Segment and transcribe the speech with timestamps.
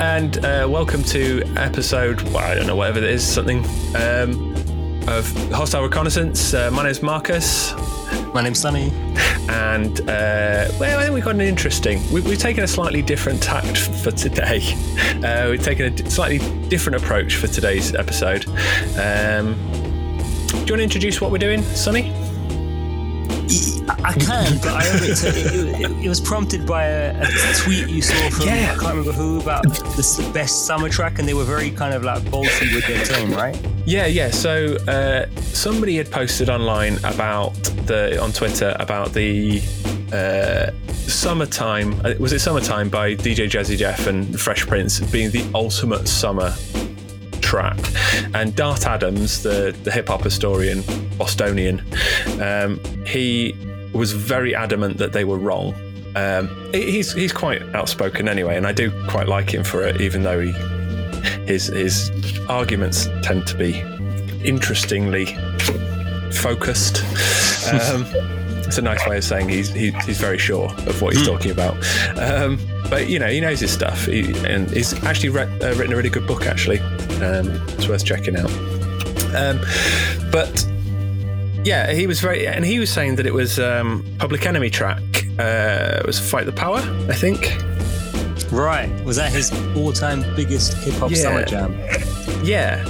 [0.00, 3.58] And uh, welcome to episode, well, I don't know, whatever it is, something
[3.96, 4.54] um,
[5.08, 6.54] of Hostile Reconnaissance.
[6.54, 7.72] Uh, my name's Marcus,
[8.32, 8.90] My name's Sunny.
[9.48, 12.00] and uh, well, I think we've got an interesting.
[12.12, 14.60] We, we've taken a slightly different tact for today.
[15.18, 18.46] Uh, we've taken a slightly different approach for today's episode.
[18.96, 19.54] Um,
[20.46, 22.12] do you want to introduce what we're doing, Sonny?
[24.04, 28.00] I can, but I it, it, it, it was prompted by a, a tweet you
[28.00, 28.72] saw from Yeah.
[28.74, 32.04] I can't remember who about the best summer track, and they were very kind of
[32.04, 33.58] like bolshy with their tone, right?
[33.86, 34.30] Yeah, yeah.
[34.30, 37.54] So uh, somebody had posted online about
[37.86, 39.60] the on Twitter about the
[40.12, 41.94] uh, summertime.
[42.04, 46.54] uh, Was it summertime by DJ Jazzy Jeff and Fresh Prince being the ultimate summer
[47.40, 47.78] track?
[48.34, 50.82] And Dart Adams, the the hip hop historian,
[51.16, 51.80] Bostonian,
[52.40, 53.56] um, he
[53.92, 55.74] was very adamant that they were wrong.
[56.16, 60.22] Um, he's he's quite outspoken anyway, and I do quite like him for it, even
[60.22, 60.52] though he
[61.46, 62.10] his his
[62.48, 63.80] arguments tend to be
[64.44, 65.26] interestingly
[66.32, 67.02] focused.
[67.68, 68.06] Um,
[68.68, 71.50] it's a nice way of saying he's he, he's very sure of what he's talking
[71.50, 71.74] about.
[72.18, 72.58] Um,
[72.90, 75.96] but you know he knows his stuff, he, and he's actually re- uh, written a
[75.96, 76.46] really good book.
[76.46, 76.80] Actually,
[77.20, 78.50] um, it's worth checking out.
[79.34, 79.60] Um,
[80.30, 80.67] but
[81.64, 85.02] yeah, he was very, and he was saying that it was um, Public Enemy track.
[85.38, 86.78] Uh, it was Fight the Power,
[87.08, 87.56] I think.
[88.50, 88.90] Right.
[89.04, 91.16] Was that his all-time biggest hip hop Yeah.
[91.16, 91.72] summer jam?
[92.42, 92.82] Yeah,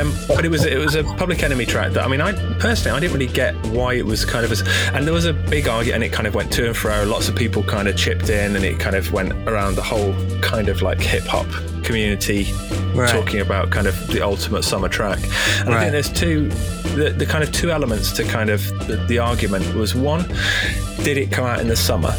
[0.00, 2.96] um, but it was it was a Public Enemy track that I mean, I personally
[2.96, 4.62] I didn't really get why it was kind of as,
[4.94, 7.04] and there was a big argument, and it kind of went to and fro.
[7.04, 10.14] Lots of people kind of chipped in, and it kind of went around the whole
[10.40, 11.46] kind of like hip hop
[11.82, 12.44] community,
[12.94, 13.10] Right.
[13.10, 15.18] talking about kind of the ultimate summer track.
[15.60, 16.48] And I think there's two,
[16.94, 20.28] the, the kind of two elements to kind of the, the argument was one,
[21.02, 22.14] did it come out in the summer?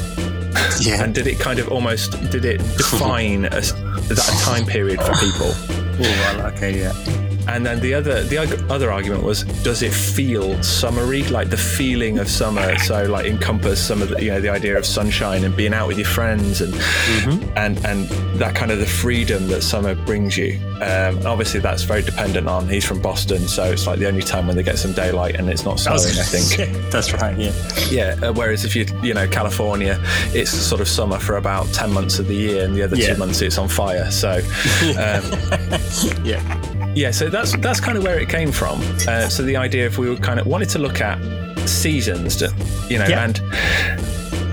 [0.82, 1.04] Yeah.
[1.04, 5.54] And did it kind of almost did it define a, that time period for people?
[5.96, 7.23] Oh, well, okay, yeah.
[7.48, 8.38] And then the other the
[8.70, 12.78] other argument was, does it feel summery, like the feeling of summer?
[12.80, 15.88] So like encompass some of the you know the idea of sunshine and being out
[15.88, 16.74] with your friends and
[17.58, 18.10] and and
[18.40, 20.60] that kind of the freedom that summer brings you.
[20.82, 22.68] Um, obviously that's very dependent on.
[22.68, 25.50] He's from Boston, so it's like the only time when they get some daylight and
[25.50, 26.00] it's not snowing.
[26.00, 26.72] I think.
[26.92, 27.54] That's right, yeah.
[27.90, 28.16] Yeah.
[28.22, 30.00] Uh, whereas if you you know California,
[30.34, 33.14] it's sort of summer for about ten months of the year, and the other Yeah.
[33.14, 34.10] two months it's on fire.
[34.12, 34.42] So.
[34.94, 35.24] Um,
[36.24, 36.42] Yeah.
[36.96, 38.82] Yeah, so that's that's kind of where it came from.
[39.08, 41.18] Uh, so the idea if we were kind of wanted to look at
[41.68, 42.42] seasons,
[42.90, 43.24] you know, Yeah.
[43.26, 43.40] and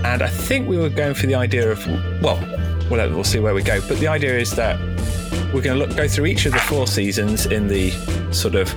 [0.05, 1.85] and I think we were going for the idea of
[2.21, 2.37] well,
[2.89, 3.13] whatever.
[3.15, 3.79] We'll see where we go.
[3.87, 4.79] But the idea is that
[5.53, 7.91] we're going to look go through each of the four seasons in the
[8.31, 8.73] sort of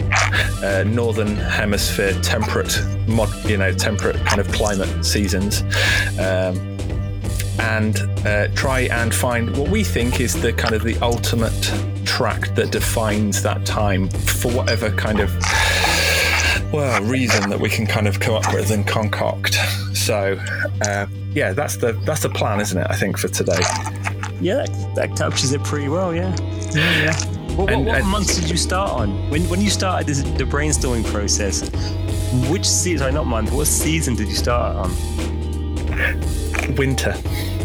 [0.63, 5.63] uh, northern hemisphere temperate, mod, you know, temperate kind of climate seasons.
[6.19, 6.71] Um,
[7.61, 7.97] and
[8.27, 11.53] uh, try and find what we think is the kind of the ultimate
[12.05, 15.31] track that defines that time for whatever kind of
[16.73, 19.55] well reason that we can kind of come up with and concoct.
[19.95, 20.39] So
[20.83, 22.87] uh, yeah, that's the that's the plan, isn't it?
[22.91, 23.61] I think for today.
[24.41, 26.35] Yeah, that, that captures it pretty well, yeah.
[26.73, 27.17] Yeah, yeah.
[27.55, 29.31] What, And- what and- month did you start on?
[29.31, 31.71] When, when you started this, the brainstorming process,
[32.51, 34.91] which season, sorry, not month, what season did you start on?
[36.77, 37.15] Winter.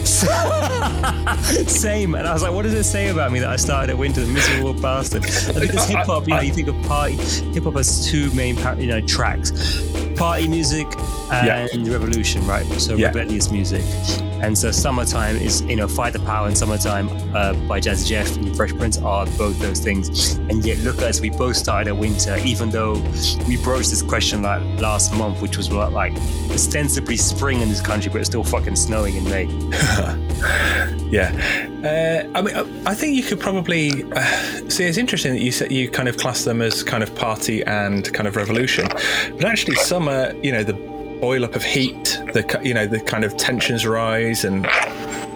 [1.67, 2.15] Same.
[2.15, 4.21] And I was like, what does it say about me that I started at winter,
[4.21, 5.23] the miserable bastard?
[5.23, 8.31] I think it's hip hop, you know, you think of party, hip hop has two
[8.33, 9.51] main, you know, tracks
[10.19, 10.87] party music
[11.31, 12.65] and revolution, right?
[12.79, 13.07] So Yeah.
[13.07, 13.83] rebellious music.
[14.41, 18.35] And so summertime is, you know, Fight the Power and Summertime uh, by Jazzy Jeff
[18.37, 20.35] and Fresh Prince are both those things.
[20.49, 22.93] And yet, look at us, we both started at winter, even though
[23.47, 26.13] we broached this question like last month, which was what, like
[26.51, 29.45] ostensibly spring in this country, but it's still fucking snowing in May.
[31.11, 31.31] Yeah,
[31.83, 34.21] uh, I mean, I- I think you could probably uh,
[34.69, 34.83] see.
[34.85, 38.13] It's interesting that you said you kind of class them as kind of party and
[38.13, 39.75] kind of revolution, but actually,
[40.09, 40.73] summer, you know, the
[41.19, 44.67] boil up of heat, the you know, the kind of tensions rise and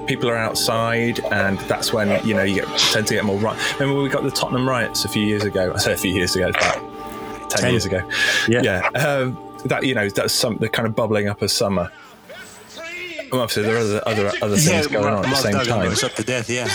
[0.08, 3.58] people are outside, and that's when you know you get, tend to get more right.
[3.80, 5.74] Remember, we got the Tottenham riots a few years ago.
[5.74, 7.72] I say a few years ago, about ten, Ten.
[7.72, 8.08] years ago.
[8.48, 8.62] Yeah.
[8.64, 8.88] yeah.
[8.90, 11.92] Um, that you know, that's some the kind of bubbling up of summer.
[13.34, 15.90] Well, obviously, there are other other, other things going on at the same Duggan time.
[15.90, 16.70] got shot to death, yeah.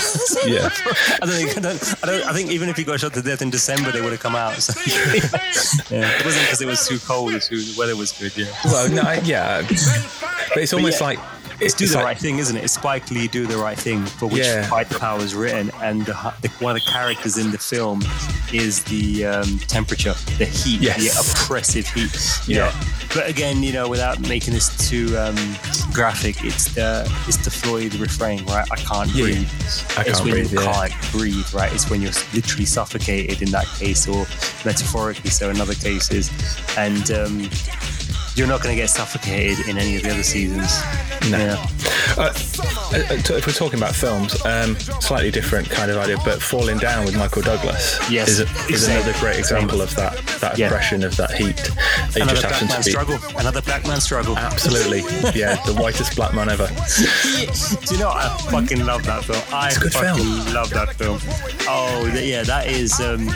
[0.44, 0.69] Yeah.
[1.22, 1.56] I don't think.
[1.56, 3.93] I, don't, I, don't, I think even if he got shot to death in December,
[3.93, 4.55] they would have come out.
[4.55, 4.72] So.
[5.94, 7.32] yeah, it wasn't because it was too cold.
[7.34, 8.37] It's who the weather was good.
[8.37, 8.52] Yeah.
[8.64, 11.06] Well, no, yeah, but it's almost yeah.
[11.06, 11.19] like
[11.60, 12.64] it's do the right thing, isn't it?
[12.64, 14.69] It's Spike Lee do the right thing for which yeah.
[14.69, 18.02] Fight the Power is written, and the, the, one of the characters in the film
[18.52, 20.99] is the um, temperature, the heat, yes.
[20.99, 22.16] the oppressive heat.
[22.46, 22.66] yeah.
[22.66, 22.72] Know?
[23.14, 25.37] But again, you know, without making this too um,
[25.93, 28.69] graphic, it's the it's the Floyd refrain, right?
[28.70, 29.25] I can't yeah.
[29.25, 29.50] breathe.
[29.96, 31.72] I it's when breathe, you can't breathe, right?
[31.72, 34.26] It's when you're literally suffocated in that case, or
[34.64, 36.31] metaphorically so in other cases,
[36.76, 37.50] and um,
[38.38, 40.81] you're not going to get suffocated in any of the other seasons.
[41.29, 41.38] No.
[41.38, 41.67] Yeah.
[42.17, 42.32] Uh, uh
[42.93, 47.17] if we're talking about films, um, slightly different kind of idea, but Falling Down with
[47.17, 50.67] Michael Douglas yes, is, a, is another great example of that that yeah.
[50.67, 51.58] oppression of that heat.
[52.17, 52.90] It another black man be...
[52.90, 53.19] struggle.
[53.37, 54.37] Another black man struggle.
[54.37, 55.00] Absolutely.
[55.38, 56.69] yeah, the whitest black man ever.
[56.69, 58.17] Do you know what?
[58.17, 59.43] I fucking love that film.
[59.52, 60.55] I it's a good fucking film.
[60.55, 61.19] love that film.
[61.69, 63.00] Oh, yeah, that is.
[63.00, 63.29] Um,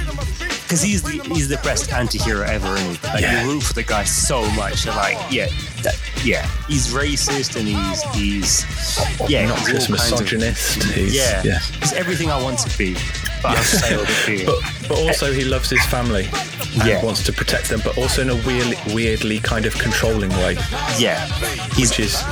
[0.62, 3.02] because he's the he's the best anti-hero ever, isn't?
[3.04, 3.44] Like yeah.
[3.44, 4.84] you root for the guy so much.
[4.84, 5.48] You're like, yeah,
[5.82, 10.76] that, yeah, he's racist and he's he's yeah, not just misogynist.
[10.76, 12.94] Of, he's, yeah, yeah, he's everything I want to be.
[13.42, 13.56] But,
[14.46, 16.28] but, but also he loves his family
[16.74, 17.04] and yeah.
[17.04, 20.54] wants to protect them, but also in a weirdly, weirdly kind of controlling way.
[20.98, 21.26] Yeah,
[21.74, 22.22] he's, which is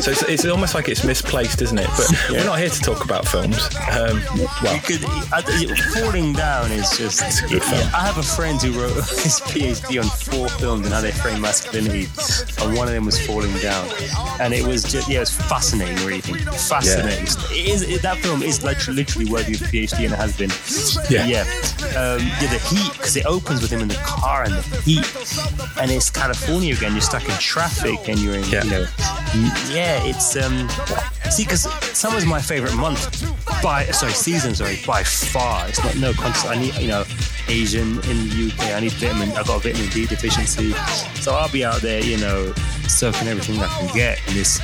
[0.00, 1.88] so it's, it's, almost like it's misplaced, isn't it?
[1.96, 2.38] But yeah.
[2.38, 3.58] we're not here to talk about films.
[3.90, 4.22] Um,
[4.62, 5.00] well, could,
[5.94, 7.22] falling down is just.
[7.22, 7.86] It's a good film.
[7.94, 11.42] I have a friend who wrote his PhD on four films and how they frame
[11.42, 12.06] masculinity,
[12.70, 13.88] and one of them was Falling Down,
[14.40, 16.36] and it was just yeah, it was fascinating reading.
[16.36, 17.26] Fascinating.
[17.26, 17.58] Yeah.
[17.58, 20.50] It is it, that film is literally, literally worthy of PhD and it has been.
[21.10, 21.26] Yeah.
[21.26, 21.40] Yeah.
[21.98, 25.06] Um, yeah, the heat because it opens with him in the car and the heat,
[25.80, 26.92] and it's California again.
[26.92, 28.62] You're stuck in traffic and you're in yeah.
[28.62, 28.86] you know
[29.70, 30.68] yeah, it's um.
[31.30, 31.62] See, because
[31.96, 33.24] summer's my favorite month
[33.62, 35.68] by sorry season sorry by far.
[35.68, 36.46] It's not no contest.
[36.46, 37.04] I need you know
[37.48, 38.74] Asian in the UK.
[38.74, 39.30] I need vitamin.
[39.30, 40.72] I've got a vitamin D deficiency,
[41.20, 42.52] so I'll be out there you know
[42.88, 44.60] soaking everything I can get in this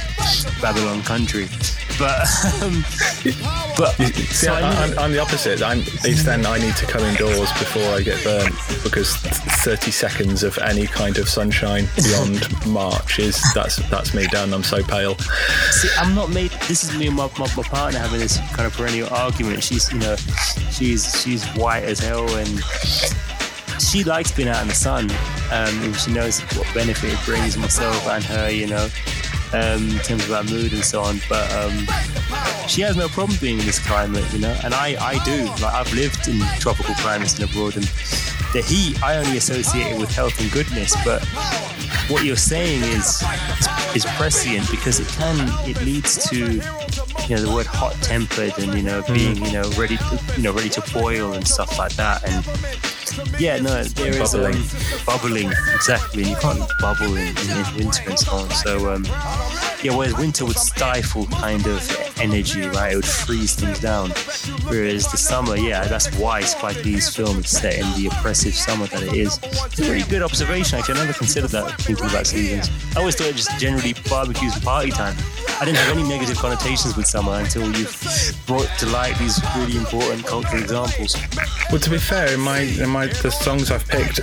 [0.60, 1.46] Babylon country.
[1.98, 2.20] But
[2.62, 2.84] um,
[3.76, 3.92] but
[4.28, 5.62] see, I, am I'm the opposite.
[5.62, 10.42] I'm, it's then I need to come indoors before I get burnt because 30 seconds
[10.42, 14.52] of any kind of sunshine beyond March is that's that's me done.
[14.52, 15.16] I'm so pale.
[15.70, 16.50] See, I'm not made.
[16.68, 19.62] This is me and my, my, my partner having this kind of perennial argument.
[19.62, 20.16] She's you know
[20.70, 22.60] she's she's white as hell and
[23.78, 25.10] she likes being out in the sun
[25.52, 28.88] um, and she knows what benefit it brings myself and her you know
[29.52, 31.20] um, in terms of our mood and so on.
[31.28, 31.86] But um,
[32.68, 35.44] she has no problem being in this climate, you know, and I, I do.
[35.62, 37.84] Like I've lived in tropical climates and abroad, and
[38.52, 40.96] the heat I only associate it with health and goodness.
[41.04, 41.24] But
[42.08, 43.22] what you're saying is
[43.94, 46.36] is prescient because it can it leads to
[47.28, 50.42] you know the word hot tempered and you know being you know ready to, you
[50.42, 52.44] know ready to boil and stuff like that and
[53.38, 54.56] yeah, no, there is bubbling.
[54.56, 54.68] Um,
[55.06, 56.24] bubbling exactly.
[56.24, 58.50] You can't bubble in, in, in winter and so on.
[58.50, 59.04] So um,
[59.86, 62.92] yeah, whereas winter would stifle kind of energy, right?
[62.92, 64.10] It would freeze things down.
[64.66, 68.86] Whereas the summer, yeah, that's why Spike Lee's film is set in the oppressive summer
[68.86, 69.38] that it is.
[69.42, 70.78] It's a very good observation.
[70.78, 72.68] Actually, I never considered that thinking about seasons.
[72.96, 75.16] I always thought it just generally barbecues and party time.
[75.60, 79.76] I didn't have any negative connotations with summer until you've brought to light these really
[79.76, 81.16] important cultural examples.
[81.70, 84.20] Well, to be fair, in my in my the songs I've picked,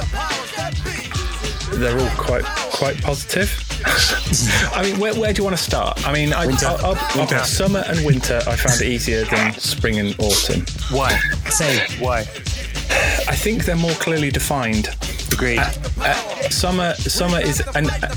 [1.71, 3.51] they're all quite quite positive.
[4.74, 6.06] I mean, where, where do you want to start?
[6.07, 6.65] I mean, I, winter.
[6.68, 7.36] I'll, I'll, winter.
[7.36, 8.42] I'll, summer and winter.
[8.47, 10.66] I found it easier than spring and autumn.
[10.92, 11.18] Why?
[11.49, 12.19] Say why?
[12.19, 14.90] I think they're more clearly defined.
[15.31, 15.59] Agreed.
[15.59, 15.71] Uh,
[16.02, 16.14] uh,
[16.49, 18.09] summer, summer is, and uh,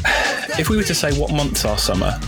[0.59, 2.19] if we were to say what months are summer,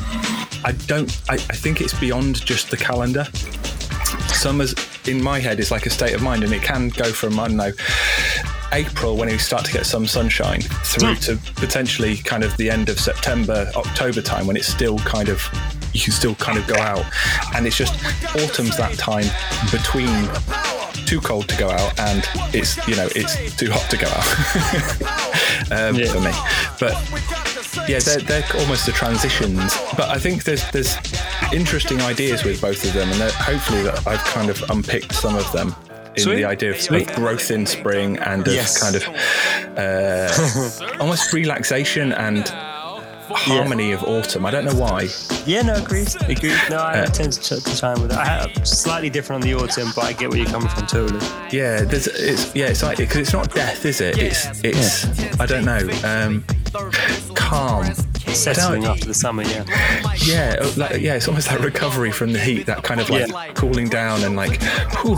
[0.65, 1.21] I don't.
[1.29, 3.27] I, I think it's beyond just the calendar.
[4.29, 4.75] Summer's
[5.07, 7.49] in my head is like a state of mind, and it can go from I
[7.49, 7.73] don't know
[8.73, 12.89] April when we start to get some sunshine through to potentially kind of the end
[12.89, 15.43] of September, October time when it's still kind of
[15.93, 17.05] you can still kind of go out,
[17.55, 17.95] and it's just
[18.37, 19.27] autumn's that time
[19.73, 20.29] between
[21.07, 25.25] too cold to go out and it's you know it's too hot to go out.
[25.71, 26.07] Um, yeah.
[26.07, 26.31] for me,
[26.81, 29.77] but yeah, they're, they're almost the transitions.
[29.97, 30.97] But I think there's there's
[31.53, 35.51] interesting ideas with both of them, and hopefully that I've kind of unpicked some of
[35.53, 35.75] them
[36.19, 36.37] in Sweet.
[36.37, 38.83] the idea of, of, growth in spring and of yes.
[38.83, 39.09] kind of
[39.79, 42.53] uh, almost relaxation and
[43.31, 43.97] harmony yeah.
[43.97, 44.47] of autumn.
[44.47, 45.09] I don't know why.
[45.47, 46.09] Yeah, no, agreed.
[46.29, 46.59] Agreed.
[46.71, 48.19] No, I uh, tend to, to chime with it.
[48.19, 51.25] I have slightly different on the autumn, but I get where you're coming from totally.
[51.51, 54.19] Yeah, there's, it's yeah, it's like because it's not death, is it?
[54.19, 55.35] It's it's yeah.
[55.41, 55.89] I don't know.
[56.05, 56.45] Um,
[57.35, 57.95] calm.
[58.29, 59.65] Settling after the summer, yeah.
[60.19, 63.29] Yeah, uh, like, yeah, it's almost like recovery from the heat, that kind of like
[63.31, 63.53] yeah.
[63.55, 64.61] cooling down and like,
[65.03, 65.17] whew.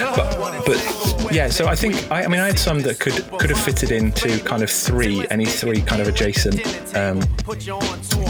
[0.00, 3.50] But, but yeah, so I think I, I, mean I had some that could could
[3.50, 6.60] have fitted into kind of three, any three kind of adjacent
[6.96, 7.20] um,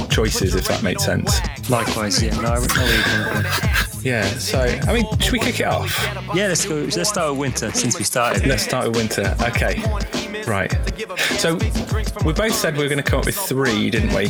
[0.08, 1.40] choices, if that makes sense.
[1.70, 2.38] Likewise, yeah.
[2.40, 4.00] No, I know where you're coming from.
[4.02, 4.24] Yeah.
[4.24, 5.98] So, I mean, should we kick it off?
[6.34, 6.74] Yeah, let's go.
[6.76, 8.46] Let's start with winter since we started.
[8.46, 9.34] Let's start with winter.
[9.42, 9.82] Okay.
[10.46, 10.72] Right.
[11.38, 11.56] So,
[12.24, 14.28] we both said we were going to come up with three, didn't we?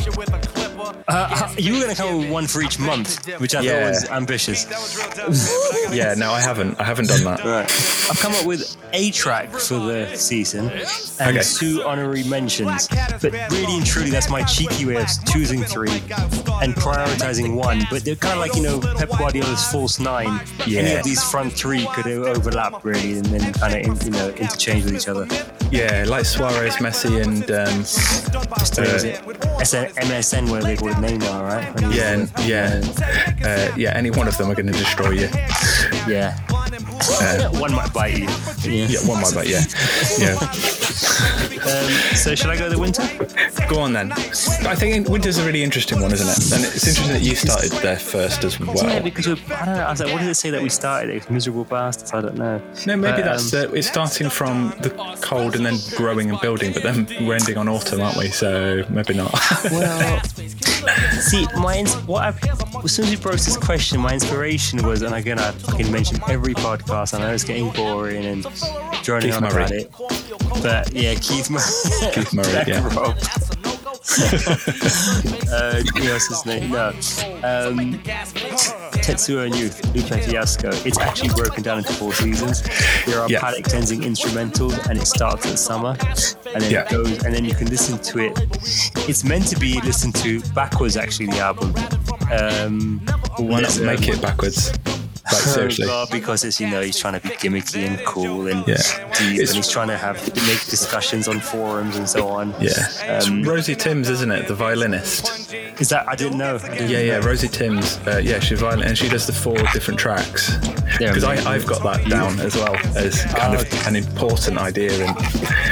[1.07, 3.71] Uh, you were going to come with one for each month, which I Yeah.
[3.83, 4.65] thought was ambitious.
[5.91, 6.13] Yeah.
[6.15, 6.79] No, I haven't.
[6.79, 7.43] I haven't done that.
[7.43, 7.69] Right.
[8.09, 10.69] I've come up with a track for the season
[11.19, 11.45] and Okay.
[11.57, 12.87] two honorary mentions.
[12.87, 15.91] But really and truly, that's my cheeky way of choosing three
[16.61, 17.85] and prioritizing one.
[17.89, 20.41] But they're kind of like, you know, Pep Guardiola's false nine.
[20.63, 20.81] Any Yeah.
[20.99, 24.95] of these front three could overlap, really, and then kind of, you know, interchange with
[24.95, 25.27] each other.
[25.71, 27.79] Yeah, like Suarez, Messi, and um,
[28.59, 31.73] Just uh, it SN MSN, where they call it Neymar, right?
[31.75, 32.81] When he was yeah,
[33.39, 33.91] yeah, uh, yeah.
[33.95, 35.29] Any one of them are going to destroy you.
[36.07, 36.37] Yeah.
[37.59, 38.27] One might bite you.
[38.63, 38.87] Yeah.
[38.87, 39.47] Yeah, one might, bite.
[39.47, 39.63] yeah,
[40.19, 40.37] yeah.
[41.61, 43.03] Um, so, should I go the winter?
[43.69, 44.11] Go on then.
[44.11, 46.51] I think winter's a really interesting one, isn't it?
[46.57, 48.75] And it's interesting that you started there first as well.
[48.75, 49.03] Yeah, well.
[49.03, 49.83] because we're, I don't know.
[49.83, 51.11] I was like, what does it say that we started?
[51.15, 52.13] It's miserable bastards.
[52.13, 52.61] I don't know.
[52.85, 54.89] No, maybe But, that's um, uh, it's starting from the
[55.21, 58.29] cold and then growing and building, but then we're ending on autumn, aren't we?
[58.29, 59.33] So maybe not.
[59.71, 60.21] Well,
[61.21, 65.01] see, my ins- what I as soon as you broached this question, my inspiration was,
[65.03, 66.89] and again, I fucking mentioned every podcast.
[66.91, 68.43] I know it's getting boring and
[69.03, 69.63] droning Keith on Murray.
[69.63, 69.91] about it,
[70.61, 71.63] but yeah, Keith Murray.
[72.13, 72.85] Keith Murray, Black yeah.
[72.95, 73.17] Rob.
[74.11, 76.69] uh, who else is name?
[76.71, 76.87] No.
[76.89, 77.93] Um,
[79.01, 80.69] Tetsuo and Youth, Lupe Fiasco.
[80.85, 82.61] It's actually broken down into four seasons.
[83.05, 83.39] There are Yeah.
[83.39, 85.95] palate cleansing instrumentals, and it starts at summer,
[86.53, 86.81] and then Yeah.
[86.81, 88.37] it goes, and then you can listen to it.
[89.07, 91.27] It's meant to be listened to backwards, actually.
[91.27, 91.73] The album.
[92.31, 93.01] Um,
[93.37, 94.71] Why not there's, make um, it backwards?
[95.25, 95.85] Like seriously.
[95.85, 98.75] well, because it's you know he's trying to be gimmicky and cool and Yeah.
[99.17, 102.53] deep, It's- and he's trying to have make discussions on forums and so on.
[102.59, 104.47] Yeah, it's Um, Rosie Timms, isn't it?
[104.47, 105.53] The violinist.
[105.79, 106.55] Is that I didn't know.
[106.63, 107.25] I didn't Yeah, yeah, know.
[107.27, 107.99] Rosie Timms.
[108.07, 110.51] Uh, yeah, she's violin, and she does the four different tracks.
[110.99, 111.47] Because amazing.
[111.47, 114.91] I've got that down as well as kind Oh, of an important idea.
[115.05, 115.15] And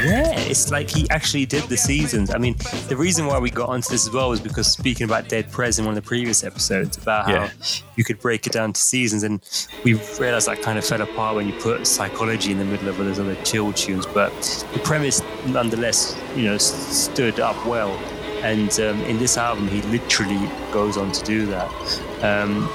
[0.04, 2.30] Yeah, it's like he actually did the seasons.
[2.34, 2.56] I mean,
[2.88, 5.78] the reason why we got onto this as well was because speaking about Dead Prez
[5.78, 7.50] in one of the previous episodes about how Yeah.
[7.96, 9.39] you could break it down to seasons, and
[9.84, 12.98] we realized that kind of fell apart when you put psychology in the middle of
[12.98, 14.06] all those other chill tunes.
[14.06, 14.32] But
[14.72, 17.92] the premise, nonetheless, you know, stood up well.
[18.42, 21.70] And um, in this album, he literally goes on to do that.
[22.22, 22.68] Um,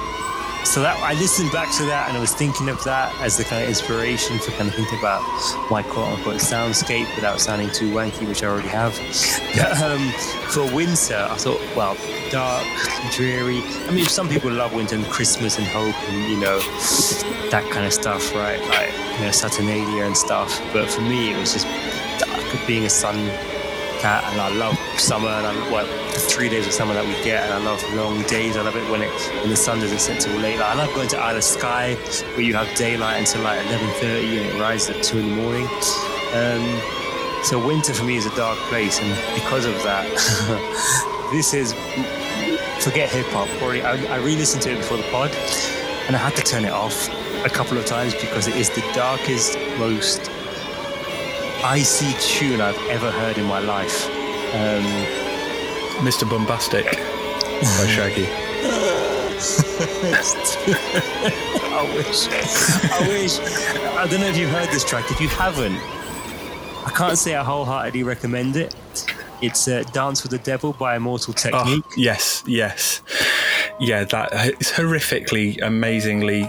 [0.65, 3.43] so that I listened back to that and I was thinking of that as the
[3.43, 5.21] kind of inspiration for kind of thinking about
[5.69, 8.97] my quote unquote soundscape without sounding too wanky, which I already have.
[9.81, 10.09] um,
[10.49, 11.95] for winter, I thought, well,
[12.31, 12.65] dark,
[13.11, 13.61] dreary.
[13.87, 16.59] I mean, some people love winter and Christmas and hope and you know
[17.51, 18.59] that kind of stuff, right?
[18.69, 20.61] Like you know Saturnalia and stuff.
[20.73, 21.67] But for me, it was just
[22.19, 23.17] dark, being a sun
[23.99, 27.13] cat, and I love summer, and I well, the three days of summer that we
[27.23, 28.57] get, and I love long days.
[28.57, 29.11] I love it when it
[29.41, 30.59] when the sun doesn't set till late.
[30.59, 31.95] Like, I love going to Isle of Skye,
[32.33, 35.67] where you have daylight until like 11:30, and it rises at two in the morning.
[36.33, 40.05] Um, so winter for me is a dark place, and because of that,
[41.31, 41.73] this is
[42.83, 43.47] forget hip hop.
[43.61, 45.31] I, I re-listened to it before the pod,
[46.07, 47.09] and I had to turn it off
[47.45, 50.31] a couple of times because it is the darkest, most
[51.65, 54.05] icy tune I've ever heard in my life.
[54.53, 54.83] Um,
[56.05, 56.29] Mr.
[56.29, 58.27] Bombastic by Shaggy.
[61.73, 62.27] I wish.
[62.91, 63.39] I wish.
[63.97, 65.09] I don't know if you've heard this track.
[65.09, 65.77] If you haven't,
[66.85, 68.75] I can't say I wholeheartedly recommend it.
[69.41, 71.83] It's uh, Dance with the Devil by Immortal Technique.
[71.83, 73.01] Oh, yes, yes.
[73.79, 76.43] Yeah, that it's horrifically, amazingly.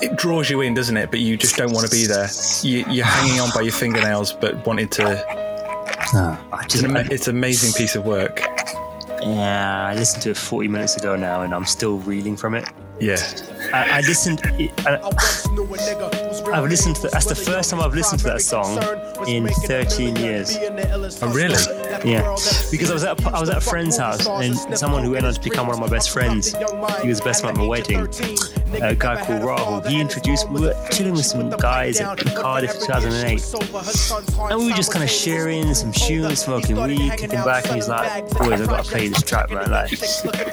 [0.00, 1.10] It draws you in, doesn't it?
[1.10, 2.28] But you just don't want to be there.
[2.62, 5.24] You, you're hanging on by your fingernails, but wanted to.
[6.52, 8.40] I It's, just, an, ama- it's an amazing piece of work.
[9.22, 12.68] yeah, I listened to it 40 minutes ago now, and I'm still reeling from it.
[12.98, 13.16] Yeah,
[13.74, 14.40] I, I listened.
[14.86, 14.98] I,
[16.52, 17.08] I've listened to.
[17.08, 18.78] That's the first time I've listened to that song
[19.28, 20.56] in 13 years.
[21.20, 21.56] Oh, really?
[22.10, 22.34] Yeah,
[22.70, 25.26] because I was at a, I was at a friend's house and someone who went
[25.26, 26.54] on to become one of my best friends.
[27.02, 28.06] He was best man at my wedding.
[28.82, 29.86] Uh, a guy called Rahul.
[29.86, 30.48] He introduced.
[30.50, 35.10] We were chilling with some guys at Cardiff 2008, and we were just kind of
[35.10, 37.66] sharing some tunes, smoking weed, kicking back.
[37.66, 39.90] And he's like, "Boys, I've gotta play this track, man." Like,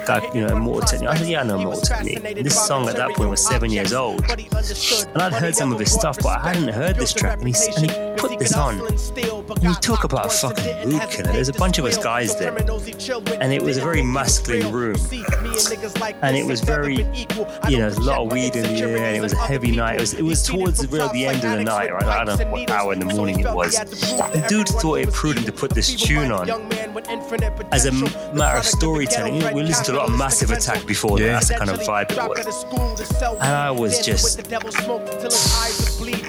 [0.06, 1.10] guy, you know, Immortal Technique.
[1.10, 3.92] I said, "Yeah, I know Immortal Technique." This song at that point was seven years
[3.92, 7.38] old, and I'd heard some of his stuff, but I hadn't heard this track.
[7.40, 8.80] And he, and he put this on.
[8.80, 11.32] And you talk about fucking mood killer.
[11.32, 12.56] There's a bunch of us guys there,
[13.40, 14.96] and it was a very masculine room,
[16.22, 17.06] and it was very,
[17.68, 19.96] you know, lot of weed in the air, and it was a heavy night.
[19.96, 22.04] It was, it was towards the real the end of the night, right?
[22.04, 23.76] I don't know what hour in the morning it was.
[23.76, 26.48] The dude thought it prudent to put this tune on
[27.72, 27.92] as a
[28.34, 29.54] matter of storytelling.
[29.54, 31.26] We listened to a lot of Massive Attack before that.
[31.26, 32.64] That's the kind of vibe it was.
[33.34, 34.40] And I was just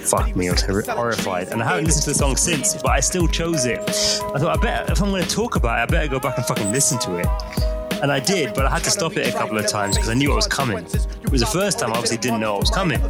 [0.06, 1.50] fuck me, I was horrified.
[1.50, 3.80] And I haven't listened to the song since, but I still chose it.
[3.80, 6.38] I thought, I bet if I'm going to talk about it, I better go back
[6.38, 7.75] and fucking listen to it.
[8.06, 10.14] And I did, but I had to stop it a couple of times because I
[10.14, 10.78] knew what was coming.
[10.78, 13.02] It was the first time I obviously didn't know what was coming.
[13.02, 13.10] Oh,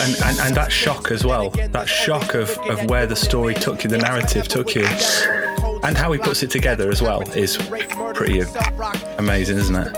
[0.00, 3.82] and, and, and that shock as well, that shock of, of where the story took
[3.82, 4.86] you, the narrative took you,
[5.82, 7.56] and how he puts it together as well is
[8.14, 8.42] pretty
[9.18, 9.92] amazing, isn't it?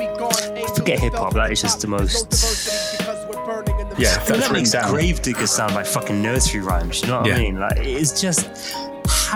[0.75, 2.33] Forget hip hop, that is just the most
[3.99, 4.91] yeah, I mean, that makes down.
[4.91, 7.03] Gravediggers sound like fucking nursery rhymes.
[7.03, 7.35] You know what yeah.
[7.35, 7.59] I mean?
[7.59, 8.49] Like it's just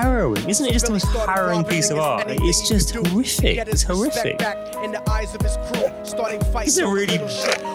[0.00, 0.72] harrowing, isn't it?
[0.72, 2.24] Just the most harrowing piece of art.
[2.28, 3.58] It's just horrific.
[3.68, 4.36] It's horrific.
[6.62, 7.18] It's a really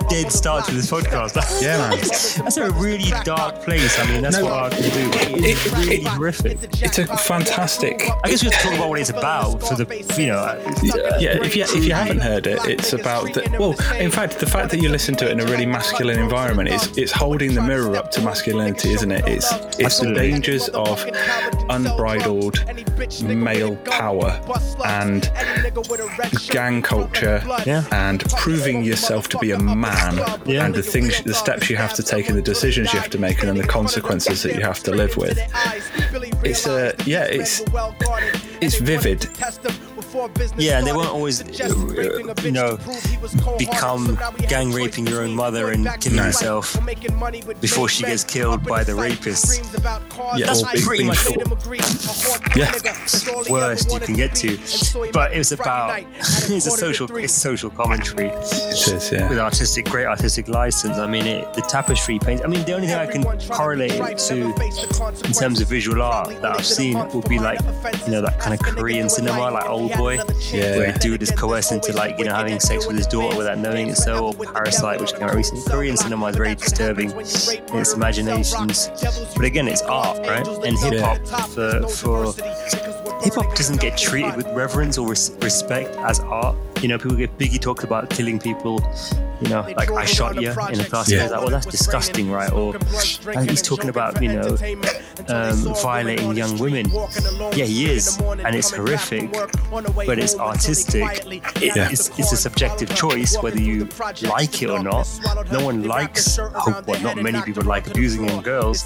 [0.09, 1.35] dead start to this podcast.
[1.61, 1.97] yeah, man.
[1.99, 3.99] That's a really dark place.
[3.99, 5.45] I mean, that's no, what art can do.
[5.45, 6.57] It's it, really it, horrific.
[6.81, 8.01] It's a fantastic.
[8.23, 9.85] I guess we have to talk about what it's about for the,
[10.17, 10.43] you know.
[11.19, 13.55] Yeah, if you if you haven't heard it, it's about the.
[13.59, 16.69] Well, in fact, the fact that you listen to it in a really masculine environment
[16.69, 19.27] is it's holding the mirror up to masculinity, isn't it?
[19.27, 21.05] It's it's the dangers of
[21.69, 22.14] unbridled
[23.35, 24.41] male power
[24.85, 25.31] and
[26.49, 27.83] gang culture yeah.
[27.91, 30.65] and proving yourself to be a man yeah.
[30.65, 33.17] and the things, the steps you have to take and the decisions you have to
[33.19, 35.37] make and then the consequences that you have to live with.
[36.43, 37.63] It's a yeah, it's
[38.61, 39.27] it's vivid
[40.57, 42.77] yeah, and they won't always, uh, you know,
[43.57, 44.17] become
[44.47, 46.25] gang raping your own mother and killing no.
[46.25, 46.77] yourself
[47.61, 49.59] before she gets killed by the rapists.
[50.37, 51.25] Yeah, that's pretty much
[52.55, 52.71] yeah.
[53.49, 54.57] worst you can get to.
[55.11, 58.27] But it was about it's a social it's social commentary.
[58.27, 59.29] It is, yeah.
[59.29, 60.97] With artistic, great artistic license.
[60.97, 62.43] I mean, it, the tapestry paint.
[62.43, 64.53] I mean, the only thing I can correlate it to
[65.25, 67.59] in terms of visual art that I've seen would be like,
[68.05, 70.77] you know, that kind of Korean cinema, like old boy, yeah.
[70.77, 73.57] where a dude is coerced into like you know having sex with his daughter without
[73.57, 75.63] knowing it so, or Parasite, which came out recently.
[75.65, 78.89] Korean cinema is very disturbing in its imaginations,
[79.35, 80.47] but again, it's art, right?
[80.65, 85.89] And hip hop for for hip hop doesn't get treated with reverence or res- respect
[85.97, 86.55] as art.
[86.81, 88.79] You know, people get Biggie talks about killing people
[89.41, 91.11] you know, like I shot you in a class.
[91.11, 91.27] Yeah.
[91.27, 92.51] Like, well, that's disgusting, right?
[92.51, 92.73] Or
[93.43, 94.57] he's talking about, you know,
[95.27, 96.89] um, violating young women.
[97.53, 101.03] Yeah, he is, and it's horrific, but it's artistic.
[101.25, 101.89] It, yeah.
[101.91, 103.89] it's, it's, a subjective choice whether you
[104.23, 105.07] like it or not.
[105.51, 108.83] No one likes, oh, well, not many people like abusing young girls,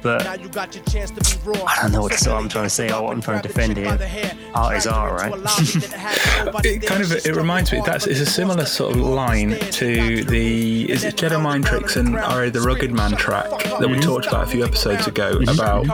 [0.00, 2.90] but I don't know what so I'm trying to say.
[2.90, 4.32] Oh, I'm trying to defend here.
[4.54, 5.32] Art is art, right?
[6.64, 10.90] it kind of it reminds me that's it's a similar sort of line to the
[10.90, 12.50] is it Jedi Mind Tricks and R.A.
[12.50, 15.86] the Rugged Man track that we talked about a few episodes ago about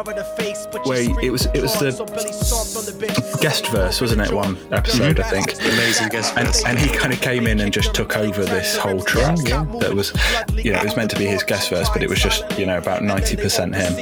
[0.87, 4.33] where it was it was the guest verse, wasn't it?
[4.33, 5.53] One episode, I think.
[5.55, 6.65] Amazing guest verse.
[6.65, 9.39] And, and he kind of came in and just took over this whole track.
[9.45, 9.65] Yeah.
[9.81, 10.13] That was,
[10.57, 12.67] you know, it was meant to be his guest verse, but it was just, you
[12.67, 13.95] know, about ninety percent him.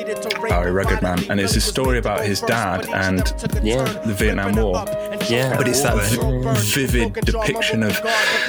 [0.51, 0.73] R.A.
[0.73, 3.25] Rugged Man, and it's a story about his dad and
[3.67, 3.85] yeah.
[4.07, 4.85] the Vietnam War.
[5.29, 7.99] Yeah, but it's that v- vivid depiction of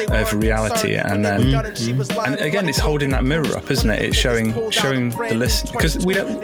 [0.10, 2.26] of reality, and then mm-hmm.
[2.26, 4.02] and again, it's holding that mirror up, isn't it?
[4.02, 6.40] It's showing showing the list because we don't.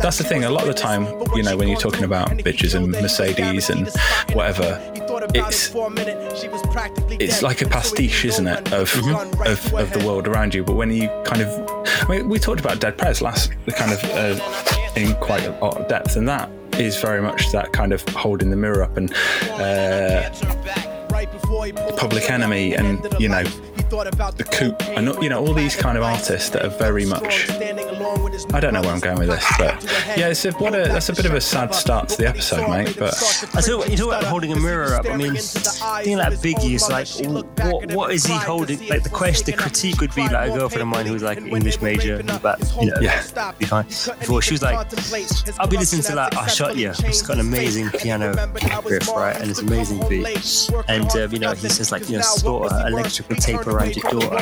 [0.00, 0.44] That's the thing.
[0.44, 3.88] A lot of the time, you know, when you're talking about bitches and Mercedes and
[4.34, 4.78] whatever,
[5.34, 5.72] it's
[7.20, 9.42] it's like a pastiche, isn't it, of mm-hmm.
[9.42, 10.64] of, of the world around you?
[10.64, 11.48] But when you kind of,
[11.86, 15.52] I mean, we talked about Dead Prez last, the kind of uh, in quite a
[15.52, 18.96] lot of depth, and that is very much that kind of holding the mirror up
[18.96, 19.12] and
[19.52, 20.30] uh,
[21.96, 23.44] Public Enemy, and you know
[23.88, 27.50] the Coup, and you know all these kind of artists that are very much.
[28.52, 29.82] I don't know where I'm going with this, but
[30.16, 32.68] yeah, it's a, what a that's a bit of a sad start to the episode,
[32.68, 32.96] mate.
[32.98, 33.14] But
[33.54, 35.06] I thought you talk about holding a mirror up.
[35.06, 37.08] I mean, thing like Biggie is like,
[37.64, 38.86] what what is he holding?
[38.88, 41.38] Like the question, the critique would be like a girlfriend of mine who was like
[41.38, 43.86] an English major, but you know, yeah, be fine.
[43.86, 44.76] Before she was like,
[45.58, 46.90] I'll be listening to like I Shot You.
[46.90, 48.34] It's got an amazing piano
[48.84, 50.70] riff, right, and it's amazing beat.
[50.88, 54.36] And um, you know, he says like, you know, store electrical tape around your daughter.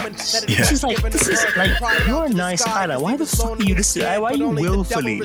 [0.48, 0.58] Yeah.
[0.58, 2.96] This is like, this is like, you're a nice guy.
[2.96, 4.20] Why the fuck are you listening?
[4.20, 5.22] Why are you willfully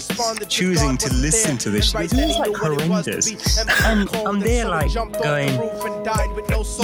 [0.48, 1.92] choosing to listen to this?
[1.92, 3.58] This is like horrendous.
[3.84, 5.50] And I'm there like going,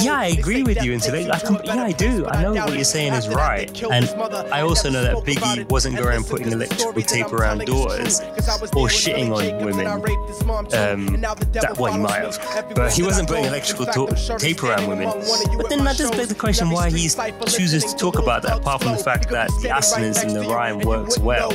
[0.01, 0.93] yeah, I agree with you.
[0.93, 2.25] And like, yeah, I do.
[2.27, 3.83] I know what you're saying is right.
[3.83, 4.09] And
[4.51, 9.31] I also know that Biggie wasn't going around putting electrical tape around doors or shitting
[9.35, 9.87] on women.
[10.73, 13.85] Um, that well, he might have, but he wasn't putting electrical
[14.37, 15.09] tape around women.
[15.57, 17.07] But then that does beg the question why he
[17.47, 20.79] chooses to talk about that, apart from the fact that the assonance in the rhyme
[20.79, 21.51] works well.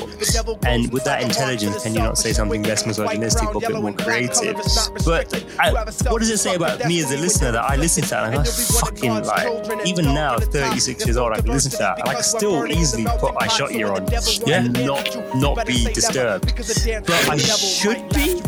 [0.64, 3.92] And with that intelligence, can you not say something less misogynistic or a bit more
[3.92, 4.56] creative?
[5.04, 8.10] But I, what does it say about me as a listener that I listen to
[8.10, 12.00] that and I fucking like, even now, 36 years old, I can listen to that
[12.00, 14.06] and I can still easily put I Shot You on
[14.46, 14.64] yeah.
[14.64, 16.54] and not not be disturbed.
[16.56, 18.40] But I should be.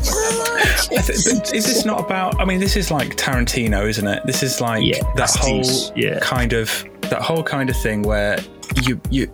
[0.94, 2.40] is this not about?
[2.40, 4.24] I mean, this is like Tarantino, isn't it?
[4.24, 6.20] This is like yeah, that whole yeah.
[6.20, 8.38] kind of that whole kind of thing where
[8.82, 9.32] you you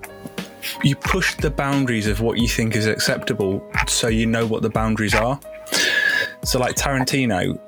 [0.82, 4.70] you push the boundaries of what you think is acceptable so you know what the
[4.70, 5.40] boundaries are.
[6.44, 7.58] So like Tarantino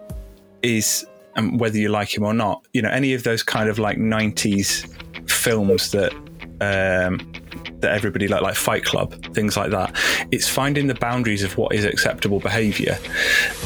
[0.63, 3.69] is and um, whether you like him or not, you know, any of those kind
[3.69, 4.87] of like 90s
[5.31, 6.13] films that
[6.61, 7.33] um,
[7.81, 9.97] that everybody like, like Fight Club, things like that.
[10.31, 12.99] It's finding the boundaries of what is acceptable behavior.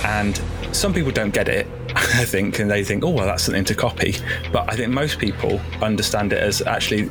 [0.04, 0.40] And
[0.72, 3.74] some people don't get it, I think, and they think, oh, well, that's something to
[3.74, 4.16] copy.
[4.52, 7.10] But I think most people understand it as actually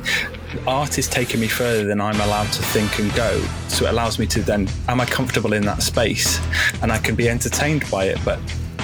[0.66, 3.40] art is taking me further than I'm allowed to think and go.
[3.68, 6.40] So it allows me to then, am I comfortable in that space?
[6.82, 8.38] And I can be entertained by it, but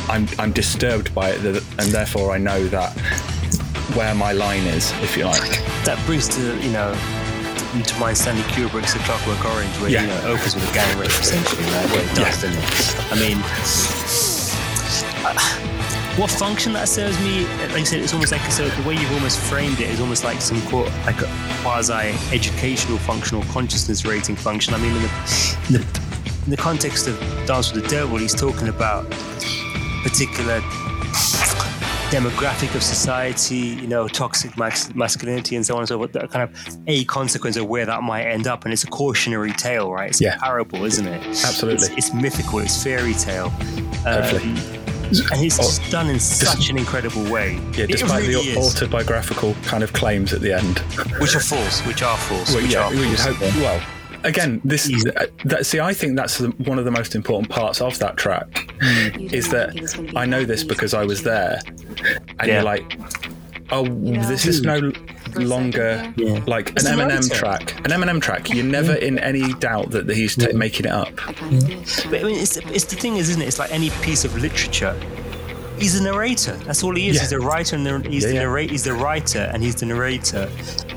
[0.09, 2.93] I'm, I'm disturbed by it, and therefore I know that
[3.95, 5.51] where my line is, if you like.
[5.85, 6.93] That brings to, you know,
[7.81, 10.03] to mind Stanley Kubrick's The Clockwork Orange, where yeah.
[10.03, 11.89] you know opens with a gang rape essentially, right?
[11.91, 12.51] It does, yeah.
[12.51, 13.13] it?
[13.13, 13.39] I mean,
[15.25, 15.63] uh,
[16.21, 17.47] what function that serves me?
[17.69, 20.23] Like I said, it's almost like so the way you've almost framed it is almost
[20.23, 21.31] like some quote like a
[21.63, 24.75] quasi educational functional consciousness rating function.
[24.75, 26.01] I mean, in the, in the,
[26.45, 29.11] in the context of Dance with the Devil, he's talking about
[30.03, 30.61] particular
[32.13, 36.43] demographic of society, you know, toxic masculinity and so on and so forth, that kind
[36.49, 38.65] of a consequence of where that might end up.
[38.65, 40.11] And it's a cautionary tale, right?
[40.11, 40.37] It's yeah.
[40.37, 41.27] a parable, isn't it?
[41.27, 41.87] Absolutely.
[41.87, 43.47] It's, it's mythical, it's fairy tale.
[44.05, 44.59] Um,
[45.31, 47.59] and he's oh, done in such an incredible way.
[47.77, 50.81] Yeah, despite really the autobiographical kind of claims at the end,
[51.19, 52.53] which are false, which are false.
[52.55, 53.25] Well, which yeah, are false.
[53.25, 53.83] Hope, well,
[54.25, 57.99] again, this uh, that, see, I think that's one of the most important parts of
[57.99, 59.33] that track mm.
[59.33, 61.61] is that I know this because I was there,
[62.39, 62.55] and yeah.
[62.55, 62.99] you're like,
[63.71, 64.25] oh, yeah.
[64.27, 64.93] this is no
[65.35, 66.43] longer yeah.
[66.47, 67.75] like an Eminem track.
[67.79, 68.51] An Eminem track.
[68.51, 71.15] You're never in any doubt that he's t- making it up.
[71.17, 71.49] But I
[72.25, 73.47] mean, it's, it's the thing is, isn't it?
[73.47, 74.99] It's like any piece of literature
[75.83, 76.53] he's a narrator.
[76.67, 77.17] That's all he is.
[77.17, 77.23] Yeah.
[77.23, 80.51] He's a writer and he's, yeah, the narrator, he's the writer and he's the narrator.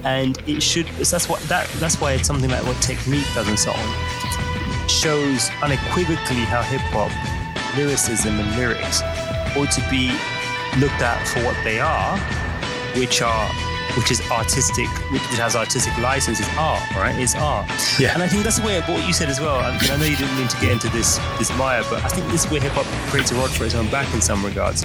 [0.04, 3.58] And it should that's what that that's why it's something like what technique does and
[3.60, 4.88] so on.
[4.88, 7.12] shows unequivocally how hip hop,
[7.78, 9.02] lyricism and lyrics
[9.58, 10.12] ought to be
[10.80, 12.18] looked at for what they are,
[13.00, 13.50] which are
[13.98, 17.16] which is artistic, which has artistic license, is art, right?
[17.18, 17.70] It's art.
[18.00, 18.14] Yeah.
[18.14, 19.58] And I think that's the way what you said as well.
[19.60, 22.08] I, mean, I know you didn't mean to get into this this mire, but I
[22.10, 24.44] think this is where hip hop creates a rod for its own back in some
[24.44, 24.84] regards,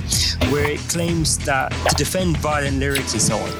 [0.50, 3.50] where it claims that to defend violent lyrics and so on.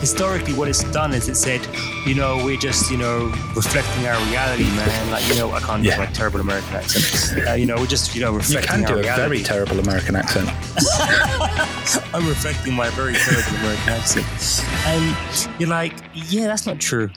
[0.00, 1.66] Historically, what it's done is it said,
[2.06, 5.10] you know, we're just you know reflecting our reality, man.
[5.10, 5.96] Like you know, I can't yeah.
[5.96, 7.48] do my terrible American accent.
[7.48, 8.80] Uh, you know, we're just you know reflecting.
[8.80, 10.48] You can do a very terrible American accent.
[12.14, 14.26] I'm reflecting my very terrible American accent
[14.86, 17.10] and you're like, yeah, that's not true.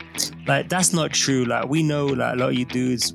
[0.48, 1.46] Like that's not true.
[1.46, 3.14] Like we know, like a lot of you dudes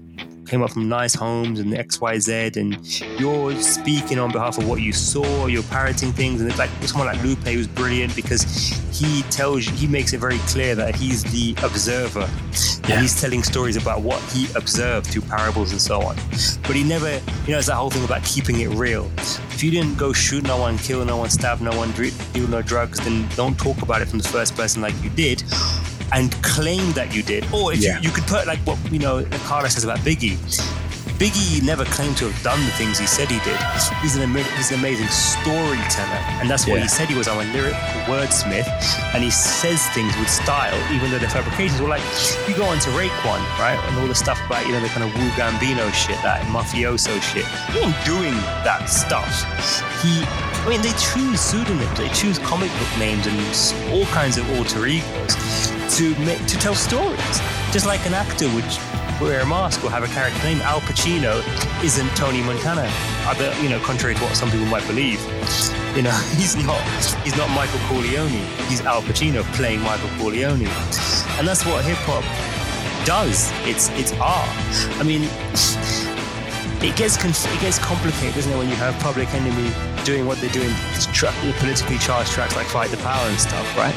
[0.51, 4.93] came up from nice homes and XYZ, and you're speaking on behalf of what you
[4.93, 6.41] saw, you're parroting things.
[6.41, 8.43] And it's like someone like Lupe was brilliant because
[8.93, 12.29] he tells you, he makes it very clear that he's the observer.
[12.89, 12.95] Yeah.
[12.95, 16.17] And he's telling stories about what he observed through parables and so on.
[16.63, 17.13] But he never,
[17.47, 19.09] you know, it's that whole thing about keeping it real.
[19.19, 22.61] If you didn't go shoot no one, kill no one, stab no one, deal no
[22.61, 25.45] drugs, then don't talk about it from the first person like you did
[26.12, 27.44] and claim that you did.
[27.53, 27.96] Or if yeah.
[27.96, 30.37] you, you could put like what you know Carla says about Biggie.
[31.20, 33.61] Biggie never claimed to have done the things he said he did.
[34.00, 36.85] He's an, he's an amazing storyteller, and that's what yeah.
[36.85, 37.28] he said he was.
[37.28, 37.74] I'm a lyric
[38.09, 38.64] wordsmith,
[39.12, 42.00] and he says things with style, even though the fabrications were like.
[42.48, 45.04] You go on to Raekwon, right, and all the stuff about you know the kind
[45.04, 47.44] of Wu Gambino shit, that mafioso shit.
[47.76, 48.33] He ain't doing
[48.64, 49.44] that stuff.
[50.00, 53.37] He I mean, they choose pseudonyms, they choose comic book names and
[53.92, 55.37] all kinds of alter egos
[55.98, 57.60] to make to tell stories.
[57.72, 58.64] Just like an actor would
[59.20, 60.61] wear a mask or have a character name.
[60.62, 61.38] Al Pacino
[61.85, 62.90] isn't Tony Montana.
[63.62, 65.20] You know, contrary to what some people might believe.
[65.94, 66.83] You know, he's not
[67.22, 68.42] he's not Michael Corleone.
[68.68, 70.66] He's Al Pacino playing Michael Corleone.
[71.38, 72.24] And that's what hip hop
[73.06, 73.52] does.
[73.66, 74.48] It's it's art.
[74.98, 75.22] I mean,
[76.83, 79.70] it gets it gets complicated, doesn't it, when you have Public Enemy
[80.04, 80.70] doing what they're doing,
[81.12, 83.94] tra- politically charged tracks like Fight the Power and stuff, right?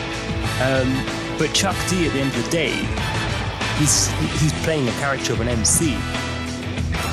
[0.61, 0.93] Um,
[1.39, 2.73] but Chuck D, at the end of the day,
[3.83, 4.07] he's
[4.41, 5.93] he's playing a character of an MC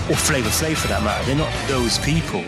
[0.08, 1.24] or Flavor Flav for that matter.
[1.26, 2.44] They're not those people.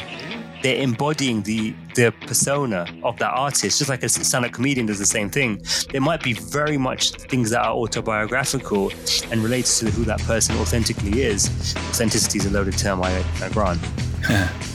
[0.62, 5.06] They're embodying the the persona of that artist, just like a stand-up comedian does the
[5.06, 5.60] same thing.
[5.90, 8.92] There might be very much things that are autobiographical
[9.30, 11.74] and related to who that person authentically is.
[11.90, 13.80] Authenticity is a loaded term, I, I grant.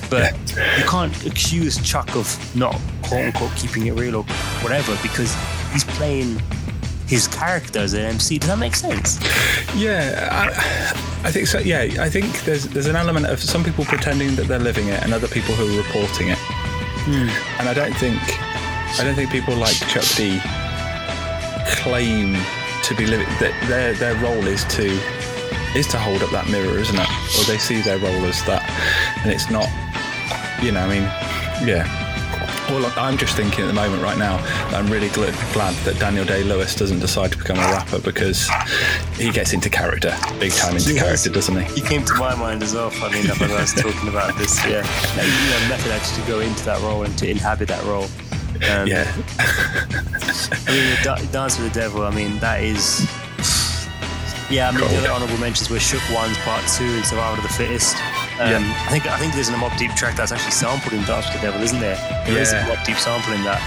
[0.10, 0.38] but
[0.78, 4.24] you can't accuse Chuck of not quote unquote keeping it real or
[4.62, 5.34] whatever because
[5.72, 6.42] he's playing
[7.08, 8.38] his character as an MC.
[8.38, 9.20] Does that make sense?
[9.76, 11.60] Yeah, I, I think so.
[11.60, 15.02] Yeah, I think there's there's an element of some people pretending that they're living it
[15.04, 16.38] and other people who are reporting it.
[16.38, 17.30] Hmm.
[17.60, 18.20] And I don't think
[19.00, 20.40] I don't think people like Chuck D
[21.82, 22.36] claim
[22.84, 24.88] to be living that their their role is to
[25.76, 27.10] is to hold up that mirror, isn't it?
[27.38, 28.64] Or they see their role as that,
[29.24, 29.70] and it's not.
[30.62, 31.04] You know, I mean,
[31.68, 32.07] yeah.
[32.70, 34.38] Well, look, I'm just thinking at the moment, right now,
[34.76, 38.50] I'm really gl- glad that Daniel Day Lewis doesn't decide to become a rapper because
[39.16, 41.02] he gets into character, big time into Yes.
[41.04, 41.76] character, doesn't he?
[41.76, 44.58] He came to my mind as well, funny enough, when I was talking about this.
[44.66, 44.84] Yeah.
[45.18, 48.06] You know, method actually to go into that role and to inhabit that role.
[48.70, 49.06] Um, Yeah,
[50.68, 53.08] I mean, Dance with the Devil, I mean, that is.
[54.50, 57.44] Yeah, I mean, the other honorable mentions were Shook Ones Part 2 and Survival of
[57.44, 57.96] the Fittest.
[58.40, 58.86] Um, Yeah.
[58.88, 61.42] I think I think there's an Mobb Deep track that's actually sampled in Dance with
[61.42, 61.98] the Devil, isn't there?
[62.26, 62.66] There is Yeah.
[62.68, 63.62] a Mobb Deep sample in that.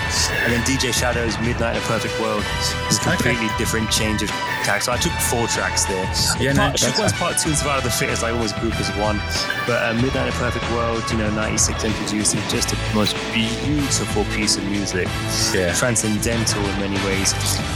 [0.45, 2.45] And then DJ Shadow's Midnight in a Perfect World
[2.89, 3.11] is a Okay.
[3.11, 4.31] completely different change of
[4.65, 4.83] tack.
[4.83, 6.07] So I took four tracks there.
[6.39, 7.13] Yeah, no, part, Shook that's Ones.
[7.15, 9.21] Part 2 and Survival of the Fittest, I almost group as one.
[9.67, 13.17] But uh, Midnight in a Perfect World, you know, 96 introduced is just the most
[13.33, 15.09] beautiful piece of music
[15.53, 15.73] yeah.
[15.75, 17.33] transcendental in many ways.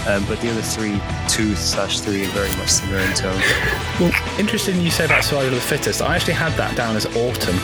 [0.07, 3.40] Um, but the other three, two slash three, are very much similar in tone.
[3.98, 6.02] Well, interesting you say about Survival of the Fittest.
[6.02, 7.59] I actually had that down as autumn,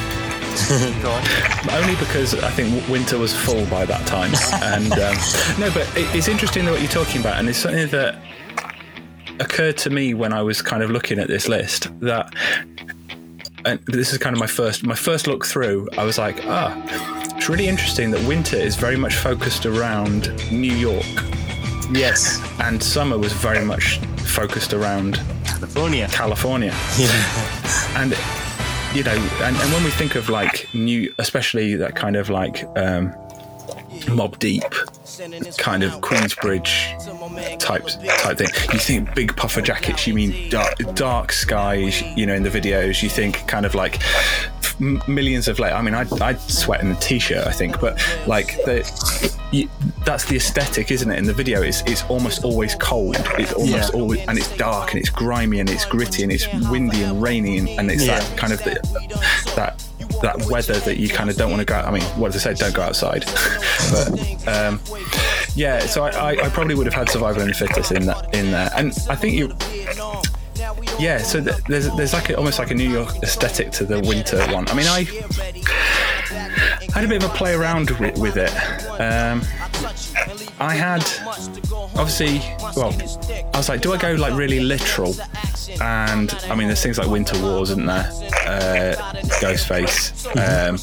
[1.73, 4.33] only because I think winter was full by that time.
[4.63, 5.17] and um,
[5.61, 8.23] no, but it, it's interesting what you're talking about, and it's something that
[9.39, 11.89] occurred to me when I was kind of looking at this list.
[12.01, 12.35] That,
[13.65, 15.89] and this is kind of my first my first look through.
[15.99, 16.75] I was like, ah,
[17.37, 21.05] it's really interesting that winter is very much focused around New York,
[21.93, 26.07] Yes, and summer was very much focused around California.
[26.09, 26.73] California.
[26.99, 28.01] Yeah.
[28.01, 28.15] and
[28.95, 32.65] you know and, and when we think of like new especially that kind of like
[32.77, 33.15] um
[34.07, 34.63] mobb deep
[35.59, 36.99] kind of queensbridge
[37.59, 37.87] type
[38.19, 42.43] type thing you think big puffer jackets you mean dark, dark skies you know in
[42.43, 44.01] the videos you think kind of like
[45.07, 48.57] millions of like i mean i'd, I'd sweat in a t-shirt i think but like
[48.65, 49.69] the you,
[50.05, 53.93] that's the aesthetic isn't it in the video it's, it's almost always cold it's almost
[53.93, 54.01] Yeah.
[54.01, 57.59] always and it's dark and it's grimy and it's gritty and it's windy and rainy
[57.59, 58.21] and, and it's Yeah.
[58.21, 58.75] that kind of the,
[59.57, 59.83] that
[60.23, 61.87] that weather that you kind of don't want to go out.
[61.87, 62.65] I mean, what does it say?
[62.65, 63.25] Don't go outside.
[63.91, 64.81] but um,
[65.55, 68.35] yeah, so I, I, I probably would have had survival and the fittest in that
[68.35, 69.55] in there, and I think you.
[70.99, 74.01] Yeah, so th- there's there's like a, almost like a New York aesthetic to the
[74.01, 74.69] winter one.
[74.69, 75.05] I mean, I
[76.95, 78.53] had a bit of a play around with, with it.
[79.01, 79.43] Um,
[80.59, 81.03] I had
[81.97, 82.39] obviously,
[82.77, 82.95] well,
[83.55, 85.15] I was like, do I go like really literal?
[85.81, 88.11] And I mean, there's things like Winter Warz, isn't there?
[88.47, 90.77] Uh, Ghostface, um,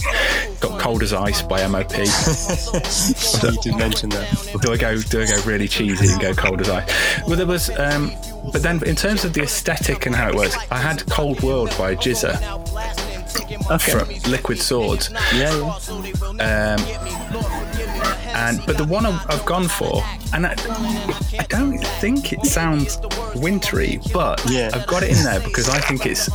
[0.59, 1.91] got Cold as Ice by MOP.
[1.97, 4.59] you did mention that.
[4.61, 4.99] do I go?
[4.99, 7.21] Do I go really cheesy and go Cold as Ice?
[7.27, 8.11] Well, there was, um,
[8.51, 11.69] but then in terms of the aesthetic and how it works, I had Cold World
[11.77, 13.06] by GZA
[13.71, 13.91] Okay.
[13.91, 15.09] from Liquid Swords.
[15.33, 16.75] Yeah, yeah.
[16.75, 16.79] Um,
[18.35, 20.51] and but the one I've, I've gone for, and I,
[21.39, 22.97] I don't think it sounds
[23.35, 24.69] wintry, but Yeah.
[24.73, 26.27] I've got it in there because I think it's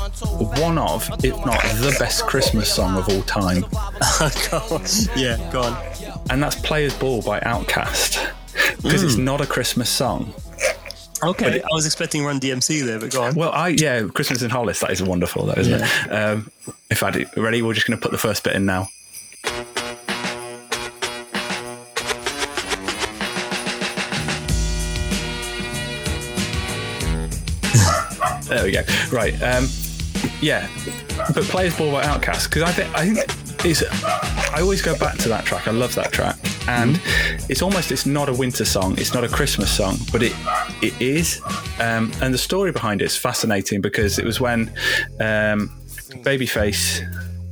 [0.60, 3.62] one of, if not the best Christmas song of all time,
[4.50, 4.82] go on.
[5.16, 5.76] Yeah, go on.
[6.30, 8.18] and that's "Players Ball" by Outkast.
[8.82, 9.20] Because it's Mm.
[9.24, 10.34] not a Christmas song.
[11.24, 13.34] Okay, I was expecting Run DMC there, but go on.
[13.34, 14.80] Well, I yeah, Christmas in Hollis.
[14.80, 16.12] That is wonderful, though, isn't it?
[16.12, 16.50] Um,
[16.90, 17.62] in fact, ready?
[17.62, 18.88] We're just going to put the first bit in now.
[28.48, 28.82] there we go.
[29.10, 29.34] Right.
[29.42, 29.68] Um,
[30.40, 30.68] yeah,
[31.34, 33.82] but players ball by Outkast because I think I think it's.
[34.52, 35.68] I always go back to that track.
[35.68, 36.36] I love that track,
[36.68, 37.00] and
[37.48, 38.98] it's almost it's not a winter song.
[38.98, 40.34] It's not a Christmas song, but it
[40.82, 41.40] it is.
[41.80, 44.68] Um, and the story behind it is fascinating because it was when
[45.20, 45.70] um,
[46.22, 47.02] Babyface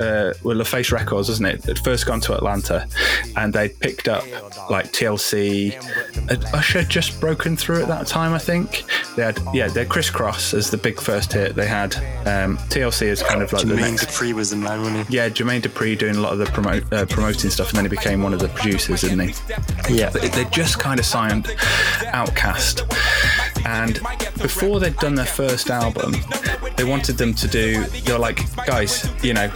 [0.00, 1.62] uh, well, LaFace Records, wasn't it?
[1.62, 2.86] They'd first gone to Atlanta,
[3.36, 4.24] and they picked up
[4.70, 5.76] like TLC.
[6.30, 8.84] Uh, Usher just broken through at that time, I think.
[9.16, 11.54] They had yeah, they had Kris Kross as the big first hit.
[11.54, 11.94] They had
[12.26, 14.08] um, TLC as kind of like the Jermaine next.
[14.08, 15.16] Dupri was the man, wasn't he?
[15.16, 17.90] Yeah, Jermaine Dupri doing a lot of the promote, uh, promoting stuff, and then he
[17.90, 19.34] became one of the producers, didn't he?
[19.88, 20.10] Yeah.
[20.10, 21.44] They they just kind of signed
[22.14, 22.82] Outkast,
[23.64, 24.00] and
[24.40, 26.14] before they'd done their first album,
[26.76, 27.84] they wanted them to do.
[27.84, 29.50] They were like, guys, you know,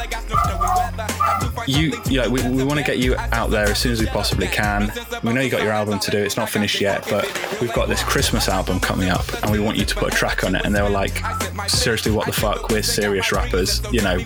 [1.66, 4.06] you, you know, we, we want to get you out there as soon as we
[4.06, 4.92] possibly can.
[5.22, 7.24] We know you got your album to do; it's not finished yet, but
[7.60, 10.44] we've got this Christmas album coming up, and we want you to put a track
[10.44, 10.64] on it.
[10.64, 11.22] And they were like,
[11.68, 12.68] seriously, what the fuck?
[12.68, 14.18] We're serious rappers, you know.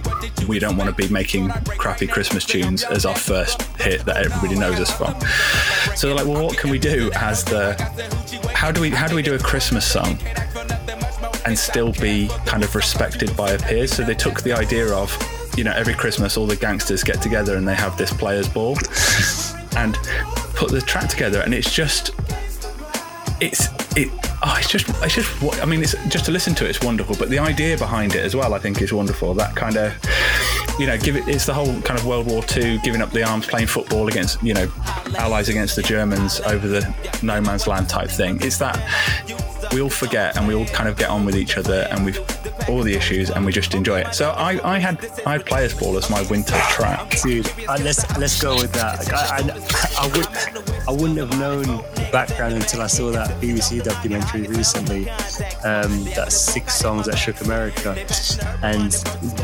[0.48, 4.58] We don't want to be making crappy Christmas tunes as our first hit that everybody
[4.58, 5.14] knows us from.
[5.94, 7.76] So they're like, well, what can we do as the?
[8.58, 10.18] How do we how do we do a Christmas song
[11.46, 13.92] and still be kind of respected by our peers?
[13.92, 15.16] So they took the idea of,
[15.56, 18.76] you know, every Christmas all the gangsters get together and they have this players ball,
[19.76, 19.94] and
[20.56, 22.10] put the track together, and it's just,
[23.40, 24.10] it's it.
[24.42, 25.62] Oh, it's just, it's just.
[25.62, 27.14] I mean, it's just to listen to it, it's wonderful.
[27.16, 29.34] But the idea behind it as well, I think, is wonderful.
[29.34, 29.94] That kind of,
[30.78, 31.26] you know, give it.
[31.28, 34.42] It's the whole kind of World War II, giving up the arms, playing football against,
[34.42, 34.70] you know,
[35.16, 38.38] allies against the Germans over the no man's land type thing.
[38.40, 38.78] It's that
[39.72, 42.20] we all forget and we all kind of get on with each other and we've
[42.68, 44.14] all the issues and we just enjoy it.
[44.14, 47.20] So I, I had I had Players Ball as my winter track.
[47.22, 49.12] Dude, uh, let's let's go with that.
[49.12, 53.82] I, I, I would I wouldn't have known the background until I saw that BBC
[53.84, 55.10] documentary recently.
[55.64, 57.90] Um, that six songs that shook America,
[58.62, 58.92] and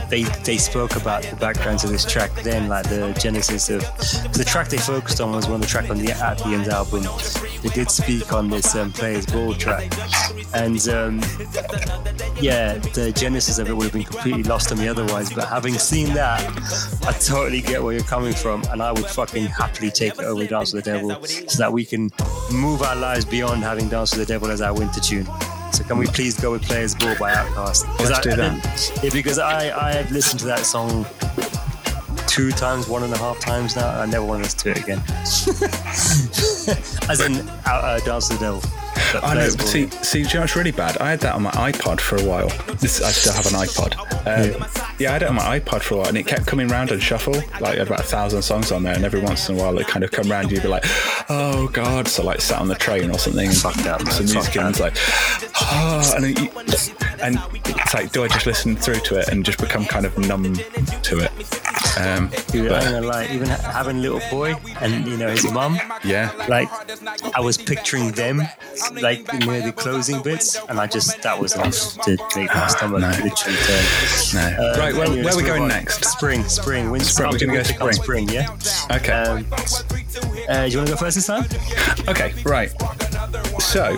[0.09, 2.33] they they spoke about the background to this track.
[2.43, 3.83] Then, like the genesis of
[4.33, 6.69] the track they focused on was one of the track on the At the End
[6.69, 7.05] album.
[7.63, 9.93] They did speak on this um, Players Ball track,
[10.55, 11.21] and um,
[12.41, 15.33] yeah, the genesis of it would have been completely lost on me otherwise.
[15.33, 16.41] But having seen that,
[17.07, 20.47] I totally get where you're coming from, and I would fucking happily take it over
[20.47, 22.11] Dance with the Devil so that we can
[22.53, 25.27] move our lives beyond having Dance with the Devil as our winter tune.
[25.73, 27.85] So can we please go with Players Ball by Outkast?
[27.99, 28.91] 'Cause Let's I- do that.
[29.03, 31.05] Yeah, because I I have listened to that song
[32.29, 33.89] two times, one and a half times now.
[33.91, 35.03] and I never want to listen to it again.
[37.09, 38.63] As in uh, uh, Dance with the Devil.
[39.23, 40.99] I know, but see, see, you know what's really bad?
[40.99, 42.49] I had that on my iPod for a while.
[42.77, 43.95] This, I still have an iPod.
[44.27, 44.67] Um,
[44.99, 45.11] yeah.
[45.11, 47.03] I had it on my iPod for a while, and it kept coming round and
[47.03, 47.35] shuffle.
[47.35, 49.79] Like, I had about a thousand songs on there, and every once in a while,
[49.79, 50.51] it kind of come round.
[50.51, 50.85] You'd be like,
[51.29, 54.57] "Oh God!" So, like, sat on the train or something, and Fuck that, some music,
[54.57, 54.97] and it's like,
[55.61, 56.51] "Oh," and, you,
[57.21, 60.17] and it's like, do I just listen through to it and just become kind of
[60.19, 61.31] numb to it?
[61.99, 65.29] Um, Dude, but- I ain't gonna lie, even having a little boy and you know
[65.29, 66.69] his mum, yeah, like
[67.35, 68.43] I was picturing them
[69.01, 73.01] like near the closing bits, and I just that was enough to make my stomach
[73.01, 73.09] no.
[73.09, 73.85] literally turn.
[74.35, 74.57] no.
[74.59, 75.69] Uh, right, well, anyway, where are we going on.
[75.69, 76.05] next?
[76.05, 77.07] Spring, spring, winter.
[77.07, 77.93] Spring, we're gonna go spring.
[77.93, 78.49] spring, yeah.
[78.91, 79.13] Okay.
[79.13, 79.47] Um,
[80.49, 81.45] uh, do you want to go first this time?
[82.09, 82.71] Okay, right.
[83.61, 83.97] So,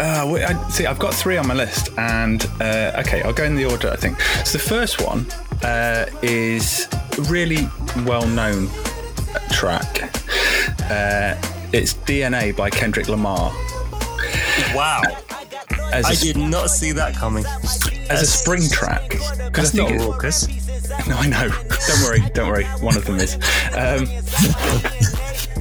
[0.00, 3.54] uh, I, see, I've got three on my list, and uh, okay, I'll go in
[3.54, 3.90] the order.
[3.90, 4.20] I think.
[4.44, 5.26] So the first one
[5.64, 6.86] uh, is
[7.18, 7.68] a really
[8.04, 8.68] well-known
[9.50, 10.02] track.
[10.90, 11.34] Uh,
[11.72, 13.50] it's DNA by Kendrick Lamar.
[14.74, 15.02] Wow,
[15.92, 17.44] As I did not see that coming.
[18.10, 19.08] as a spring track.
[19.10, 20.46] Because That's not raucous.
[21.08, 21.48] No, I know.
[21.48, 22.20] Don't worry.
[22.34, 22.64] Don't worry.
[22.80, 23.34] One of them is.
[23.74, 24.06] Um,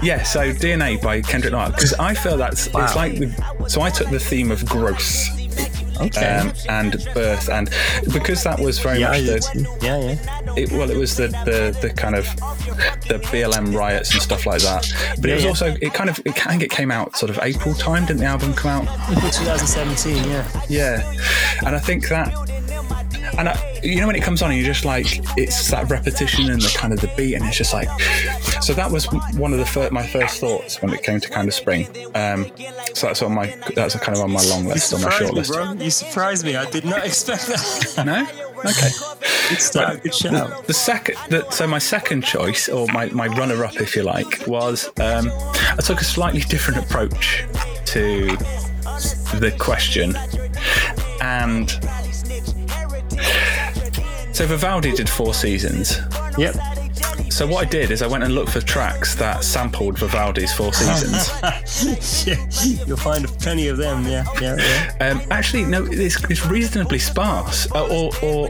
[0.04, 0.22] yeah.
[0.24, 4.10] So DNA by Kendrick Lamar because I feel that's it's like the, so I took
[4.10, 5.28] the theme of growth
[6.00, 6.26] Okay.
[6.26, 7.70] um, and birth and
[8.14, 10.54] because that was very yeah, much the yeah, yeah.
[10.56, 12.26] it, well it was the, the the kind of
[13.08, 15.50] the BLM riots and stuff like that but it was yeah.
[15.50, 18.26] also it kind of it kind of came out sort of April time didn't the
[18.26, 20.62] album come out April 2017, yeah.
[20.70, 21.14] yeah,
[21.66, 22.32] and I think that,
[23.38, 25.06] and I, you know when it comes on, and you're just like,
[25.38, 27.90] it's that repetition and the kind of the beat, and it's just like,
[28.62, 31.48] so that was one of the fir- my first thoughts when it came to kind
[31.48, 31.88] of spring.
[32.16, 32.46] Um,
[32.94, 35.38] so that's on my that's kind of on my long list, on my short me,
[35.40, 35.52] list.
[35.52, 35.74] bro.
[35.74, 36.56] You surprised me.
[36.56, 37.94] I did not expect that.
[38.04, 38.22] No,
[38.60, 38.90] okay.
[39.50, 40.04] Good start.
[40.04, 40.66] Good shout.
[40.68, 44.46] The second, the, so my second choice, or my, my runner up, if you like,
[44.48, 45.30] was um,
[45.72, 47.46] I took a slightly different approach
[47.86, 48.36] to
[49.38, 50.16] the question,
[51.22, 51.72] and
[54.34, 55.98] so Vivaldi did four seasons.
[56.38, 56.56] Yep.
[57.30, 60.72] So what I did is I went and looked for tracks that sampled Vivaldi's Four
[60.74, 62.28] Seasons.
[62.28, 64.06] yeah, you'll find plenty of them.
[64.06, 64.56] Yeah, yeah,
[65.00, 65.10] yeah.
[65.12, 68.50] um, actually, no, it's, it's reasonably sparse, uh, or, or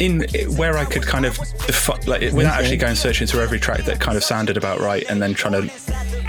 [0.00, 2.46] in where I could kind of defi- like without Okay.
[2.46, 5.68] actually going searching through every track that kind of sounded about right, and then trying
[5.68, 5.74] to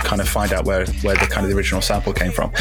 [0.03, 2.51] kind of find out where where the kind of the original sample came from.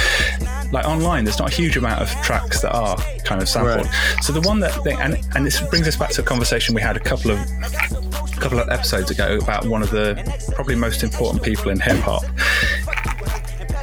[0.70, 3.87] Like online, there's not a huge amount of tracks that are kind of sampled.
[3.87, 4.23] Right.
[4.23, 6.83] So the one that they, and and this brings us back to a conversation we
[6.83, 10.14] had a couple of a couple of episodes ago about one of the
[10.54, 12.23] probably most important people in hip hop.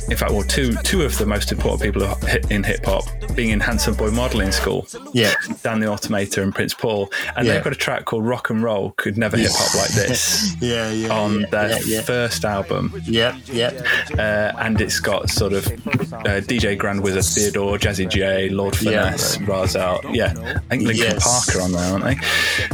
[0.09, 2.03] In fact, well, two two of the most important people
[2.51, 4.87] in hip hop being in Handsome Boy Modeling School.
[5.13, 5.33] Yeah.
[5.63, 7.55] Dan the Automator and Prince Paul, and Yeah.
[7.55, 8.91] they've got a track called Rock and Roll.
[8.97, 11.09] Could never hip hop like this Yeah, yeah.
[11.09, 12.01] on yeah, their yeah, yeah.
[12.01, 12.93] first album.
[13.05, 13.85] Yep, yep.
[14.17, 19.11] uh, and it's got sort of uh, DJ Grand Wizard Theodore, Jazzy Jay, Lord Yeah.
[19.11, 20.15] Finesse, Rahzel.
[20.15, 21.23] Yeah, I think Linkin Yes.
[21.47, 22.19] Parker on there, aren't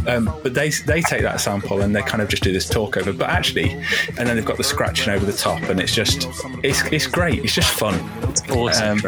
[0.06, 0.12] they?
[0.12, 2.98] Um, but they they take that sample and they kind of just do this talk
[2.98, 3.14] over.
[3.14, 3.72] But actually,
[4.18, 6.28] and then they've got the scratching over the top, and it's just
[6.62, 7.21] it's it's great.
[7.30, 7.96] It's just fun.
[8.50, 9.00] Awesome Um.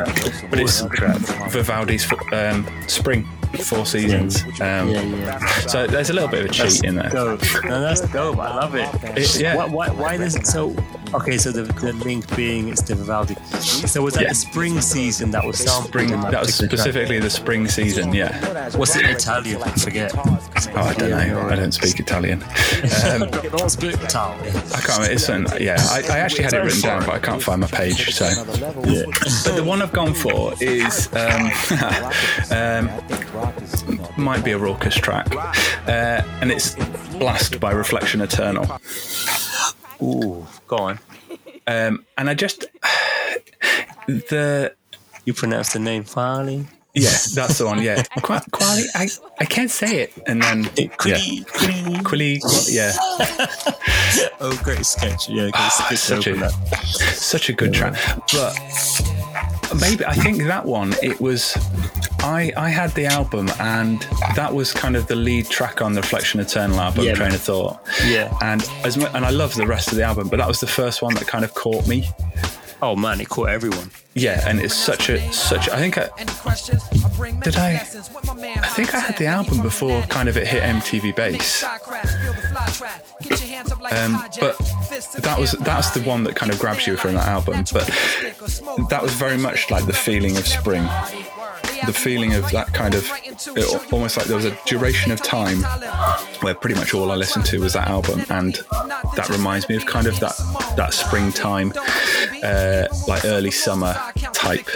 [0.49, 0.82] But it's.
[0.82, 3.28] Vivaldi's um, Spring.
[3.61, 4.41] Four seasons.
[4.61, 5.47] Um, Yeah, yeah.
[5.68, 7.09] So there's a little bit of a cheat in there.
[7.11, 7.39] Dope.
[7.64, 8.39] No, that's dope.
[8.39, 8.89] I love it.
[9.16, 9.55] It- yeah.
[9.55, 10.76] Why, why, why does it so?
[11.14, 13.36] Okay, so the, the link being it's the Vivaldi.
[13.59, 14.30] So was that Yeah.
[14.30, 16.09] the spring season that was Spring.
[16.09, 16.72] that, That was track?
[16.72, 18.11] specifically the spring season.
[18.11, 18.76] Yeah.
[18.76, 19.61] Was it Italian?
[19.61, 20.11] I forget.
[20.76, 21.47] Oh, I don't know.
[21.49, 22.41] I don't speak Italian.
[22.43, 24.56] Um, Don't speak Italian.
[24.56, 25.12] I can't remember.
[25.12, 27.68] It's an, yeah, I, I actually had it written down, but I can't find my
[27.68, 28.14] page.
[28.14, 28.26] So,
[28.86, 29.04] Yeah.
[29.45, 31.51] but the one I've gone for is um,
[32.51, 35.34] um, might be a raucous track,
[35.88, 36.76] uh, and it's
[37.18, 38.66] "Blast" by Reflection Eternal.
[40.01, 40.99] Ooh, go on.
[41.68, 42.66] Um, and I just
[44.08, 44.74] the
[45.26, 46.68] You pronounce the name Farley.
[46.94, 47.82] Yeah, that's the one.
[47.82, 48.84] Yeah, Qua- quali.
[48.96, 49.08] I
[49.39, 52.39] I can't say it, and then yeah, quili.
[52.70, 52.94] Yeah,
[54.39, 55.30] Oh, great sketch.
[55.30, 56.00] Yeah, great ah, sketch.
[56.00, 56.52] such a that.
[57.16, 57.96] such a good track.
[58.34, 58.56] But
[59.80, 61.58] maybe I think that one it was.
[62.26, 64.02] I I had the album and
[64.36, 67.16] that was kind of the lead track on the Reflection Eternal album, Yeah.
[67.16, 67.82] Train of Thought.
[68.06, 68.34] Yeah.
[68.41, 71.02] And as and I love the rest of the album, but that was the first
[71.02, 72.08] one that kind of caught me.
[72.82, 73.91] Oh man, it caught everyone.
[74.16, 75.70] Yeah, and it's such a such.
[75.70, 76.09] I think I,
[77.41, 77.74] Did I?
[77.74, 81.64] I think I had the album before kind of it hit MTV Base.
[83.91, 84.57] Um, but
[85.24, 87.64] that was that's the one that kind of grabs you from that album.
[87.74, 87.88] But
[88.89, 90.88] that was very much like the feeling of spring.
[91.86, 93.10] The feeling of that kind of
[93.56, 95.64] it, almost like there was a duration of time
[96.42, 98.56] where pretty much all I listened to was that album, and
[99.16, 100.36] that reminds me of kind of that
[100.78, 101.74] that springtime,
[102.44, 103.96] uh, like early summer
[104.34, 104.68] type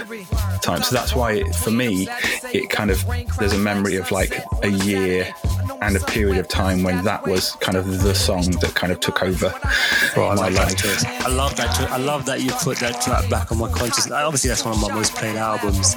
[0.61, 0.83] time.
[0.83, 2.07] So that's why for me,
[2.53, 3.05] it kind of
[3.39, 5.33] there's a memory of like a year
[5.81, 8.99] and a period of time when that was kind of the song that kind of
[8.99, 11.25] took over I my that life.
[11.25, 11.79] I love that.
[11.91, 14.11] I love that you put that track back on my consciousness.
[14.11, 15.95] Obviously, that's one of my most played albums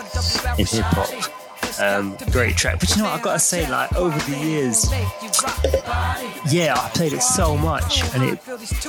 [0.58, 1.39] in hip hop.
[1.78, 2.80] Um, great track.
[2.80, 3.12] But you know what?
[3.14, 4.90] I've got to say, like over the years,
[6.50, 8.40] yeah, I played it so much, and it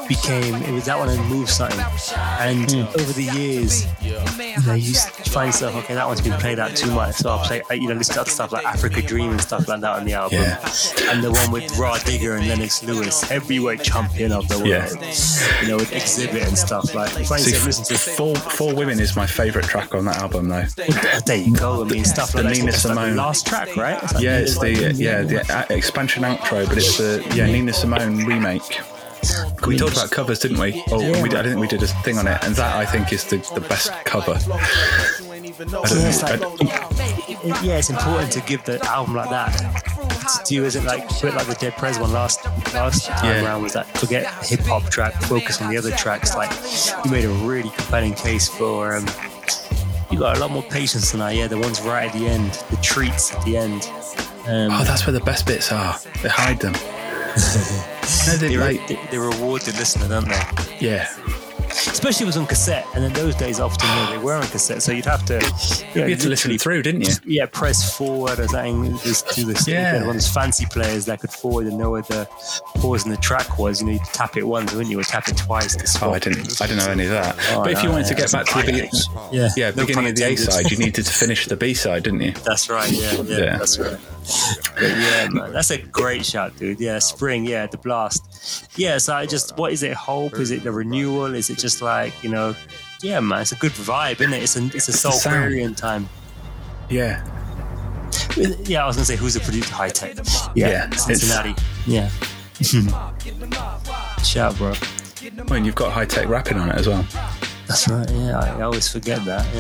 [0.07, 1.79] became it was that one and move something.
[2.39, 4.13] And over the years, you
[4.65, 4.93] know, you
[5.31, 7.61] find yourself okay, that one's been played out too much, so I'll play.
[7.71, 10.13] You know, listen to other stuff like Africa Dream and stuff like that on the
[10.13, 10.59] album, Yeah.
[11.09, 14.67] and the one with Rah Digga and Lennox Lewis, heavyweight champion of the world.
[14.67, 15.61] Yeah.
[15.61, 17.09] You know, with Xzibit and stuff like.
[17.17, 20.17] You find See, yourself listening to Four, Four Women is my favourite track on that
[20.17, 20.63] album, though.
[21.25, 21.81] there you go.
[21.83, 22.57] I mean, stuff like that.
[22.71, 23.15] Nina It's like the Simone.
[23.17, 24.03] last track, right?
[24.03, 28.17] It's Yeah, it's the yeah the uh, expansion outro, but it's the yeah Nina Simone
[28.25, 28.79] remake.
[29.67, 30.83] We talked about covers, didn't we?
[30.91, 33.23] Oh, we I think we did a thing on it, and that I think is
[33.25, 34.33] the, the best cover.
[34.33, 36.27] I don't Yeah, it's know.
[36.27, 39.51] I like, don't- it- yeah, it's important to give the album like that.
[40.45, 42.43] To you, is it like a bit like the Dead Prez one last
[42.73, 43.45] last time Yeah.
[43.45, 43.61] around?
[43.63, 46.35] Was that forget hip hop track, focus on the other tracks?
[46.35, 46.51] Like
[47.05, 48.95] you made a really compelling case for.
[48.95, 49.05] Um,
[50.11, 51.31] you got a lot more patience than I.
[51.31, 53.89] Yeah, the ones right at the end, the treats at the end.
[54.47, 55.97] Um, oh, that's where the best bits are.
[56.21, 56.73] They hide them.
[58.27, 60.77] no, they they, re- like they, they reward the listener, don't they?
[60.79, 61.07] yeah.
[61.71, 64.33] Especially if it was on cassette, and in those days, often you know, they were
[64.35, 65.35] on cassette, so you'd have to.
[65.35, 67.13] You, know, You had to listen literally through, didn't you?
[67.25, 68.97] yeah, press forward or something.
[68.99, 69.67] Just do this.
[69.67, 69.99] Yeah.
[69.99, 72.27] One of those fancy players that could forward and know where the
[72.75, 73.81] pause in the track was.
[73.81, 74.99] You know, you tap it once, wouldn't you?
[74.99, 76.11] Or tap it twice to swap.
[76.11, 76.61] Oh, I didn't.
[76.61, 77.35] I didn't know any of that.
[77.51, 78.91] Oh, but if you no, wanted to get back to the beginning,
[79.31, 82.03] Yeah, yeah, no beginning of the A side, you needed to finish the B side,
[82.03, 82.31] didn't you?
[82.31, 82.91] That's right.
[82.91, 83.57] Yeah, yeah, Yeah.
[83.57, 83.97] that's right.
[84.75, 86.79] But yeah, man, that's a great shot, dude.
[86.79, 87.45] Yeah, spring.
[87.45, 88.67] Yeah, the blast.
[88.77, 89.93] Yeah, so I just, what is it?
[89.93, 90.35] Hope?
[90.35, 91.33] Is it the renewal?
[91.33, 92.55] Is it just like you know?
[93.01, 94.43] Yeah, man, it's a good vibe, isn't it?
[94.43, 95.13] It's a it's a soul.
[95.17, 96.07] Aquarian time.
[96.89, 97.25] Yeah.
[98.65, 99.73] Yeah, I was gonna say who's the producer?
[99.73, 100.17] Hi-Tek.
[100.55, 101.55] Yeah, it's- Cincinnati.
[101.87, 102.09] Yeah.
[104.23, 104.73] Shout, bro.
[105.49, 107.05] I mean, you've got Hi-Tek rapping on it as well.
[107.67, 108.09] That's right.
[108.11, 109.45] Yeah, I always forget that.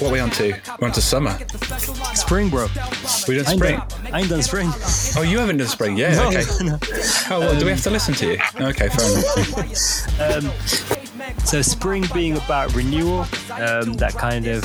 [0.00, 0.54] What are we on to?
[0.80, 1.36] We're on to summer.
[2.14, 2.68] spring, bro.
[3.28, 3.76] We done I ain't spring.
[3.76, 4.70] done, I ain't done spring.
[5.16, 5.96] Oh, you haven't done spring?
[5.98, 6.14] Yeah.
[6.14, 6.44] No, okay.
[6.64, 6.78] no.
[7.30, 8.38] Oh, well, do we have to listen to you?
[8.60, 10.20] Okay, fair enough.
[10.20, 10.50] Um,
[11.44, 13.20] So spring being about renewal,
[13.52, 14.64] um, that kind of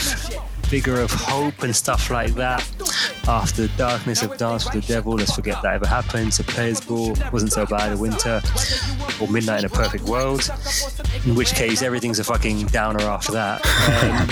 [0.66, 2.62] figure of hope and stuff like that.
[3.28, 6.34] After the darkness of Dance with the Devil, let's forget that ever happened.
[6.34, 8.42] So Players Ball wasn't so bad in winter,
[9.22, 10.50] or Midnight in a Perfect World,
[11.26, 13.66] in which case everything's a fucking downer after that.
[14.04, 14.30] Um,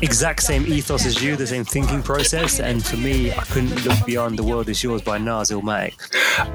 [0.00, 4.04] exact same ethos as you, the same thinking process, and for me, I couldn't look
[4.06, 5.94] beyond The World Is Yours by Nas Illmatic.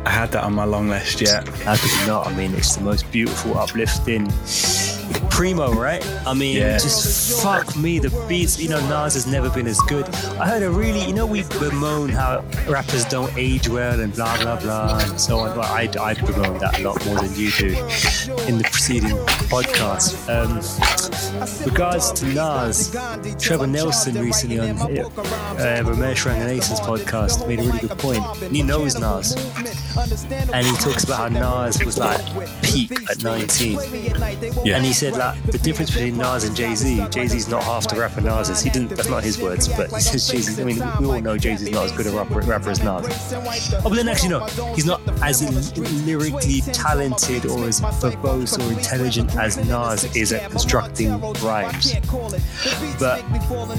[0.06, 1.46] I had that on my long list, yeah.
[1.64, 2.28] How could you not?
[2.28, 4.32] I mean, it's the most beautiful, uplifting
[5.38, 6.04] primo, right?
[6.26, 6.80] I mean, Yeah.
[6.80, 8.00] just fuck me.
[8.00, 10.06] The beats, you know, Nas has never been as good.
[10.40, 14.36] I heard a really, you know, we bemoan how rappers don't age well and blah
[14.42, 15.56] blah blah and so on.
[15.56, 17.68] Well, I I bemoan that a lot more than you do
[18.50, 19.16] in the preceding
[19.54, 20.16] podcast.
[20.28, 20.58] Um,
[21.70, 22.90] regards to Nas,
[23.40, 28.24] Trevor Nelson recently on uh, Romesh Ranganathan's podcast made a really good point.
[28.42, 29.36] And he knows Nas,
[30.52, 32.22] and he talks about how Nas was like
[32.64, 33.80] peak at 19.
[34.66, 34.78] Yeah.
[34.78, 37.08] And he said like the difference between Nas and Jay Z.
[37.10, 38.62] Jay Z's not half the rapper Nas is.
[38.62, 38.90] He didn't.
[38.90, 40.62] That's not his words, but he says Jay Z.
[40.62, 43.34] I mean, we all know Jay Z's not as good a rapper, rapper as Nas.
[43.34, 45.42] Oh, but then actually no, he's not as
[46.06, 51.96] lyrically talented or as verbose or intelligent as Nas is at constructing rhymes.
[53.00, 53.24] But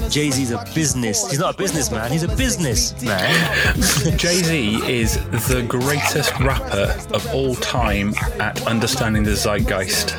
[0.09, 1.29] Jay Z's a business.
[1.29, 2.11] He's not a businessman.
[2.11, 3.29] He's a businessman.
[4.17, 5.15] Jay Z is
[5.47, 10.09] the greatest rapper of all time at understanding the zeitgeist.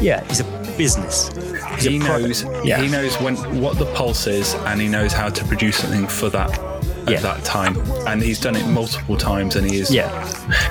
[0.00, 0.44] Yeah, he's a
[0.76, 1.28] business.
[1.74, 2.44] He's He product.
[2.44, 2.44] knows.
[2.64, 2.80] Yeah.
[2.80, 6.28] He knows when what the pulse is, and he knows how to produce something for
[6.30, 7.20] that at Yeah.
[7.20, 7.76] that time.
[8.06, 9.90] And he's done it multiple times, and he is.
[9.90, 10.08] Yeah.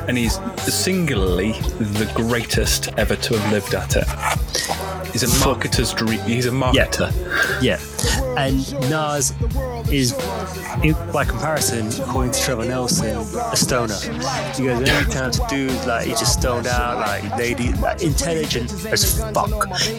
[0.07, 4.07] And he's singularly the greatest ever to have lived at it.
[5.11, 6.19] He's a marketer's dream.
[6.21, 7.11] He's a marketer.
[7.61, 7.77] Yeah,
[8.37, 9.33] and Nas
[9.91, 10.13] is,
[11.13, 13.95] by comparison, according to Trevor Nelson, a stoner.
[14.55, 19.19] He goes, any talented dude, like he's just stoned out, like lady, like, intelligent as
[19.31, 19.49] fuck,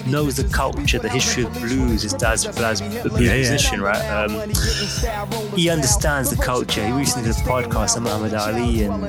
[0.06, 2.02] knows the culture, the history of blues.
[2.02, 3.34] His dad's a blues, a blues Yeah, yeah.
[3.36, 4.04] musician, right?
[4.10, 4.50] Um,
[5.56, 6.84] he understands the culture.
[6.86, 9.04] He recently did a podcast on Muhammad Ali, and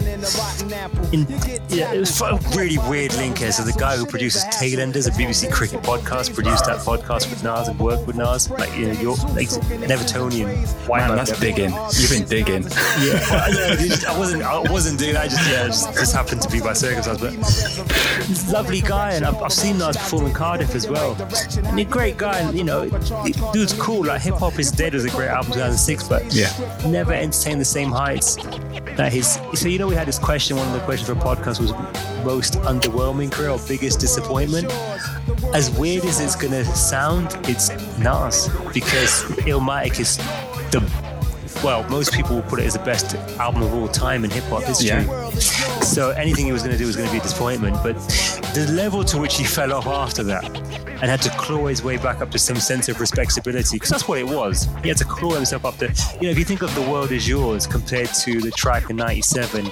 [1.14, 1.28] in,
[1.70, 3.52] yeah, it was a really weird link here.
[3.52, 7.68] So the guy who produces Tailenders, a BBC cricket podcast, produced that podcast with Nas
[7.68, 11.72] and worked with Nas, like you know, you're like an Evertonian white Man, that's digging.
[11.94, 12.64] You've been digging.
[13.00, 14.44] Yeah, I, know, dude, I wasn't.
[14.44, 15.14] I wasn't doing.
[15.14, 15.26] that.
[15.26, 17.20] I just yeah, just, just happened to be by circumstance.
[17.22, 21.16] But lovely guy, and I've, I've seen Nas perform in Cardiff as well.
[21.66, 22.90] And he's a great guy, and you know,
[23.54, 24.06] dude's cool.
[24.06, 26.52] Like Hip Hop is Dead was a great album, 2006, but Yeah.
[26.88, 28.38] never entertained the same heights
[29.00, 29.40] that his.
[29.54, 30.58] So you know, we had this question.
[30.58, 31.72] One of the questions for podcast was
[32.26, 34.70] most underwhelming career or biggest disappointment.
[35.54, 40.18] As weird as it's gonna sound, it's Nas because Illmatic is
[40.72, 40.82] the
[41.64, 44.44] well, most people will put it as the best album of all time in hip
[44.46, 44.88] hop history.
[44.88, 45.30] Yeah.
[45.82, 47.78] So anything he was going to do was going to be a disappointment.
[47.84, 47.96] But
[48.54, 50.46] the level to which he fell off after that
[51.02, 54.08] and had to claw his way back up to some sense of respectability, because that's
[54.08, 54.68] what it was.
[54.84, 55.88] He had to claw himself up to,
[56.20, 58.98] you know, if you think of The World Is Yours compared to the track in
[58.98, 59.72] 97,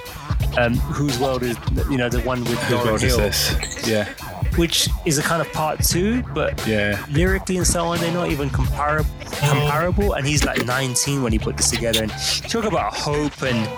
[0.58, 1.56] um, Whose World Is,
[1.90, 3.88] you know, the one with Whose world is this?
[3.88, 4.12] Yeah.
[4.56, 6.98] Which is a kind of part two, but Yeah.
[7.10, 9.04] lyrically and so on, they're not even compar-
[9.40, 10.14] comparable.
[10.14, 12.02] And he's like 19 when he put this together.
[12.02, 12.12] And
[12.48, 13.68] talk about hope and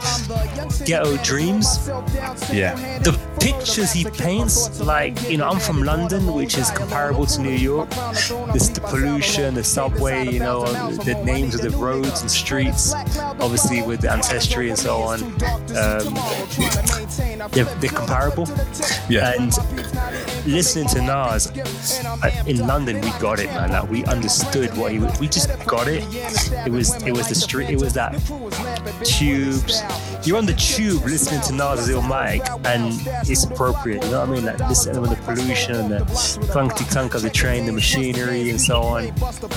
[0.86, 1.88] ghetto dreams.
[2.52, 2.74] Yeah.
[3.02, 7.50] The pictures he paints, like, you know, I'm from London, which is comparable to New
[7.50, 7.90] York.
[8.52, 12.94] This, the pollution, the subway, you know, the names of the roads and streets,
[13.40, 15.22] obviously with the ancestry and so on.
[15.22, 16.14] Um,
[17.52, 18.46] they're, they're comparable.
[19.08, 19.32] Yeah.
[19.38, 19.52] And
[20.60, 21.50] listening to Nas
[22.22, 23.88] uh, in London, we got it, man.
[23.88, 24.98] We understood what he.
[25.18, 26.04] We just got it.
[26.66, 27.70] It was it was the street.
[27.70, 28.12] It was that
[29.02, 29.80] tubes.
[30.22, 32.92] You're on the tube listening to Nas's Illmatic, and
[33.28, 34.04] it's appropriate.
[34.04, 34.44] You know what I mean?
[34.44, 35.98] Like this element of pollution, and the
[36.52, 39.08] clunky clunk of the train, the machinery, and so on.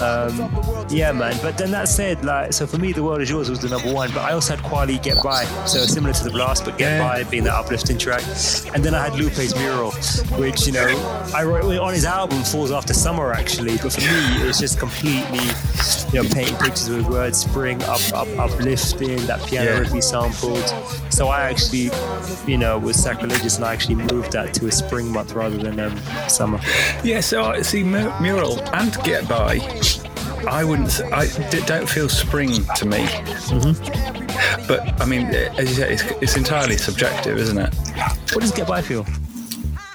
[0.01, 1.38] Um, yeah, man.
[1.41, 3.91] But then that said, like, so for me, the world is yours was the number
[3.93, 4.09] one.
[4.11, 6.99] But I also had Kweli Get By, so similar to the Blast, but Get.
[6.99, 8.24] By being that uplifting track.
[8.74, 9.91] And then I had Lupe's Mural,
[10.39, 10.88] which you know
[11.36, 13.78] I wrote on his album Falls After Summer actually.
[13.78, 15.39] But for me, it's just completely
[16.14, 19.80] you know painting pictures with words, spring, up, up, uplifting, that piano Yeah.
[19.80, 19.91] riff
[20.56, 21.10] he.
[21.10, 21.89] So I actually,
[22.51, 25.80] you know, was sacrilegious and I actually moved that to a spring month rather than
[25.80, 25.97] um,
[26.28, 26.60] summer.
[27.04, 29.60] Yeah, so I see Mu- Mural and Get By.
[30.47, 30.89] I wouldn't.
[30.89, 33.08] s- I d- don't feel spring to me.
[34.68, 37.74] But I mean, as you say, it's, it's entirely subjective, isn't it?
[38.34, 39.06] What does Get By feel?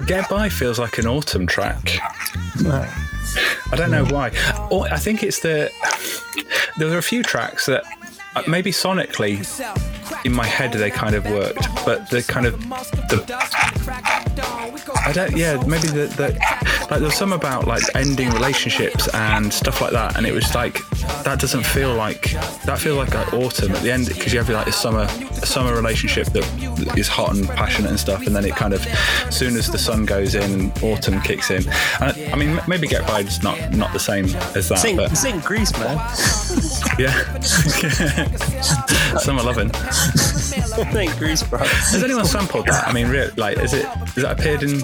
[0.06, 1.98] Get By feels like an autumn track.
[2.62, 2.88] Right.
[3.70, 4.32] I don't know why.
[4.70, 5.70] Or I think it's the.
[6.78, 7.97] There were a few tracks that uh,
[8.38, 9.34] Uh, maybe sonically
[10.24, 12.56] in my head they kind of worked, but the kind of
[13.08, 13.24] the
[15.08, 15.34] I don't.
[15.34, 16.38] Yeah, maybe the, the
[16.90, 20.86] like there's some about like ending relationships and stuff like that, and it was like
[21.24, 22.32] that doesn't feel like
[22.66, 25.08] that feels like an autumn at the end because you have like a summer
[25.40, 26.44] a summer relationship that
[26.98, 29.78] is hot and passionate and stuff, and then it kind of as soon as the
[29.78, 31.66] sun goes in, autumn kicks in.
[32.02, 35.16] And I, mean, maybe Get By is not not the same as that, Sing, but
[35.16, 35.96] sing Grease, man.
[36.98, 37.38] yeah,
[39.20, 39.72] summer loving.
[40.14, 41.60] sing Grease, bro.
[41.60, 42.86] Has anyone sampled that?
[42.86, 44.82] I mean, really, like, is it has that appeared in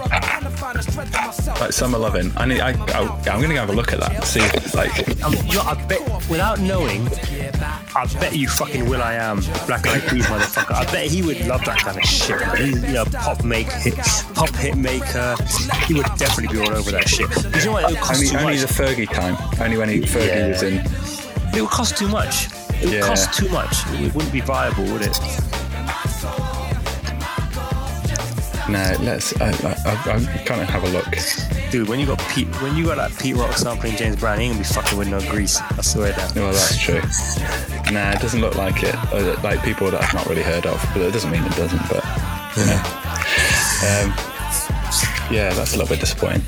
[1.61, 2.33] like Summer Loving?
[2.37, 2.61] I need.
[2.61, 4.25] I, I I'm gonna go have a look at that.
[4.25, 4.91] See, if, like,
[5.25, 7.07] Um, you know, I bet, without knowing,
[7.97, 10.75] I bet you fucking Will I Am, Black Eyed Peas motherfucker.
[10.75, 12.41] I bet he would love that kind of shit.
[12.59, 13.97] He's, you know, pop make hit,
[14.35, 15.37] pop hit maker.
[15.87, 17.29] He would definitely be all over that shit.
[17.59, 17.85] You know what?
[17.85, 18.67] It would cost only too only much.
[18.67, 19.61] the Fergie time.
[19.61, 20.49] Only when he, Fergie Yeah.
[20.49, 20.75] was in.
[21.57, 22.47] It would cost too much.
[22.81, 23.01] It would Yeah.
[23.07, 23.77] cost too much.
[24.01, 25.19] It wouldn't be viable, would it?
[28.69, 29.39] No, let's.
[29.41, 31.07] I, I, I'm gonna have a look.
[31.71, 34.47] Dude, when you got Pete, when you got that Pete Rock sampling James Brown, he
[34.47, 35.61] ain't gonna be fucking with no grease.
[35.61, 36.35] I swear that.
[36.35, 37.01] Well, that's true.
[37.93, 38.95] Nah, it doesn't look like it.
[39.13, 41.83] Uh, Like people that I've not really heard of, but it doesn't mean it doesn't.
[41.91, 42.05] But
[42.57, 42.81] you know,
[43.85, 44.15] um,
[45.31, 46.43] yeah, that's a little bit disappointing.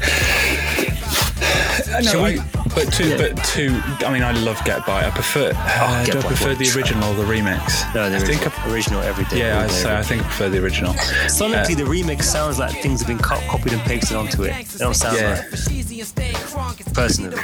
[1.99, 2.45] Uh, Shall no, we- I,
[2.75, 3.81] but two, but two.
[4.07, 5.07] I mean, I love Get By.
[5.07, 5.53] I prefer.
[5.55, 7.95] Uh, do I prefer the original or the remix?
[7.95, 8.43] No, the I think.
[8.47, 9.39] original, I, original every day.
[9.39, 10.93] yeah, I say I think I prefer the original.
[11.29, 14.53] Sonically, Uh, the remix sounds like things have been co- copied and pasted onto it.
[14.73, 15.43] They don't sound Yeah.
[15.51, 17.37] like personally.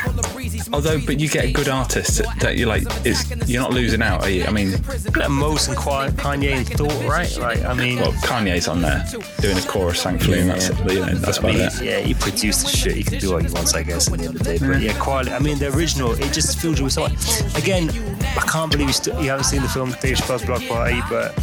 [0.73, 2.83] Although, but you get a good artist that, you like.
[3.07, 4.45] Is you're not losing out, are you?
[4.45, 4.73] I mean,
[5.17, 7.37] Like Mos and Kanye and Thought, right?
[7.39, 9.05] Like, I mean, well, Kanye's on there
[9.41, 11.73] doing a chorus, thankfully, and that's you know that's I mean, it.
[11.83, 12.95] yeah, he produced the shit.
[12.97, 14.67] He can do what he wants, I guess, at the end of the.
[14.67, 15.33] But yeah, quality.
[15.33, 17.57] I mean, the original, it just fills you with so much.
[17.57, 17.91] Again,
[18.37, 21.35] I can't believe you, still, you haven't seen the film Dave Chappelle's Block Party, but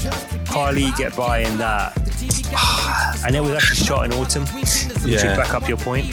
[0.48, 1.98] Carly get by in that.
[3.26, 5.28] And it was actually shot in autumn, which Yeah.
[5.28, 6.08] would back up your point.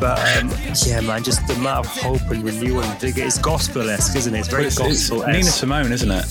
[0.00, 0.50] But um,
[0.84, 3.22] yeah, man, just the amount of hope and renewal and vigor.
[3.24, 4.38] It's gospel-esque, isn't it?
[4.40, 6.24] It's very gospel Nina Simone, isn't it?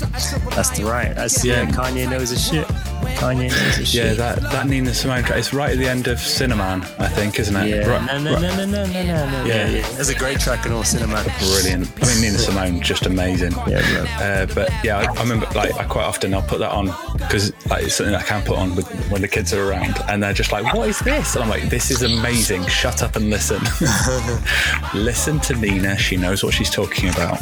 [0.51, 1.15] That's the right.
[1.15, 1.61] That's yeah.
[1.61, 1.69] Yeah.
[1.71, 2.67] Kanye knows his shit.
[3.15, 4.17] Kanye knows his Yeah, shit.
[4.17, 5.39] that, that Nina Simone track.
[5.39, 7.67] It's right at the end of Cinnamon, I think, isn't it?
[7.69, 9.45] Yeah, Right- no, no, right- no, no, no, no, no, no.
[9.45, 9.67] Yeah.
[9.67, 9.89] Yeah, yeah.
[9.91, 11.23] There's a great track in all cinema.
[11.39, 11.89] Brilliant.
[12.01, 13.53] I mean, Nina Simone, just amazing.
[13.67, 14.25] Yeah, bro.
[14.25, 16.87] Uh, but yeah, I, I remember like I quite often I'll put that on
[17.17, 20.21] because like it's something I can put on with, when the kids are around, and
[20.23, 22.65] they're just like, "What is this?" And I'm like, "This is amazing.
[22.67, 23.59] Shut up and listen.
[24.93, 25.97] listen to Nina.
[25.97, 27.39] She knows what she's talking about."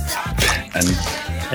[0.76, 0.88] And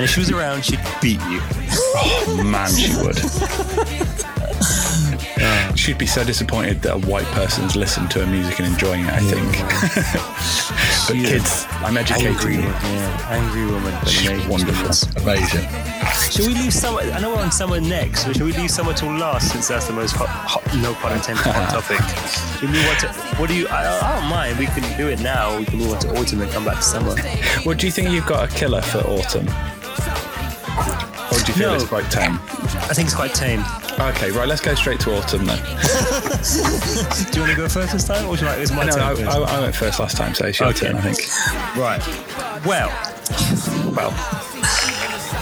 [0.01, 1.39] And if she was around, she'd beat you.
[1.43, 3.17] oh, man, she would.
[5.77, 9.13] She'd be so disappointed that a white person's listened to her music and enjoying it.
[9.13, 9.51] I think.
[11.07, 12.61] but kids, I'm educating Angry you.
[12.61, 12.73] woman.
[12.81, 13.93] Yeah, angry woman.
[13.99, 14.49] but She's amazing.
[14.49, 15.67] wonderful, amazing.
[16.31, 17.01] Should we leave summer?
[17.01, 19.85] I know we're on summer next, but should we leave summer till last since that's
[19.87, 21.99] the most hot, hot no pun intended, hot topic?
[22.59, 23.07] Should we move on to,
[23.39, 24.57] what do you, I, I don't mind.
[24.59, 25.57] We can do it now.
[25.57, 27.15] We can move on to autumn and come back to summer.
[27.65, 29.47] Well, do you think you've got a killer for autumn?
[31.31, 31.75] Or do you feel No.
[31.75, 32.39] it's quite tame?
[32.89, 33.63] I think it's quite tame.
[33.99, 35.57] Okay, right, let's go straight to autumn then.
[37.31, 38.55] Do you want to go first this time, or should I?
[38.55, 39.27] It's my No, turn.
[39.27, 39.31] I.
[39.31, 40.87] I, I went first last time, so it's your Okay.
[40.87, 41.19] turn, I think.
[41.77, 42.01] Right.
[42.65, 42.89] Well,
[43.95, 44.11] well,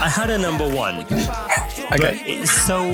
[0.01, 2.21] I had a number one, but Okay.
[2.25, 2.91] it's so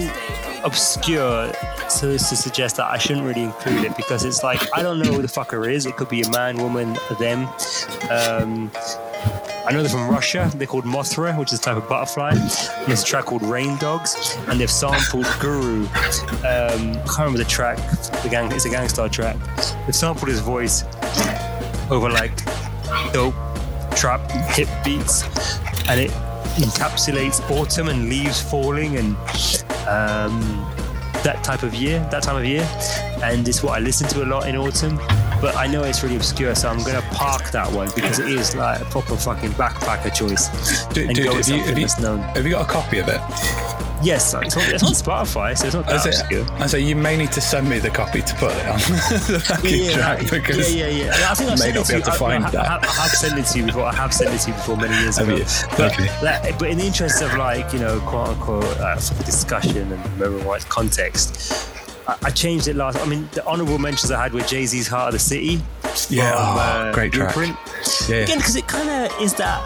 [0.64, 1.52] obscure
[1.90, 5.00] so as to suggest that I shouldn't really include it because it's like I don't
[5.00, 5.86] know who the fucker is.
[5.86, 7.48] It could be a man, woman, them.
[8.10, 8.72] Um,
[9.68, 10.52] I know they're from Russia.
[10.56, 12.36] They're called Mothra, which is a type of butterfly.
[12.86, 15.86] There's a track called Rain Dogs, and they've sampled Guru.
[15.86, 15.90] Um,
[16.44, 17.78] I can't remember the track.
[18.22, 19.38] The gang, it's a Gang Starr track.
[19.86, 20.84] They've sampled his voice
[21.90, 22.36] over like
[23.12, 23.34] dope
[23.96, 25.24] trap hip beats,
[25.90, 26.12] and it
[26.58, 29.16] encapsulates autumn and leaves falling and
[29.88, 30.42] um,
[31.24, 32.70] that type of year, that time of year.
[33.24, 35.00] And it's what I listen to a lot in autumn.
[35.46, 38.56] But I know it's really obscure, so I'm gonna park that one because it is
[38.56, 40.88] like a proper fucking backpacker choice.
[40.88, 42.18] Dude, and dude, go have, you, have, you, known.
[42.22, 43.22] have you got a copy of it?
[44.02, 46.20] Yes, it's on, it's on Spotify, so it's not that it?
[46.20, 46.52] obscure.
[46.54, 49.46] I say you may need to send me the copy to put it on the
[49.48, 51.30] backing track because yeah, yeah, yeah.
[51.30, 52.12] I think I've may not be able to.
[52.12, 52.66] I- find I, that.
[52.66, 53.84] I, have, I have sent it to you before.
[53.84, 55.36] I have sent it to you before many years ago.
[55.36, 55.46] you?
[55.78, 56.56] But, Okay.
[56.58, 60.68] but in the interest of like you know, quote unquote, uh, discussion and remember what
[60.70, 61.70] context.
[62.08, 62.98] I, I changed it last.
[63.00, 65.62] I mean, the honourable mentions I had were Jay Z's "Heart of the City."
[66.10, 67.34] Yeah, from, oh, great track.
[67.34, 67.58] Blueprint.
[68.10, 68.18] Yeah.
[68.18, 69.62] Again, because it kind of is that.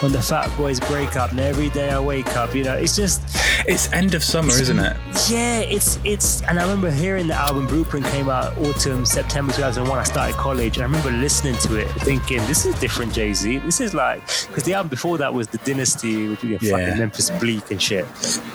[0.00, 2.94] When the Fat Boys break up, and every day I wake up, you know, it's
[2.96, 3.22] just
[3.66, 4.96] It's end of summer, isn't it?
[5.30, 6.42] yeah, it's it's.
[6.42, 9.96] And I remember hearing the album Blueprint came out autumn September 2001.
[9.98, 13.58] I started college, and I remember listening to it, thinking, "This is different, Jay Z.
[13.58, 16.72] This is like because the album before that was the Dynasty, which was Yeah.
[16.76, 18.04] fucking Memphis Bleek and shit,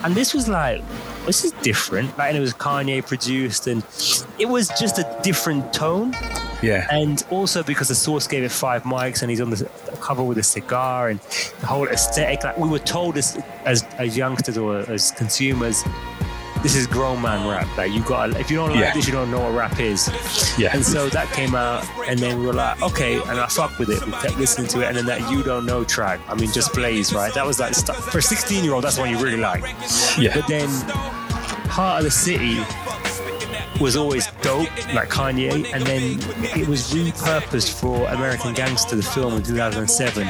[0.04, 0.82] and this was like."
[1.26, 2.16] This is different.
[2.16, 3.82] Like, and it was Kanye produced, and
[4.38, 6.14] it was just a different tone.
[6.62, 6.86] Yeah.
[6.90, 9.68] And also because the source gave it five mics and he's on the
[10.00, 11.20] cover with a cigar and
[11.60, 12.44] the whole aesthetic.
[12.44, 15.82] Like we were told as as, as youngsters or as consumers,
[16.62, 17.66] this is grown man rap.
[17.78, 18.92] Like you got if you don't like Yeah.
[18.92, 20.08] this, you don't know what rap is.
[20.58, 20.74] Yeah.
[20.74, 23.88] And so that came out, and then we were like, okay, and I fuck with
[23.88, 24.04] it.
[24.04, 26.20] We kept listening to it, and then that you don't know track.
[26.28, 27.32] I mean, just plays right.
[27.32, 28.84] That was like for a 16 year old.
[28.84, 29.62] That's one you really like.
[30.18, 30.34] Yeah.
[30.34, 30.68] But then
[31.70, 32.58] Heart of the City
[33.80, 36.18] was always dope, like Kanye, and then
[36.58, 40.26] it was repurposed for American Gangster, the film in 2007,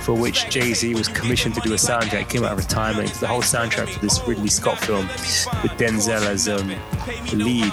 [0.00, 2.22] for which Jay Z was commissioned to do a soundtrack.
[2.22, 3.12] It came out of retirement.
[3.14, 6.68] The whole soundtrack for this Ridley Scott film with Denzel as um,
[7.30, 7.72] the lead.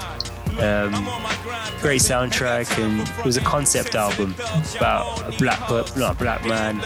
[0.59, 0.91] Um,
[1.79, 4.35] great soundtrack, and it was a concept album
[4.75, 5.59] about a black,
[5.95, 6.81] not a black man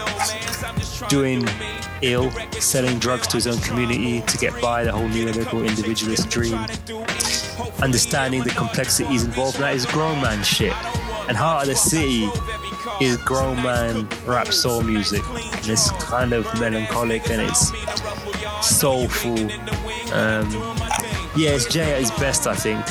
[1.08, 1.46] doing
[2.02, 6.58] ill, selling drugs to his own community to get by the whole neoliberal individualist dream,
[7.80, 9.58] understanding the complexities involved.
[9.58, 10.72] That is grown man shit.
[11.28, 12.28] And Heart of the City
[13.00, 15.22] is grown man rap soul music.
[15.28, 17.72] And it's kind of melancholic and it's
[18.66, 19.38] soulful.
[20.12, 20.48] Um,
[21.36, 22.84] yeah, it's Jay at his best, I think.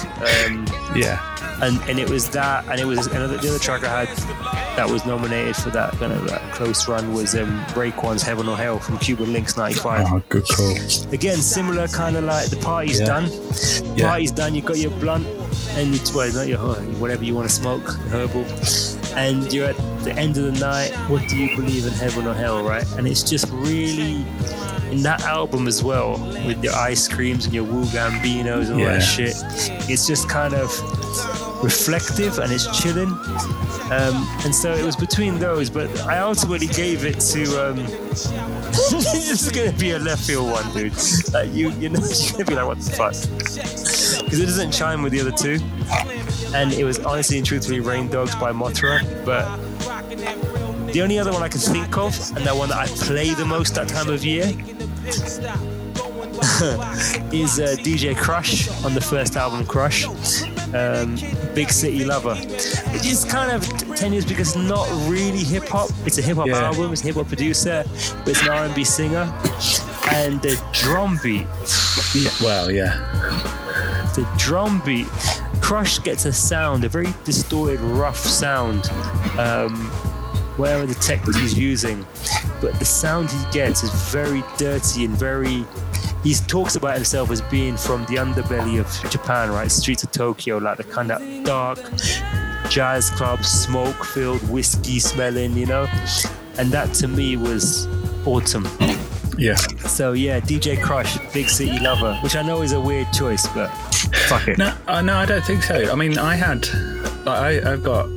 [0.48, 1.35] Um, Yeah.
[1.62, 4.18] And and it was that, and it was another the other track I had
[4.76, 8.58] that was nominated for that kind of that close run was um, Raekwon's Heaven or
[8.58, 10.08] Hell from Cuban Linx '95.
[10.12, 10.76] Oh, good call.
[11.14, 13.06] Again, similar kind of like the party's Yeah.
[13.06, 13.30] done,
[13.96, 14.08] Yeah.
[14.10, 14.54] party's done.
[14.54, 15.26] You got your blunt
[15.78, 16.60] and it's well, not your
[17.00, 18.46] whatever you want to smoke, herbal,
[19.16, 20.92] and you're at the end of the night.
[21.10, 22.86] What do you believe in heaven or hell, right?
[22.98, 24.26] And it's just really
[24.92, 28.80] in that album as well with your ice creams and your Wu Gambinos and all
[28.80, 28.94] Yeah.
[28.98, 29.36] that shit.
[29.90, 30.70] It's just kind of
[31.64, 33.10] reflective and it's chilling.
[33.92, 37.70] Um, and so it was between those, but I ultimately gave it to.
[37.70, 37.76] Um,
[38.92, 40.94] this is gonna be a left field one, dude.
[41.34, 43.14] Like you, you know, you're gonna be like, what the fuck?
[44.24, 45.60] Because it doesn't chime with the other two.
[46.56, 49.46] And it was honestly and truthfully Rain Dogs by Mothra, but
[50.94, 53.44] the only other one I can think of, and that one that I play the
[53.46, 54.46] most that time of year,
[57.34, 60.06] is uh, DJ Krush on the first album Krush,
[60.74, 61.16] um,
[61.54, 62.36] Big City Lover.
[62.40, 63.64] It is kind of
[63.96, 65.90] tenuous because it's not really hip hop.
[66.06, 66.64] It's a hip hop Yeah.
[66.66, 66.92] album.
[66.94, 67.84] It's a hip hop producer,
[68.20, 69.32] but it's an R&B singer,
[70.12, 71.48] and the drum beat
[72.14, 72.30] Yeah.
[72.42, 72.98] Well, yeah.
[74.16, 75.08] the drum beat.
[75.62, 78.88] Krush gets a sound, a very distorted, rough sound,
[79.40, 79.74] um,
[80.58, 82.06] whatever the tech that he's using.
[82.62, 85.66] But the sound he gets is very dirty and very.
[86.26, 89.72] He talks about himself as being from the underbelly of Japan, right?
[89.72, 91.78] Streets of Tokyo, like the kind of dark
[92.68, 95.88] jazz clubs, smoke filled, whiskey smelling, you know?
[96.58, 97.86] And that to me was
[98.26, 98.68] autumn.
[99.38, 99.54] Yeah.
[99.54, 103.68] So yeah, DJ Krush, Big City Lover, which I know is a weird choice, but
[104.28, 104.58] fuck it.
[104.58, 105.92] No, uh, no, I don't think so.
[105.92, 106.68] I mean, I had,
[107.28, 108.08] I, I've got,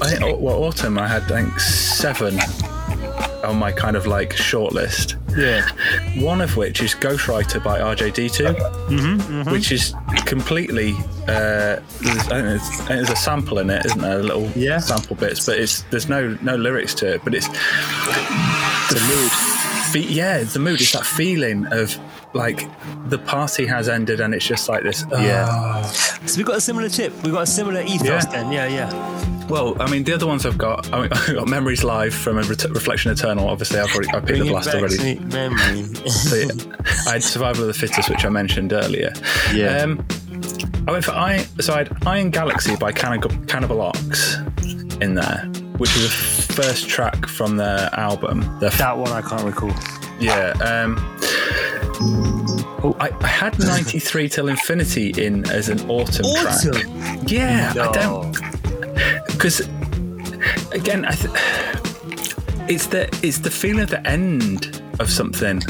[0.00, 0.98] I think, well, autumn.
[0.98, 2.38] I had, I think, seven
[3.44, 5.16] on my kind of like short list.
[5.36, 5.66] Yeah.
[6.22, 8.54] One of which is Ghostwriter by RJD2,
[8.88, 9.94] Mm-hmm, which is
[10.26, 10.94] completely.
[11.28, 14.18] Uh, there's, there's, there's a sample in it, isn't there?
[14.20, 14.78] A little Yeah.
[14.78, 17.20] sample bits, but it's there's no no lyrics to it.
[17.24, 19.30] But it's The mood.
[19.92, 20.80] fe- yeah, the mood.
[20.80, 21.96] is that feeling of
[22.32, 22.68] like
[23.08, 25.04] the party has ended and it's just like this.
[25.10, 25.46] Yeah.
[25.48, 25.82] "Ah."
[26.26, 27.12] So we've got a similar tip.
[27.22, 28.20] We've got a similar ethos Yeah.
[28.32, 28.52] then.
[28.52, 29.39] Yeah, yeah.
[29.50, 32.38] Well, I mean, the other ones I've got, I mean, I've got Memories Live from
[32.38, 33.48] a Ret- Reflection Eternal.
[33.48, 35.18] Obviously, I've already I picked the it blast already.
[35.18, 35.82] memory.
[36.10, 36.46] So, yeah,
[37.06, 39.12] I had Survival of the Fittest, which I mentioned earlier.
[39.52, 39.78] Yeah.
[39.82, 40.06] Um,
[40.88, 41.38] I went for I.
[41.60, 44.36] So I had Iron Galaxy by Cannibal, Cannibal Ox
[45.00, 45.44] in there,
[45.78, 46.04] which was
[46.46, 48.40] the first track from their album.
[48.60, 49.72] Their that one I can't recall.
[50.20, 50.52] yeah.
[50.60, 50.96] Um,
[52.82, 56.56] oh, I, I had 93 Till Infinity in as an autumn, track.
[56.66, 57.26] Autumn.
[57.26, 57.88] Yeah, No.
[57.90, 58.36] I don't
[59.40, 59.60] because
[60.70, 61.32] again, I th-
[62.68, 65.60] it's the it's the feeling of the end of something.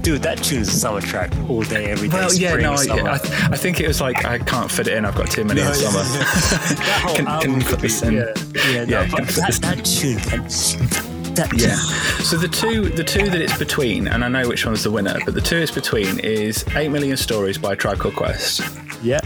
[0.00, 2.16] Dude, that tune is a summer track all day, every day.
[2.16, 3.10] Well, yeah, no, I, summer.
[3.10, 3.14] I,
[3.52, 5.04] I think it was like I can't fit it in.
[5.04, 5.98] I've got too many in summer.
[6.04, 8.14] that whole Can- can album you put this in?
[8.14, 11.76] yeah, yeah, Yeah, but can you put that, this that tune, can, that Yeah.
[12.24, 15.18] So the two, the two that it's between, and I know which one's the winner,
[15.26, 18.62] but the two it's between is Eight Million Stories by Tribe Called Quest
[19.02, 19.20] yeah.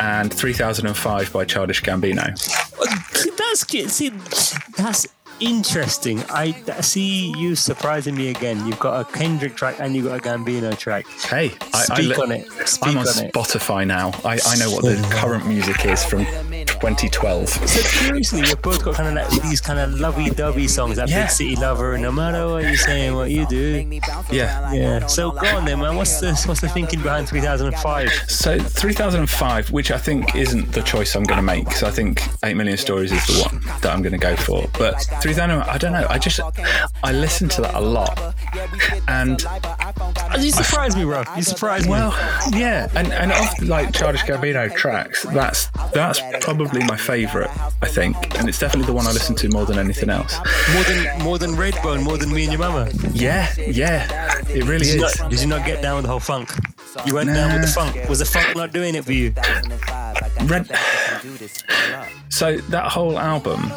[0.00, 2.34] and 3005 by Childish Gambino.
[3.88, 4.10] See,
[4.76, 5.15] that's.
[5.40, 6.22] Interesting.
[6.30, 8.66] I see you surprising me again.
[8.66, 11.06] You've got a Kendrick track and you've got a Gambino track.
[11.06, 12.50] Hey, I, Speak I, on it.
[12.66, 13.32] Speak I'm on, on it.
[13.32, 14.12] Spotify now.
[14.24, 15.10] I, I know what the oh.
[15.12, 17.48] current music is from 2012.
[17.48, 21.22] So curiously, you've both got kind of like these kind of lovey-dovey songs, that Yeah.
[21.22, 24.00] Big City Lover, no matter what you're saying, what you do.
[24.30, 24.72] Yeah.
[24.72, 25.06] Yeah.
[25.06, 25.96] So go on then, man.
[25.96, 28.10] What's the what's the thinking behind 3005?
[28.28, 32.22] So 3005, which I think isn't the choice I'm going to make, because I think
[32.44, 34.66] 8 Million Stories is the one that I'm going to go for.
[34.78, 36.06] But 3000, I don't know.
[36.08, 36.40] I just
[37.02, 38.16] I listen to that a lot,
[39.08, 39.42] and
[40.40, 41.24] You surprise me, bro.
[41.36, 41.90] You surprised me.
[41.90, 42.12] well,
[42.52, 47.50] yeah, and and of like Childish Gambino tracks, that's that's probably my favourite.
[47.82, 50.36] I think, and it's definitely the one I listen to more than anything else.
[50.74, 52.88] more than more than Redbone, more than me and your mama.
[53.12, 55.18] Yeah, yeah, it really Did you, is.
[55.20, 56.50] not, did you not get down with the whole funk?
[57.04, 58.08] You went down with the funk.
[58.08, 59.34] Was the funk not doing it for you?
[60.44, 60.70] Red.
[62.28, 63.72] So that whole album,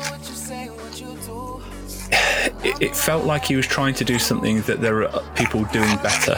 [2.12, 5.96] it, it felt like he was trying to do something that there are people doing
[5.98, 6.36] better.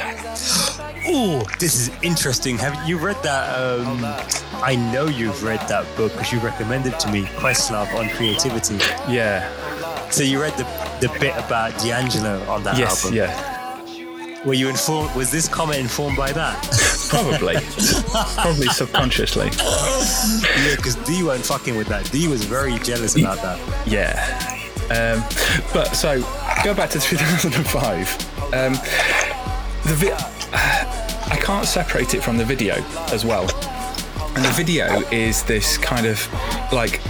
[1.14, 2.58] Oh, this is interesting.
[2.60, 3.50] Have you read that?
[3.58, 4.00] Um,
[4.64, 8.76] I know you've read that book because you recommended to me Questlove on creativity.
[9.12, 9.50] Yeah.
[10.10, 10.64] So you read the
[11.02, 13.04] the bit about D'Angelo on that Yes.
[13.04, 13.18] album.
[13.18, 14.46] Yeah.
[14.46, 15.16] Were you informed?
[15.16, 16.56] Was this comment informed by that?
[17.10, 17.56] Probably.
[18.36, 19.48] Probably subconsciously.
[20.66, 22.10] yeah, because D weren't fucking with that.
[22.12, 23.60] D was very jealous about that.
[23.88, 24.58] Yeah.
[24.92, 25.24] Um,
[25.74, 26.20] but so
[26.64, 28.54] go back to 2005.
[28.54, 28.74] Um,
[29.84, 30.32] the vi-
[31.32, 32.76] I can't separate it from the video
[33.12, 33.50] as well.
[34.36, 36.26] And the video is this kind of
[36.72, 37.02] like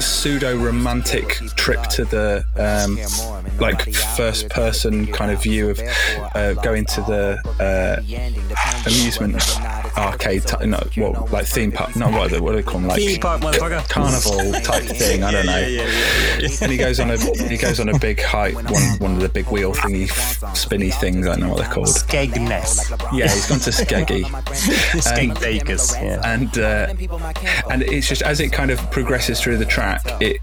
[0.00, 2.98] pseudo romantic trip to the um,
[3.58, 5.80] like first person kind of view of
[6.34, 8.02] uh, going to the uh,
[8.86, 9.42] amusement
[9.96, 12.80] arcade, ty- no, what like theme park, no, what, are they- what do they call
[12.80, 12.88] them?
[12.88, 13.88] Like Theme park, motherfucker.
[13.88, 15.22] carnival type thing.
[15.22, 15.56] I don't know.
[15.58, 16.48] Yeah, yeah, yeah, yeah.
[16.62, 17.16] And he goes on a
[17.48, 18.64] he goes on a big height, one
[18.98, 20.08] one of the big wheel thingy,
[20.56, 21.26] spinny things.
[21.26, 21.88] I don't know what they're called.
[21.88, 22.90] Skegness.
[23.16, 24.24] Yeah, he's gone to Skeggy,
[25.00, 25.94] Skeg Bakers.
[25.96, 26.20] Yeah.
[26.24, 26.86] and uh,
[27.70, 30.40] and it's just as it kind of progresses through the track, it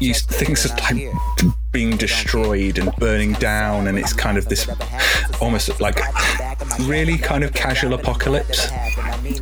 [0.00, 1.10] you, things are like
[1.72, 4.68] being destroyed and burning down, and it's kind of this
[5.40, 6.00] almost like
[6.80, 8.70] really kind of casual apocalypse.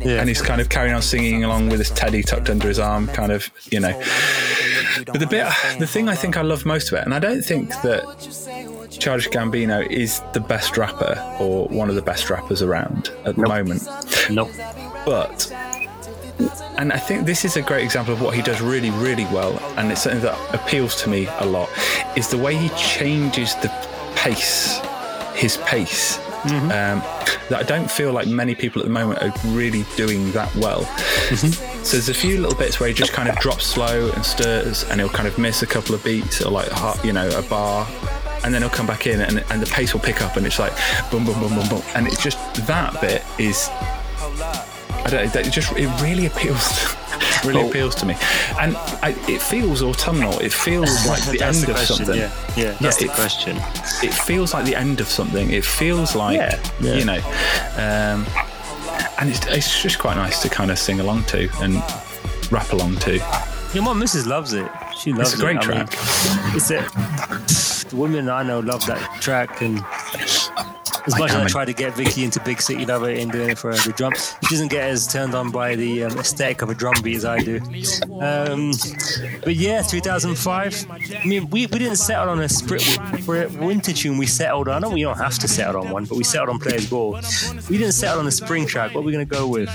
[0.01, 0.19] Yeah.
[0.19, 3.07] And he's kind of carrying on singing along with his teddy tucked under his arm,
[3.07, 4.01] kind of, you know.
[5.05, 5.47] But the bit,
[5.79, 8.03] the thing I think I love most of it, and I don't think that
[8.91, 13.47] Childish Gambino is the best rapper or one of the best rappers around at the
[13.47, 13.87] moment,
[14.29, 14.49] Nope.
[15.05, 15.51] but
[16.77, 19.57] and I think this is a great example of what he does really, really well,
[19.77, 21.69] and it's something that appeals to me a lot,
[22.15, 23.69] is the way he changes the
[24.15, 24.79] pace,
[25.35, 26.19] his pace.
[26.43, 27.01] Um,
[27.49, 30.83] that I don't feel like many people at the moment are really doing that well.
[31.83, 34.83] So there's a few little bits where he just kind of drops slow and stirs,
[34.85, 36.69] and he'll kind of miss a couple of beats or like
[37.05, 37.87] you know a bar,
[38.43, 40.59] and then he'll come back in, and, and the pace will pick up, and it's
[40.59, 40.73] like
[41.09, 43.69] boom, boom, boom, boom, boom, and it's just that bit is
[45.05, 45.33] I don't.
[45.33, 46.95] That just it really appeals.
[47.45, 47.69] really Oh.
[47.69, 48.15] appeals to me,
[48.59, 50.39] and I, it feels autumnal.
[50.39, 52.15] It feels like the end the of something.
[52.17, 53.57] Yeah, yeah that's Yeah, the it- question.
[54.01, 55.51] It feels like the end of something.
[55.51, 56.57] It feels like yeah.
[56.79, 57.19] you know,
[57.75, 58.25] um,
[59.19, 61.75] and it's, it's just quite nice to kind of sing along to and
[62.51, 63.15] rap along to.
[63.73, 64.25] Your mum, Mrs.
[64.25, 64.69] loves it.
[64.99, 65.63] She loves a great it.
[65.63, 66.55] I mean, track.
[66.55, 69.77] it's a the women I know love that track, and
[71.05, 73.57] as much as I try to get Vicky into Big City Lover and doing it
[73.57, 76.75] for the drum, she doesn't get as turned on by the um, aesthetic of a
[76.75, 77.57] drum beat as I do.
[78.21, 78.71] Um,
[79.43, 80.85] but yeah, 2005.
[80.89, 82.83] I mean, we, we didn't settle on a sprint
[83.23, 84.17] for a winter tune.
[84.17, 84.83] We settled on.
[84.83, 87.19] I know we don't have to settle on one, but we settled on Players Ball.
[87.69, 88.95] We didn't settle on a spring track.
[88.95, 89.69] What are we gonna go with?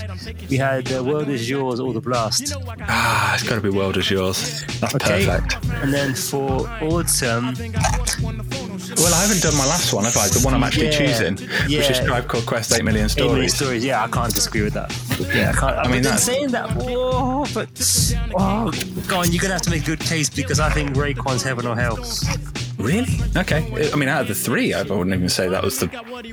[0.49, 2.55] We had uh, World Is Yours or The Blast.
[2.81, 4.64] Ah, it's got to be world is yours.
[4.81, 5.07] That's Okay.
[5.09, 5.64] Perfect.
[5.82, 7.54] And then for autumn,
[8.96, 10.28] Well, I haven't done my last one, have I?
[10.28, 12.04] The one I'm actually Yeah, choosing, which is yeah.
[12.06, 13.54] Tribe Called Quest, 8 Million Stories.
[13.54, 13.84] Stories.
[13.84, 14.90] Yeah, I can't disagree with that.
[15.34, 15.76] Yeah, I can't.
[15.78, 16.70] I mean, mean, that's- saying that.
[16.80, 17.68] Oh, but
[18.36, 18.72] oh,
[19.06, 19.30] go on.
[19.32, 21.98] You're gonna have to make a good case because I think Raekwon's Heaven or Hell.
[22.89, 23.20] Really?
[23.36, 23.91] Okay.
[23.93, 25.91] I mean, out of the three, I wouldn't even say that was the.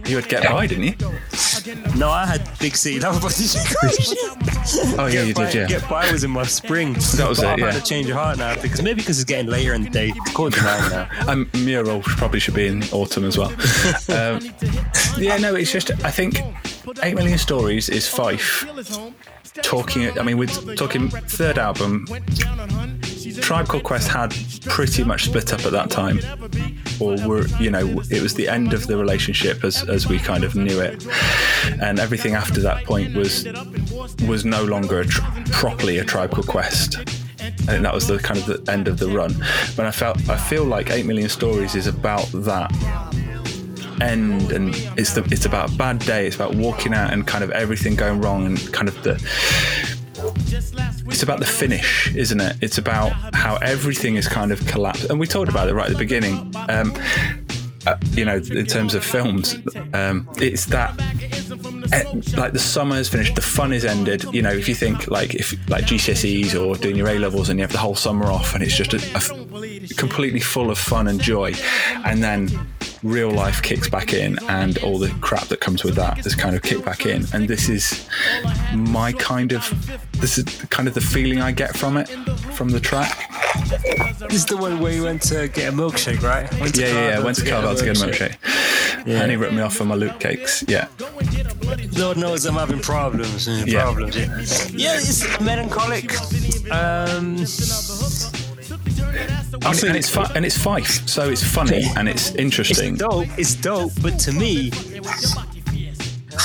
[0.07, 0.95] You would get by, didn't you?
[1.97, 4.97] No, I had Big by DJ Queen.
[4.97, 5.69] Oh yeah, you by, did.
[5.69, 5.79] Yeah.
[5.79, 6.93] Get by was in my spring.
[6.93, 7.71] That was but it, I've yeah.
[7.71, 10.13] had to change your heart now because maybe because it's getting later in the day.
[10.15, 11.09] It's quarter to nine now.
[11.27, 13.49] And mural probably should be in autumn as well.
[14.09, 14.39] um,
[15.17, 16.39] yeah, no, it's just I think
[17.03, 18.65] eight million stories is Fife
[19.61, 20.17] talking.
[20.17, 22.05] I mean, we're talking third album.
[23.41, 26.19] Tribe Called Quest had pretty much split up at that time,
[26.99, 30.43] or were you know it was the end of the relationship as as we kind
[30.43, 31.05] of knew it,
[31.81, 33.47] and everything after that point was
[34.27, 35.05] was no longer a
[35.51, 36.97] properly a Tribe Called Quest
[37.45, 39.35] I think that was the kind of the end of the run.
[39.75, 42.71] But I felt I feel like Eight Million Stories is about that
[44.01, 46.27] end, and it's the it's about a bad day.
[46.27, 49.15] It's about walking out and kind of everything going wrong, and kind of the
[51.07, 52.57] it's about the finish, isn't it?
[52.61, 55.09] It's about how everything is kind of collapsed.
[55.09, 56.53] And we talked about it right at the beginning.
[56.69, 56.93] Um,
[57.87, 59.55] uh, you know, in terms of films,
[59.93, 60.99] um, it's that
[61.91, 62.03] eh,
[62.35, 64.23] like the summer has finished, the fun is ended.
[64.33, 67.59] You know, if you think like if like GCSEs or doing your A levels and
[67.59, 68.91] you have the whole summer off and it's just
[69.97, 71.53] completely full of fun and joy,
[72.05, 72.49] and then
[73.05, 76.55] real life kicks back in and all the crap that comes with that is kind
[76.55, 77.23] of kicked back in.
[77.33, 78.07] And this is
[78.73, 79.63] my kind of
[80.19, 82.07] this is kind of the feeling I get from it
[82.57, 83.29] from the track.
[84.19, 86.51] This is the one where you went to get a milkshake, right?
[86.59, 87.23] Went Yeah, yeah, yeah.
[87.23, 88.37] Went to Carvel to get a milkshake.
[89.07, 90.63] And he ripped me off for my Luke cakes.
[90.67, 90.87] Yeah.
[91.97, 93.47] Lord knows I'm having problems.
[93.47, 93.83] Yeah.
[93.83, 94.15] Problems.
[94.15, 94.41] Yeah.
[94.71, 96.11] yeah, it's melancholic.
[96.71, 97.37] Um,
[99.65, 102.93] I think it's fu- and it's Fife, so it's funny and it's interesting.
[102.93, 103.27] it's dope.
[103.37, 104.69] It's dope, but to me,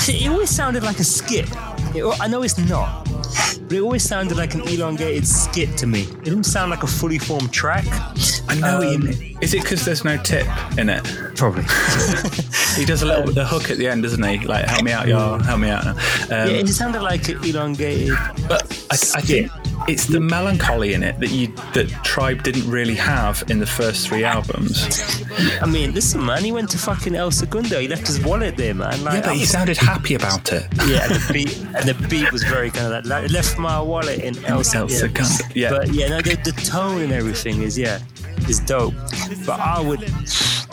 [0.07, 1.47] it always sounded like a skit.
[1.93, 3.05] It, I know it's not,
[3.67, 6.01] but it always sounded like an elongated skit to me.
[6.03, 7.85] It didn't sound like a fully formed track.
[8.47, 8.79] I know.
[8.95, 9.07] Um,
[9.41, 10.47] is it because there's no tip
[10.77, 11.03] in it?
[11.35, 11.63] Probably.
[12.71, 14.39] He does a little bit the hook at the end, doesn't he?
[14.47, 15.85] Like, help me out, y'all, help me out.
[15.85, 15.97] Um,
[16.29, 18.15] yeah, it sounded like an elongated.
[18.47, 19.51] but I, I think
[19.87, 24.07] it's the melancholy in it that you that Tribe didn't really have in the first
[24.07, 25.23] three albums.
[25.61, 26.43] I mean, listen, man.
[26.43, 27.79] He went to fucking El Segundo.
[27.79, 29.03] He left his wallet there, man.
[29.03, 30.67] Like, Yeah, but he was- sounded happy about it.
[30.87, 33.81] Yeah, and the beat and the beat was very kind of like, like left my
[33.81, 34.63] wallet in El, El.
[34.63, 35.69] Segundo, yeah.
[35.69, 37.99] But yeah, no, the, the tone and everything is yeah,
[38.49, 38.93] is dope.
[39.45, 40.03] But I would,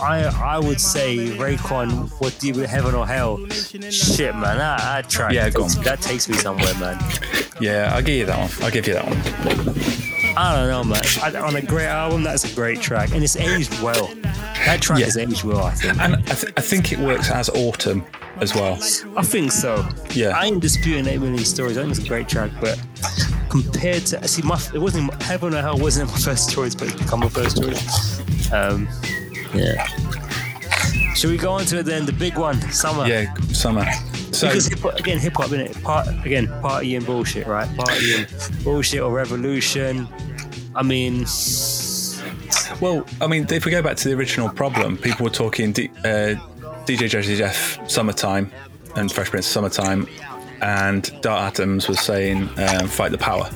[0.00, 3.38] I I would say Raekwon, what do you with heaven or hell?
[3.90, 5.84] Shit, man, that, that track, Yeah, go takes- on.
[5.84, 6.98] that takes me somewhere, man.
[7.60, 8.64] Yeah, I'll give you that one.
[8.64, 9.18] I'll give you that one.
[10.36, 11.02] I don't know, man.
[11.22, 14.08] I, on a great album, that's a great track, and it's aged well.
[14.66, 15.06] That track Yeah.
[15.06, 15.98] is aged well, I think.
[16.00, 18.04] And I, th- I think it works as Autumn
[18.40, 18.78] as well.
[19.16, 19.86] I think so.
[20.10, 20.30] Yeah.
[20.36, 21.76] I ain't disputing eight million stories.
[21.76, 22.80] I think it's a great track, but
[23.48, 26.96] compared to see my it wasn't heaven or hell wasn't my first choice, but it's
[26.96, 28.52] become my first choice.
[28.52, 28.88] Um,
[29.54, 29.86] yeah.
[31.14, 32.06] Should we go on to it then?
[32.06, 33.06] The big one, summer.
[33.06, 33.84] Yeah, Summer.
[34.32, 35.82] So Because hip again, hip hop, innit?
[35.82, 37.68] Part again, party and bullshit, right?
[37.76, 38.28] Party and
[38.62, 40.06] bullshit or revolution.
[40.76, 41.24] I mean,
[42.80, 45.74] Well, I mean, if we go back to the original problem, people were talking
[46.04, 46.34] uh,
[46.88, 48.50] DJ Jazzy Jeff Summertime
[48.96, 50.08] and Fresh Prince Summertime,
[50.62, 53.50] and Dart Adams was saying um, Fight the Power.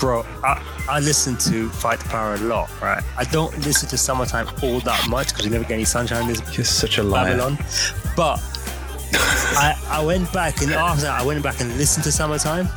[0.00, 3.02] bro, I, I listen to Fight the Power a lot, right?
[3.16, 6.28] I don't listen to Summertime all that much because you never get any sunshine in
[6.28, 7.36] this You're such a liar.
[7.36, 7.56] Babylon.
[8.16, 8.40] But
[9.12, 12.68] I, I went back and after that I went back and listened to Summertime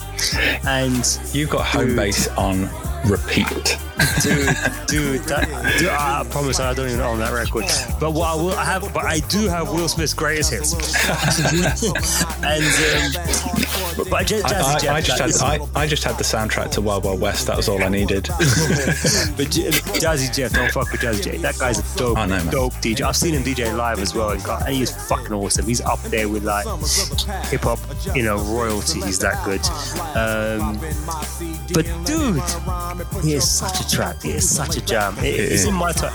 [0.68, 1.96] and You've got home Dude.
[1.98, 2.70] base on
[3.06, 3.78] repeat.
[4.22, 4.48] dude,
[4.88, 7.66] dude, that, dude, I promise I don't even own that record.
[8.00, 10.74] But what I will I have but I do have Will Smith's greatest hits.
[12.44, 13.24] and um,
[13.98, 16.24] but, but Jazzy I, Jeff, I, I just had is- I, I just had the
[16.24, 17.48] soundtrack to Wild Wild West.
[17.48, 18.30] That was all I needed.
[19.38, 19.70] But J-
[20.02, 21.42] Jazzy Jeff, don't fuck with Jazzy Jeff.
[21.42, 23.02] That guy's a dope, know, dope DJ.
[23.02, 25.66] I've seen him DJ live as well, and God, and he's fucking awesome.
[25.66, 26.66] He's up there with like
[27.46, 27.80] hip hop,
[28.16, 29.02] you know, royalty.
[29.02, 29.62] He's that good.
[30.16, 30.78] Um,
[31.74, 32.42] but dude,
[33.24, 34.22] he is such a track.
[34.22, 35.18] He is such a jam.
[35.20, 35.66] It, it's is.
[35.66, 36.14] in my time.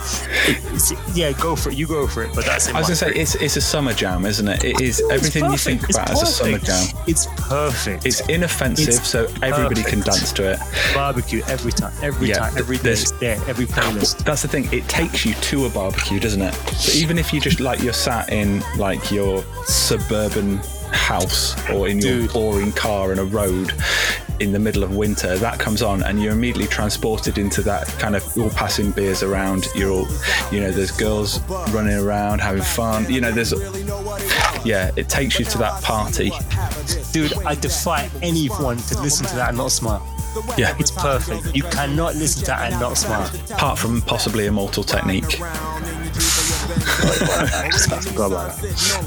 [1.13, 1.77] yeah, go for it.
[1.77, 2.31] You go for it.
[2.35, 4.63] But that's in I was my gonna say it's it's a summer jam, isn't it?
[4.63, 5.95] It is everything you It's think perfect.
[5.97, 6.65] about it's as a summer perfect.
[6.95, 7.03] jam.
[7.07, 8.05] It's perfect.
[8.05, 10.05] It's inoffensive, It's so everybody can perfect.
[10.05, 10.59] dance to it.
[10.93, 12.83] barbecue every time, every Yeah, time, every day.
[12.83, 14.23] there's- It's there, every playlist.
[14.23, 14.67] That's the thing.
[14.71, 16.53] It takes you to a barbecue, doesn't it?
[16.75, 20.59] So even if you just like you're sat in like your suburban
[20.97, 22.33] house or in your Dude.
[22.33, 23.73] boring car in a road
[24.39, 28.15] in the middle of winter, that comes on and you're immediately transported into that kind
[28.15, 29.67] of all passing beers around.
[29.73, 30.07] You're all,
[30.51, 31.41] you know, there's girls
[31.71, 33.11] running around having fun.
[33.11, 33.51] You know, there's,
[34.63, 36.31] yeah, it takes you to that party.
[37.11, 40.05] Dude, I defy anyone to listen to that and not smile.
[40.55, 41.55] Yeah, It's perfect.
[41.55, 43.31] You cannot listen to that and not smile.
[43.49, 45.39] apart from possibly Immortal Technique.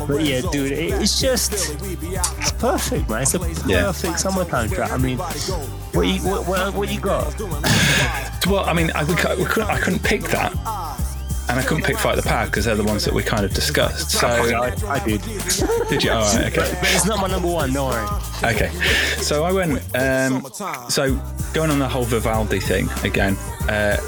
[0.06, 3.22] But yeah, dude, it, it's just it's perfect, man.
[3.22, 3.82] It's a Yeah.
[3.86, 4.92] perfect summertime track.
[4.92, 7.34] I mean, what you what, what, what you got?
[8.48, 10.52] Well, I mean, I, we, we couldn't, I couldn't pick that.
[11.50, 13.52] And I couldn't pick Fight the Power because they're the ones that we kind of
[13.52, 14.10] discussed.
[14.12, 15.20] So, I, I did,
[15.90, 16.10] did you?
[16.10, 16.74] All right, okay.
[16.80, 17.72] but it's not my number one.
[17.72, 18.08] Don't worry.
[18.42, 18.70] Okay.
[19.18, 20.46] So I went, um,
[20.88, 21.14] so
[21.52, 23.36] going on the whole Vivaldi thing again.
[23.68, 23.98] Uh,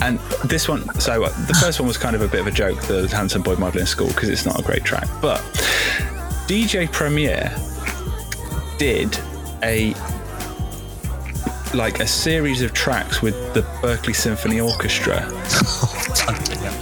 [0.00, 2.50] and this one, so uh, the first one was kind of a bit of a
[2.50, 5.08] joke, the Handsome Boy Modeling School, because it's not a great track.
[5.20, 5.40] But
[6.46, 7.54] DJ Premier
[8.78, 9.18] did
[9.62, 9.94] a
[11.74, 15.28] like a series of tracks with the Berkeley Symphony Orchestra.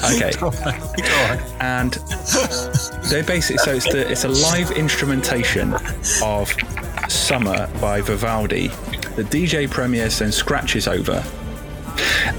[0.02, 0.30] Okay.
[0.38, 1.38] Go on.
[1.60, 1.92] and
[3.10, 5.74] they basically so it's the it's a live instrumentation
[6.22, 6.50] of
[7.08, 8.68] Summer by Vivaldi.
[9.16, 11.22] The DJ Premier then scratches over,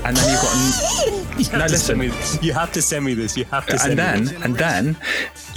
[0.05, 1.97] and then you've got You have No, to listen.
[1.97, 2.43] me this.
[2.43, 3.37] You have to send me this.
[3.37, 4.41] You have to send and then me this.
[4.45, 4.97] and then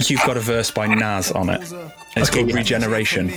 [0.07, 1.61] you've got a verse by Nas on it.
[1.71, 2.55] And it's Okay, called yeah.
[2.55, 3.31] Regeneration.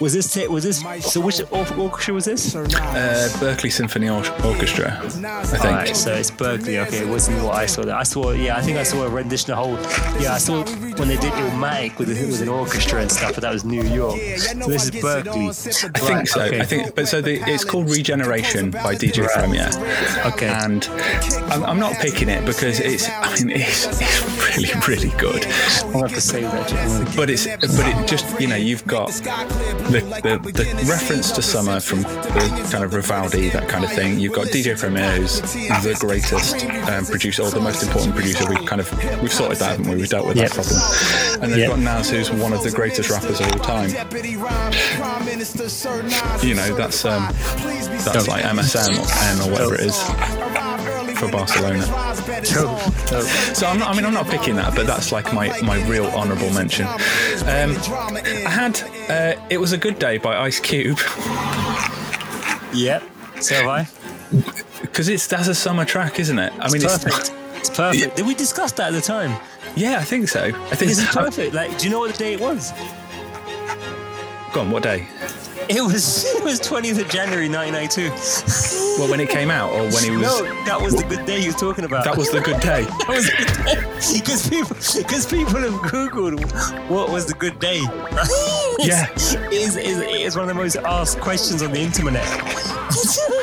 [0.00, 2.54] Was this ta- was this so which orchestra was this?
[2.54, 5.64] Uh, Berkeley Symphony Or- Orchestra, I think.
[5.64, 6.78] Alright, so it's Berkeley.
[6.78, 7.82] Okay, it wasn't what I saw.
[7.82, 8.30] There, I saw.
[8.30, 9.52] Yeah, I think I saw a rendition.
[9.52, 9.78] A whole.
[10.20, 13.52] Yeah, I saw when they did Illmatic with with an orchestra and stuff, but that
[13.52, 14.16] was New York.
[14.38, 15.48] So this is Berkeley.
[15.48, 16.40] I think so.
[16.42, 16.60] okay.
[16.60, 19.68] I think, but so the, it's called Regeneration by DJ Premier.
[20.24, 20.48] Okay.
[20.48, 20.84] And
[21.52, 25.44] I'm, I'm not picking it because it's, I mean, it's, it's really, really good.
[25.94, 26.50] I'll have to save.
[27.16, 31.78] But it's, but it just, you know, you've got the, the, the reference to summer
[31.80, 34.18] from the kind of Vivaldi, that kind of thing.
[34.18, 38.48] You've got DJ Premier, who's the greatest um, producer or the most important producer.
[38.48, 38.90] We've kind of
[39.22, 39.96] we've sorted that, haven't we?
[39.96, 40.50] We've dealt with Yep.
[40.50, 41.42] that problem.
[41.42, 41.58] And Yep.
[41.58, 43.90] you've got Nas, who's one of the greatest rappers of all time.
[46.42, 47.28] You know, that's um,
[48.04, 49.06] that's like MSN or
[49.42, 50.13] N or whatever it is
[51.16, 51.82] for Barcelona.
[53.54, 56.06] So I'm not, I mean, I'm not picking that, but that's like my, my real
[56.06, 56.86] honourable mention.
[56.86, 56.96] Um,
[58.46, 60.98] I had uh, "It Was a Good Day" by Ice Cube
[62.72, 63.02] Yep.
[63.40, 63.88] So have I.
[64.82, 66.52] because it's that's a summer track, isn't it?
[66.58, 67.32] I mean, it's Perfect.
[67.64, 68.16] It's perfect.
[68.16, 69.40] Did we discuss that at the time?
[69.74, 70.42] yeah, I think so.
[70.44, 71.54] I think It's it's perfect.
[71.54, 72.72] Like, do you know what the day it was?
[74.52, 75.06] Go on, what day?
[75.68, 78.98] It was it was 20th of January 1992.
[78.98, 80.20] Well, when it came out, or when he was?
[80.20, 82.04] No, that was the good day you were talking about.
[82.04, 82.84] That was the good day.
[83.04, 84.18] That was the good day.
[84.18, 86.40] Because people, because people have googled
[86.88, 87.80] what was the good day.
[88.78, 89.10] Yeah.
[89.16, 92.24] it is, it is, it is one of the most asked questions on the internet.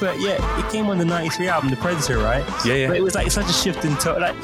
[0.00, 2.44] but yeah, it came on the '93 album, The Predator, right?
[2.64, 2.86] Yeah, yeah.
[2.88, 4.20] But it was like such a shift in tone.
[4.20, 4.34] Like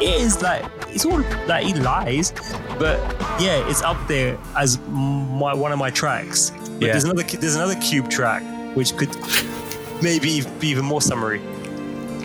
[0.00, 2.32] it is like it's all like he lies,
[2.78, 2.98] but
[3.40, 6.50] yeah, it's up there as my one of my tracks.
[6.50, 6.92] But Yeah.
[6.92, 8.42] there's another there's another Cube track
[8.74, 9.14] which could
[10.02, 11.40] maybe be even more summary.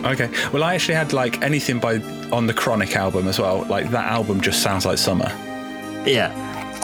[0.04, 0.30] Okay.
[0.52, 1.96] Well, I actually had like anything by
[2.32, 3.64] on the Chronic album as well.
[3.68, 5.30] Like that album just sounds like summer.
[6.06, 6.32] Yeah.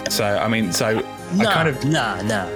[0.08, 1.00] So I mean, so
[1.34, 2.46] Nah, I kind of nah, nah.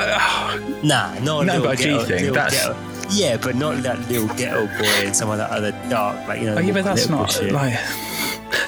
[0.82, 2.76] nah, no, No, little but ghetto, thing, that's- ghetto.
[3.12, 6.46] Yeah, but not that little ghetto boy and some of that other dark, like you
[6.46, 6.54] know.
[6.56, 7.50] Oh, yeah, but that's not shit.
[7.50, 7.72] like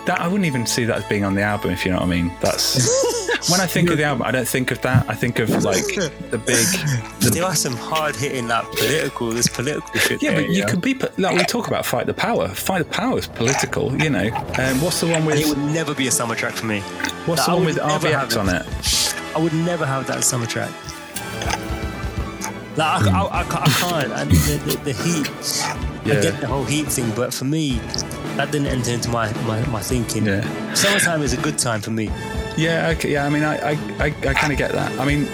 [0.06, 0.20] that.
[0.20, 2.10] I wouldn't even see that as being on the album, if you know what I
[2.10, 2.32] mean.
[2.40, 5.08] That's when I think of the album, I don't think of that.
[5.08, 6.66] I think of like the big.
[7.20, 10.20] The, there are some hard hitting, like political, this political shit.
[10.20, 10.66] Yeah, there, but you know?
[10.66, 12.48] could be like we talk about fight the power.
[12.48, 14.26] Fight the power is political, you know.
[14.58, 16.80] Um, what's the one And it would never be a summer track for me.
[17.26, 19.36] what's Like, the one with RVX on it?
[19.36, 20.72] I would never have that summer track.
[22.76, 24.12] Like I, I, I, I can't.
[24.12, 25.28] And the, the, the heat.
[26.04, 26.20] I Yeah.
[26.22, 27.78] get the whole heat thing, but for me,
[28.36, 30.24] that didn't enter into my, my, my thinking.
[30.26, 30.74] Yeah.
[30.74, 32.10] Summertime is a good time for me.
[32.56, 33.24] Yeah, okay, yeah.
[33.26, 34.98] I mean, I, I, I, I kind of get that.
[34.98, 35.26] I mean,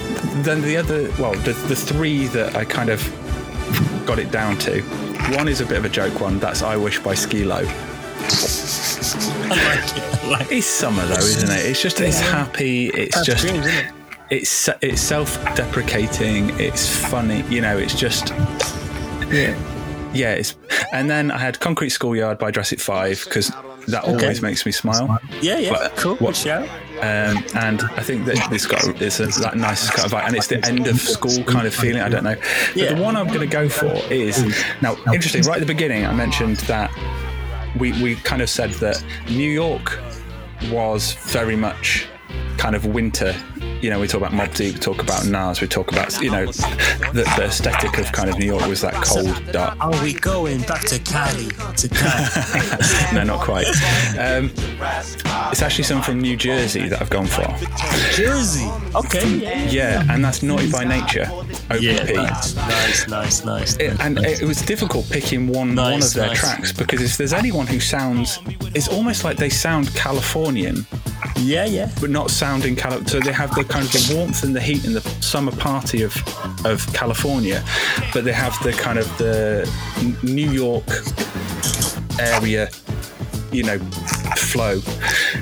[0.43, 3.01] then the other, well, the, the three that I kind of
[4.07, 4.83] got it down to.
[5.37, 6.39] One is a bit of a joke one.
[6.39, 7.57] That's "I Wish" by Skee-Lo.
[7.61, 7.63] I
[9.49, 10.03] like it.
[10.25, 10.57] I like it.
[10.59, 11.67] It's summer though, isn't it?
[11.67, 12.89] It's just, it's happy.
[12.89, 13.93] It's That's just, dreams, isn't it?
[14.31, 16.51] It's it's self-deprecating.
[16.61, 17.43] It's funny.
[17.49, 18.31] You know, it's just
[19.31, 19.57] Yeah.
[20.13, 20.33] yeah.
[20.35, 20.57] It's
[20.93, 23.51] and then I had "Concrete Schoolyard" by Jurassic Five because
[23.89, 25.19] that always makes me smile.
[25.41, 25.71] Yeah, yeah.
[25.71, 26.17] But cool.
[26.17, 26.69] what- shout.
[27.01, 30.37] Um, and I think that it's got it's a that nice kind of vibe, and
[30.37, 32.03] it's the end of school kind of feeling.
[32.03, 32.93] I don't know, but Yeah.
[32.95, 34.37] the one I'm going to go for is
[34.83, 35.43] now interesting.
[35.43, 36.91] Right at the beginning, I mentioned that
[37.79, 39.99] we we kind of said that New York
[40.73, 42.07] was very much
[42.57, 43.33] kind of winter.
[43.81, 46.31] You know, we talk about Mobb Deep, we talk about Nas, we talk about you
[46.33, 49.77] know the, the aesthetic of kind of New York was that cold, dark.
[49.81, 51.47] Are we going back to Cali?
[51.77, 53.15] To Cali.
[53.15, 53.69] no, not quite.
[54.19, 54.51] Um,
[55.53, 57.47] it's actually some from New Jersey that I've gone for.
[58.17, 58.69] Jersey.
[58.97, 59.37] Okay.
[59.37, 59.67] Yeah.
[59.69, 61.27] Yeah, and that's Naughty by Nature,
[61.71, 61.81] OPP.
[61.81, 62.03] Yeah.
[62.05, 63.77] Nice, nice, nice, nice.
[63.77, 66.41] It- and it, it was difficult picking one one of their nice.
[66.41, 68.41] tracks because if there's anyone who sounds,
[68.75, 70.85] it's almost like they sound Californian,
[71.39, 71.91] Yeah, yeah.
[72.01, 73.05] but not sounding Cali.
[73.07, 76.03] So they have the kind of the warmth and the heat and the summer party
[76.03, 76.17] of
[76.65, 77.65] of California,
[78.13, 79.71] but they have the kind of the
[80.23, 80.87] New York
[82.21, 82.69] area,
[83.53, 83.79] you know,
[84.37, 84.81] flow.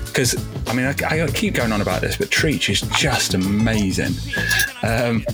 [0.07, 0.37] Because
[0.67, 4.15] I mean, I, I keep going on about this, but Treach is just amazing.
[4.83, 5.25] Um,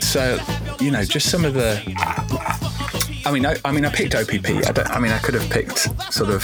[0.00, 0.38] so
[0.80, 1.80] you know, just some of the.
[3.24, 4.48] I mean, I, I mean, I picked OPP.
[4.48, 5.78] I, I mean, I could have picked
[6.12, 6.42] sort of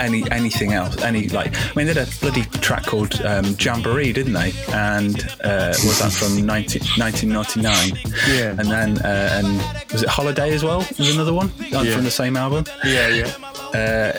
[0.00, 1.00] any anything else.
[1.02, 4.52] Any like, I mean, they had a bloody track called um, Jamboree, didn't they?
[4.72, 8.12] And uh, was that from 19, 1999?
[8.28, 8.50] Yeah.
[8.58, 10.78] And then uh, and was it Holiday as well?
[10.98, 11.94] Was another one uh, Yeah.
[11.94, 12.64] from the same album.
[12.84, 13.32] Yeah, yeah.
[13.74, 14.18] Uh,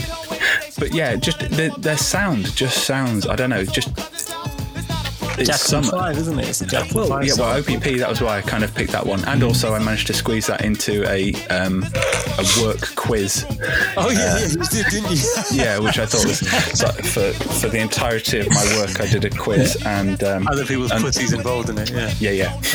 [0.78, 3.26] but yeah, just their, their sound just sounds.
[3.28, 3.90] I don't know, just.
[5.38, 5.98] It's Jackson summer.
[6.04, 6.48] Five, isn't it?
[6.48, 7.26] It's a Jackson Well, Five.
[7.26, 7.58] yeah, well.
[7.60, 7.98] OPP.
[8.00, 10.48] That was why I kind of picked that one, and also I managed to squeeze
[10.48, 11.84] that into a um,
[12.40, 13.46] a work quiz.
[13.98, 15.18] oh yeah, yeah, you did, didn't you?
[15.52, 16.40] Yeah, which I thought was
[16.78, 19.00] so for for the entirety of my work.
[19.02, 21.92] I did a quiz, and um, Other people's and- pussies involved in it.
[21.92, 22.14] Yeah.
[22.20, 22.62] Yeah, yeah.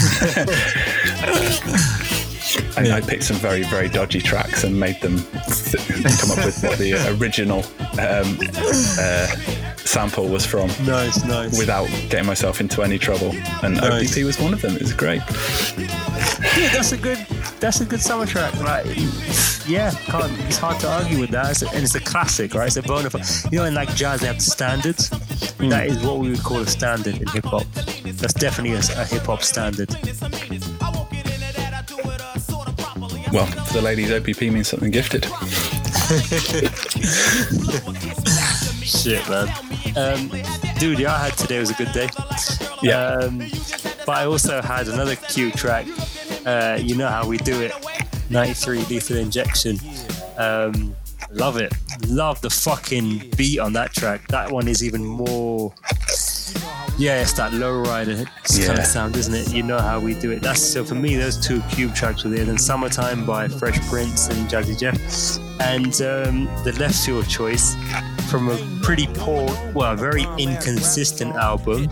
[2.76, 6.60] I, I picked some very, very dodgy tracks and made them th- come up with
[6.62, 7.60] what the original
[7.98, 8.38] um,
[8.98, 9.26] uh,
[9.84, 11.58] sample was from Nice, nice.
[11.58, 13.32] without getting myself into any trouble.
[13.62, 14.16] And Nice.
[14.16, 14.74] OPP was one of them.
[14.76, 15.20] It was great.
[15.78, 17.18] yeah, that's a good.
[17.60, 18.54] That's a good summer track.
[18.60, 18.86] Like,
[19.68, 20.32] yeah, can't.
[20.46, 21.50] It's hard to argue with that.
[21.50, 22.66] It's a, and it's a classic, right?
[22.68, 23.52] It's a bona fide.
[23.52, 25.08] You know, in like jazz, they have the standards.
[25.08, 25.68] Hmm.
[25.68, 27.64] That is what we would call a standard in hip hop.
[28.04, 29.90] That's definitely a, a hip hop standard.
[33.32, 35.24] Well, for the ladies, OPP means something gifted.
[38.90, 39.48] Shit, man.
[39.96, 40.28] Um,
[40.78, 42.08] dude, yeah, I had today was a good day.
[42.82, 43.12] Yeah.
[43.12, 43.38] Um,
[44.04, 45.86] but I also had another Cube track.
[46.44, 47.72] Uh, you know how we do it.
[48.30, 49.78] 93 Lethal Injection.
[50.36, 50.96] Um,
[51.30, 51.72] love it.
[52.08, 54.26] Love the fucking beat on that track.
[54.28, 55.72] That one is even more.
[56.98, 58.26] Yeah, it's that lowrider
[58.66, 59.54] kind of sound, isn't it?
[59.54, 60.42] You know how we do it.
[60.42, 61.16] That's so for me.
[61.16, 62.44] Those two cube tracks were there.
[62.44, 64.98] Then "Summertime" by Fresh Prince and Jazzy Jeff,
[65.60, 67.74] and um, the left field choice
[68.30, 71.88] from a pretty poor, well, very inconsistent album,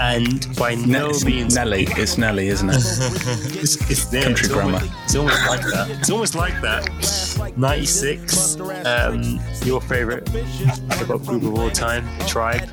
[0.00, 1.86] and by no it's means Nelly.
[1.90, 2.76] It's Nelly, isn't it?
[2.76, 4.22] it's, it's there.
[4.24, 4.78] Country it's grammar.
[4.78, 5.90] Almost, it's almost like that.
[5.90, 7.52] It's almost like that.
[7.58, 12.68] 96, um, your favorite hip hop group of all time, Tribe.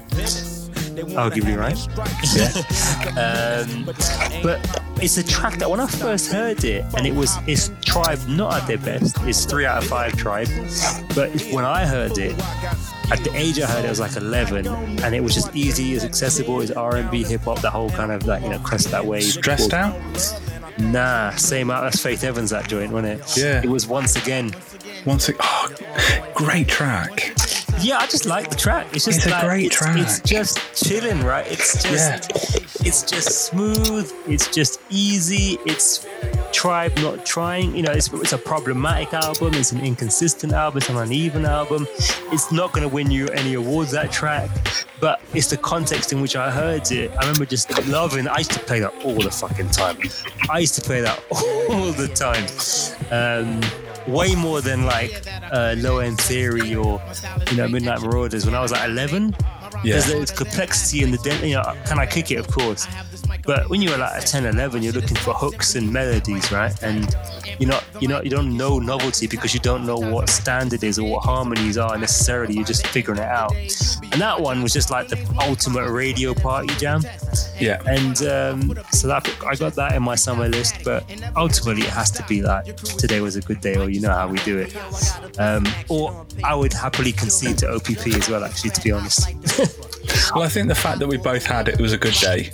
[1.07, 1.77] Arguably right.
[3.17, 3.85] um,
[4.43, 4.59] but
[5.01, 8.53] it's a track that when I first heard it, and it was it's Tribe not
[8.53, 9.17] at their best.
[9.21, 10.47] It's three out of five Tribe,
[11.15, 12.37] but when I heard it,
[13.11, 15.95] at the age I heard it, I was like 11, and it was just easy,
[15.95, 19.05] as accessible as R&B, hip hop, the whole kind of like you know crest that
[19.05, 19.23] wave.
[19.23, 19.95] Stressed out?
[20.79, 21.81] Nah, same out.
[21.81, 23.37] That's Faith Evans that joint, wasn't it?
[23.37, 23.61] Yeah.
[23.63, 24.51] It was once again.
[25.05, 27.33] Once, it, oh, great track.
[27.81, 28.87] Yeah, I just like the track.
[28.93, 29.97] It's just It's a great it's, track.
[29.97, 31.49] It's just chilling, right?
[31.49, 32.31] It's just
[32.85, 34.11] it's just smooth.
[34.27, 35.57] It's just easy.
[35.65, 36.05] It's
[36.51, 37.75] tribe not trying.
[37.75, 39.53] You know, it's, it's a problematic album.
[39.53, 40.77] It's an inconsistent album.
[40.79, 41.87] It's an uneven album.
[42.31, 43.91] It's not going to win you any awards.
[43.91, 44.49] That track,
[44.99, 47.11] but it's the context in which I heard it.
[47.11, 48.27] I remember just loving.
[48.27, 49.97] I used to play that all the fucking time.
[50.49, 52.45] I used to play that all the time.
[53.11, 53.61] Um,
[54.07, 57.01] way more than like uh, Low End Theory or
[57.51, 59.35] you know Midnight Marauders when I was like 11.
[59.83, 59.93] Yeah.
[59.93, 62.87] There's, there's complexity in the den- you know can I kick it of course
[63.45, 67.15] but when you were like 10 11 you're looking for hooks and melodies right and
[67.59, 70.99] you're not you're not you don't know novelty because you don't know what standard is
[70.99, 73.53] or what harmonies are necessarily you're just figuring it out
[74.11, 77.01] and that one was just like the ultimate radio party jam
[77.59, 77.81] Yeah.
[77.85, 80.83] and um, so that I got that in my summer list.
[80.83, 81.03] But
[81.35, 84.27] ultimately, it has to be like today was a good day, or you know how
[84.27, 84.75] we do it.
[85.37, 88.43] Um, or I would happily concede to OPP as well.
[88.43, 89.29] Actually, to be honest,
[90.33, 92.49] Well, I think the fact that we both had it was a good day,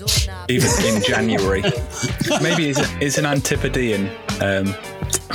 [0.50, 1.62] even in January.
[2.42, 4.10] Maybe it's, it's an Antipodean
[4.42, 4.74] um,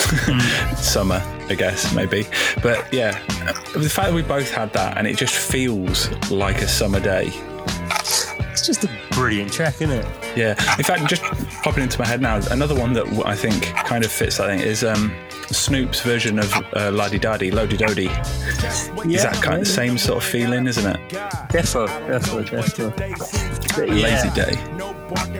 [0.76, 2.26] summer, I guess, maybe.
[2.62, 3.12] But yeah,
[3.74, 7.30] the fact that we both had that and it just feels like a summer day.
[8.50, 10.06] it's just a brilliant track, isn't it?
[10.36, 10.50] Yeah.
[10.78, 11.22] In fact, just
[11.62, 14.60] popping into my head now, another one that I think kind of fits that thing
[14.60, 15.12] is um,
[15.50, 18.06] Snoop's version of uh, La Di Da Di, Lo Di Do Di.
[18.06, 21.08] Is that kind of the same sort of feeling, isn't it?
[21.50, 23.78] Defo, defo, defo.
[23.78, 24.56] A yeah, lazy day.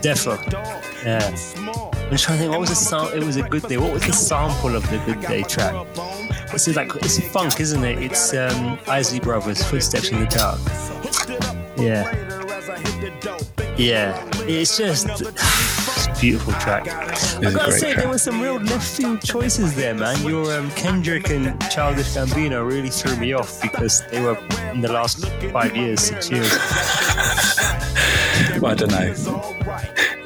[0.01, 0.37] defo.
[1.05, 2.00] Yeah.
[2.11, 2.51] I'm trying to think.
[2.51, 3.77] What was the sam- It was a good day.
[3.77, 5.75] What was the sample of the Good Day track?
[6.53, 8.03] It's like it's funk, isn't it?
[8.03, 10.59] It's um, Isley Brothers, Footsteps in the Dark.
[11.79, 12.11] Yeah.
[13.77, 14.29] Yeah.
[14.43, 15.07] It's just
[16.21, 16.87] beautiful track.
[17.13, 17.97] It's I a gotta say, track.
[17.99, 20.21] there were some real left field choices there, man.
[20.27, 24.37] Your um, Kendrick and Childish Gambino really threw me off because they were
[24.73, 26.51] in the last five years, six years.
[28.61, 29.15] Well, I don't know.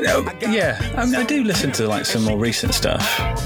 [0.05, 3.03] Yeah, I, mean, I do listen to like some more recent stuff.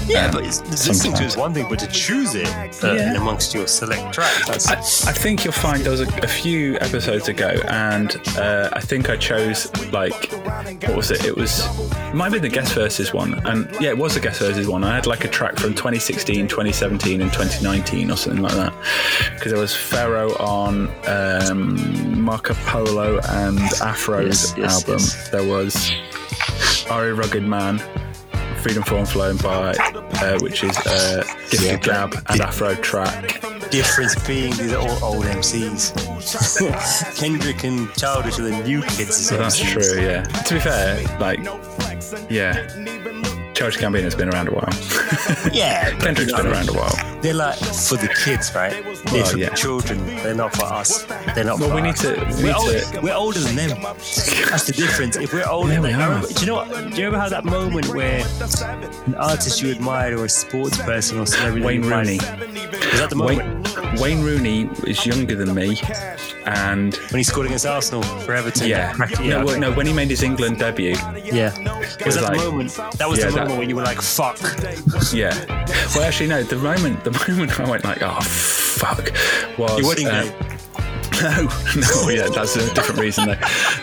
[0.07, 2.47] Yeah, um, but listening to is one thing, but to choose it
[2.83, 3.11] uh, Yeah.
[3.11, 6.27] in amongst your select tracks, that's I, I think you'll find there was a, a
[6.27, 10.31] few episodes ago, and uh, I think I chose like
[10.83, 11.23] what was it?
[11.25, 11.65] It was
[12.09, 14.83] it might be the guest versus one, and yeah, it was the guest versus one.
[14.83, 18.73] I had like a track from 2016, 2017, and 2019 or something like that,
[19.35, 24.99] because there was Pharoahe on um, Marco Polo and Afro's Yes, yes, album.
[24.99, 25.29] yes.
[25.29, 25.91] There was
[26.89, 27.13] R.A.
[27.13, 27.79] Rugged Man.
[28.61, 33.39] Freedom Form Flown by, uh, which is uh, Gifted Gab and Afro track.
[33.71, 35.95] difference being these are all old MCs.
[37.17, 39.29] Kendrick and Childish are the new kids.
[39.29, 39.71] that's MCs.
[39.71, 40.23] true, yeah.
[40.23, 41.39] To be fair, like,
[42.29, 42.67] yeah,
[43.59, 44.69] Charles Gambino's been around a while.
[45.53, 47.21] Yeah, Kendrick's been around a while.
[47.21, 48.71] They're like for the kids, right?
[49.11, 49.49] They're for yeah.
[49.49, 50.05] the children.
[50.05, 51.03] They're not for us.
[51.35, 51.59] They're not.
[51.59, 52.01] Well, for we need us.
[52.01, 53.81] to- we We're, need older, to- we're older than them.
[53.81, 55.17] That's the difference.
[55.17, 56.69] If we're older, Yeah, we than remember, do you know what?
[56.69, 58.25] Do you remember how that moment where
[59.05, 62.17] an artist you admired or a sports person or celebrity Wayne Rooney.
[62.17, 65.79] Was that the moment Wayne, Wayne Rooney is younger than me,
[66.45, 68.67] and when he scored against Arsenal for Everton?
[68.67, 71.51] yeah, Cracked- no, well, no, when he made his England debut, yeah.
[72.05, 72.71] Was that like- the moment?
[72.97, 74.39] That was yeah, the that- moment when you were like, "Fuck."
[75.13, 75.33] yeah.
[75.95, 76.43] Well, actually, no.
[76.43, 79.11] The moment, the moment I went like, oh fuck,
[79.57, 80.55] was Your wedding uh, day.
[81.21, 83.35] No, no, yeah, that's a different reason though.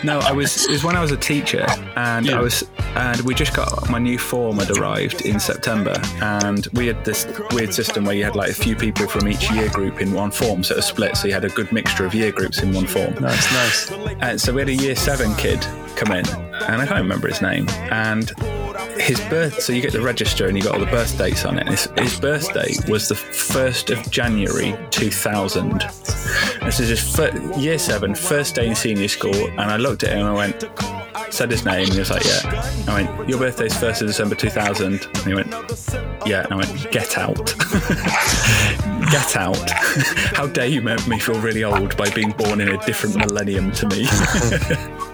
[0.03, 2.39] No, I was it was when I was a teacher and Yeah.
[2.39, 2.63] I was
[2.95, 7.27] and we just got my new form had arrived in September and we had this
[7.51, 10.31] weird system where you had like a few people from each year group in one
[10.31, 12.73] form, so it was split, so you had a good mixture of year groups in
[12.73, 13.13] one form.
[13.21, 13.91] Nice, nice.
[14.19, 15.61] And so we had a year seven kid
[15.95, 16.25] come in,
[16.67, 17.67] and I can't remember his name.
[17.91, 18.31] And
[18.99, 21.57] his birth, so you get the register and you got all the birth dates on
[21.59, 21.67] it.
[21.67, 25.79] His, his birthday was the 1st of January 2000.
[26.61, 29.35] This is his year seven, first day in senior school.
[29.35, 30.65] And I looked at him and I went,
[31.33, 32.71] said his name, and he was like, Yeah.
[32.87, 35.05] I went, Your birthday's 1st of December 2000.
[35.05, 35.51] And he went,
[36.25, 36.43] Yeah.
[36.43, 37.45] And I went, Get out.
[39.11, 39.69] Get out.
[40.35, 43.71] How dare you make me feel really old by being born in a different millennium
[43.73, 44.07] to me?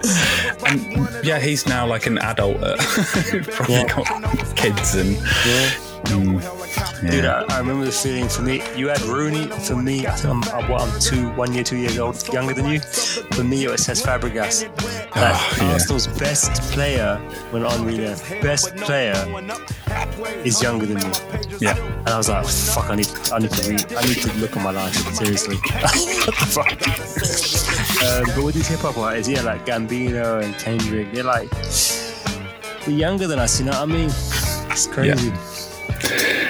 [1.24, 2.62] yeah, he's now like an adult.
[2.62, 2.76] Uh,
[3.50, 3.86] probably Yeah.
[3.88, 5.16] got kids and.
[5.46, 6.63] Yeah.
[7.00, 8.62] Dude, I, I remember the feeling for me.
[8.76, 9.46] You had Rooney.
[9.66, 12.66] For me, I think I'm, I'm, I'm two, one year, two years old, younger than
[12.66, 12.80] you.
[12.80, 14.64] For me, it was Cesc Fabregas.
[15.14, 15.72] Ah, like, Oh, yeah.
[15.74, 17.16] Arsenal's best player
[17.50, 18.28] when Henry left.
[18.42, 19.14] Best player
[20.44, 21.12] is younger than me.
[21.60, 21.76] Yeah.
[21.78, 24.56] And I was like, fuck, I need, I need to read, I need to look
[24.56, 25.56] at my life seriously.
[25.66, 26.72] what the fuck?
[28.02, 31.50] Um, but with these hip hop artists, yeah, like Gambino and Kendrick, they're like,
[32.84, 33.58] they're younger than us.
[33.60, 34.10] You know what I mean?
[34.70, 35.28] It's crazy.
[35.28, 36.43] Yeah,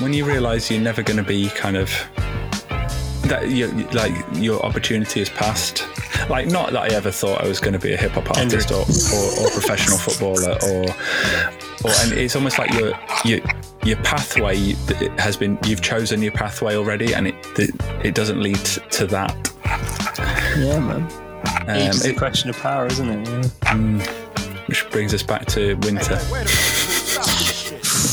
[0.00, 1.88] when you realise you're never going to be kind of
[3.28, 5.84] that, you like your opportunity is past.
[6.28, 8.70] Like, not that I ever thought I was going to be a hip hop artist
[8.70, 10.84] or, or, or professional footballer, or
[11.84, 12.92] or and it's almost like your
[13.24, 13.40] your
[13.84, 14.56] your pathway
[15.18, 17.70] has been you've chosen your pathway already, and it it,
[18.04, 18.56] it doesn't lead
[18.90, 19.50] to that.
[20.58, 21.08] Yeah, man.
[21.68, 23.28] Age is Um, a question of power, isn't it?
[23.64, 23.98] Yeah.
[24.66, 26.18] which brings us back to winter.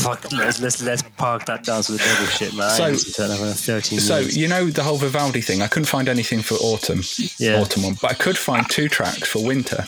[0.02, 2.70] Fuck, let's, let's let's park that down to the devil shit, man.
[2.70, 4.36] So- I used over 13 So years.
[4.36, 5.62] you know the whole Vivaldi thing.
[5.62, 7.02] I couldn't find anything for autumn,
[7.38, 7.60] Yeah.
[7.60, 9.84] autumn one, but I could find two tracks for winter.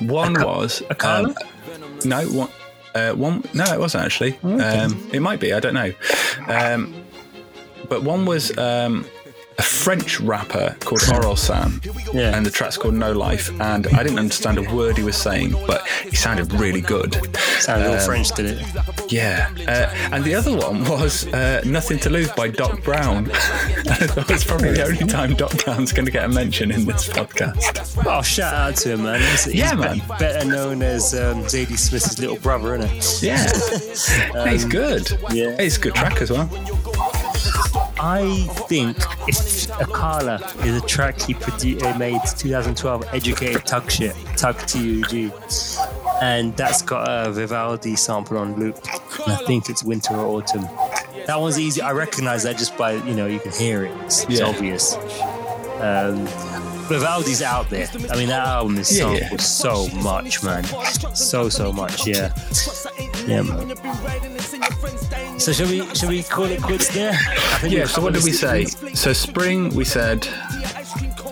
[0.00, 1.34] One was um,
[2.04, 2.48] no one.
[2.94, 4.38] Uh, one no, it wasn't actually.
[4.42, 5.52] Um, it might be.
[5.52, 5.92] I don't know.
[6.48, 6.94] Um,
[7.88, 9.06] but one was um,
[9.58, 12.36] a French rapper called Orelsan, Yeah.
[12.36, 13.48] and the track's called No Life.
[13.60, 17.14] And I didn't understand a word he was saying, but he sounded really good.
[17.60, 19.12] Sounded all um, French, did it?
[19.12, 23.24] Yeah, uh, and the other one was uh, "Nothing to Lose" by Doc Brown.
[23.84, 27.08] that was probably the only time Doc Brown's going to get a mention in this
[27.08, 28.04] podcast.
[28.04, 29.20] Oh, shout out to him, man.
[29.20, 30.02] He's, he's Yeah, be- man.
[30.18, 33.22] Better known as um, Zadie Smith's little brother, isn't it?
[33.22, 35.08] Yeah, he's good.
[35.32, 35.60] yeah.
[35.60, 36.46] he's a good track as well.
[37.98, 38.96] I think
[39.28, 39.36] if
[39.78, 45.30] Akala is a track he produ- uh, made 2012, Educated Tug Shit, Tug T-U-G.
[46.20, 48.76] And that's got a Vivaldi sample on loop.
[49.24, 50.62] And I think it's winter or autumn.
[51.26, 51.80] That one's easy.
[51.80, 53.92] I recognize that just by, you know, you can hear it.
[54.04, 54.94] It's, it's obvious.
[55.80, 56.26] Um,
[56.88, 57.88] Vivaldi's out there.
[58.10, 59.36] I mean, that album is Yeah, so, yeah.
[59.38, 60.64] so much, man.
[61.14, 62.32] So, so much, yeah.
[63.26, 63.74] Yeah, man.
[65.46, 67.12] So shall we shall we call it quits there?
[67.12, 67.84] I think Yeah.
[67.84, 68.64] So what did we say?
[68.64, 70.28] So spring, we said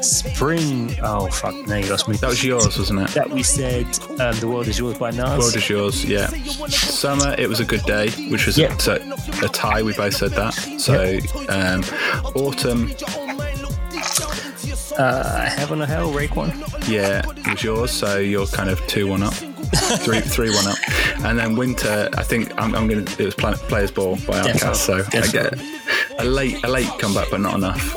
[0.02, 0.94] Spring.
[1.02, 1.54] Oh fuck!
[1.66, 2.16] Now you lost me.
[2.18, 3.08] that was yours, wasn't it?
[3.08, 3.86] That we said
[4.20, 5.36] um, the world is yours by Nas.
[5.38, 6.04] World is yours.
[6.04, 6.28] Yeah.
[6.68, 8.72] Summer, it was a good day, which was Yeah.
[8.72, 8.94] a, so,
[9.42, 9.82] a tie.
[9.82, 10.52] We both said that.
[10.78, 11.18] So
[11.48, 11.82] um,
[12.36, 12.92] autumn,
[14.98, 16.52] Uh, Heaven or Hell, Raekwon.
[16.88, 17.90] Yeah, it was yours.
[17.90, 20.78] So you're kind of two one up, three three one up,
[21.24, 22.08] and then Winter.
[22.16, 23.02] I think I'm, I'm gonna.
[23.02, 25.54] It was Pla- Players Ball by Outkast, so I get
[26.20, 27.94] a late a late comeback, but not enough.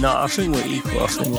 [0.00, 1.02] No, I think we're equal.
[1.02, 1.34] I think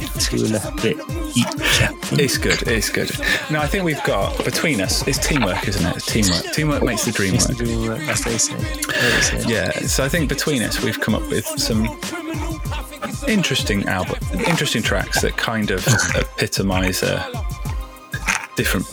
[0.00, 0.96] it's two and a bit
[1.36, 2.18] each.
[2.18, 2.62] It's good.
[2.68, 3.10] It's good.
[3.50, 5.06] No, I think we've got between us.
[5.06, 5.96] It's teamwork, isn't it?
[5.96, 6.52] It's teamwork.
[6.54, 7.56] Teamwork makes the dream work.
[7.56, 8.56] doing work, as they say.
[8.56, 9.44] They say.
[9.48, 9.70] Yeah.
[9.86, 11.86] So I think between us, we've come up with some
[13.30, 15.86] interesting album, interesting tracks that kind of
[16.38, 17.24] epitomise uh,
[18.56, 18.86] different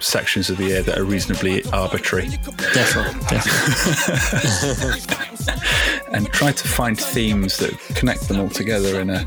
[0.00, 2.28] sections of the year that are reasonably arbitrary,
[2.74, 5.00] Definitely, definitely.
[6.12, 9.26] and try to find themes that connect them all together in a,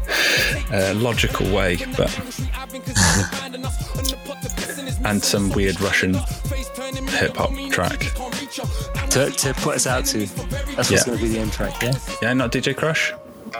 [0.71, 1.77] uh logical way.
[1.97, 2.11] But
[5.05, 7.99] and some weird Russian hip hop track.
[9.11, 10.19] to, to put us out to.
[10.75, 11.03] That's what's Yeah.
[11.05, 11.93] going to be the end track, yeah?
[12.21, 13.13] Yeah, not DJ Krush.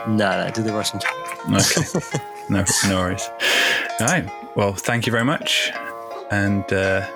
[0.08, 1.00] No, no, do the Russian.
[1.52, 1.82] Okay.
[2.48, 3.28] no, no worries.
[4.00, 4.28] All right.
[4.56, 5.72] Well, thank you very much.
[6.30, 7.06] And uh,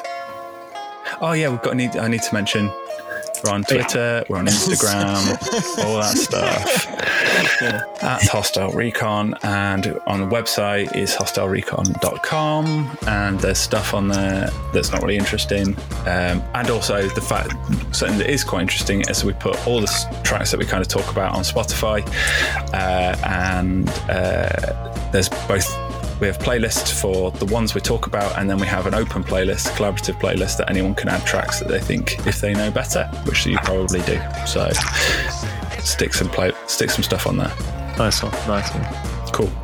[1.20, 1.77] oh yeah, we've got.
[1.77, 2.70] Need I need to mention.
[3.44, 4.24] We're on Twitter.
[4.28, 5.14] We're on Instagram.
[5.84, 6.88] all that stuff.
[8.02, 14.92] At Hostile Recon, and on the website is hostilerecon.com, and there's stuff on there that's
[14.92, 15.76] not really interesting.
[16.06, 17.52] Um, and also the fact
[17.94, 20.88] something that is quite interesting is we put all the tracks that we kind of
[20.88, 22.02] talk about on Spotify,
[22.72, 25.84] uh, and uh, there's both.
[26.20, 29.24] We have playlists for the ones we talk about, and then we have an open
[29.24, 33.06] playlist, collaborative playlist that anyone can add tracks that they think if they know better,
[33.24, 34.20] which you probably do.
[34.46, 34.70] So
[35.80, 37.52] stick some play, stick some stuff on there.
[37.98, 39.32] Nice one, nice one.
[39.32, 39.63] Cool.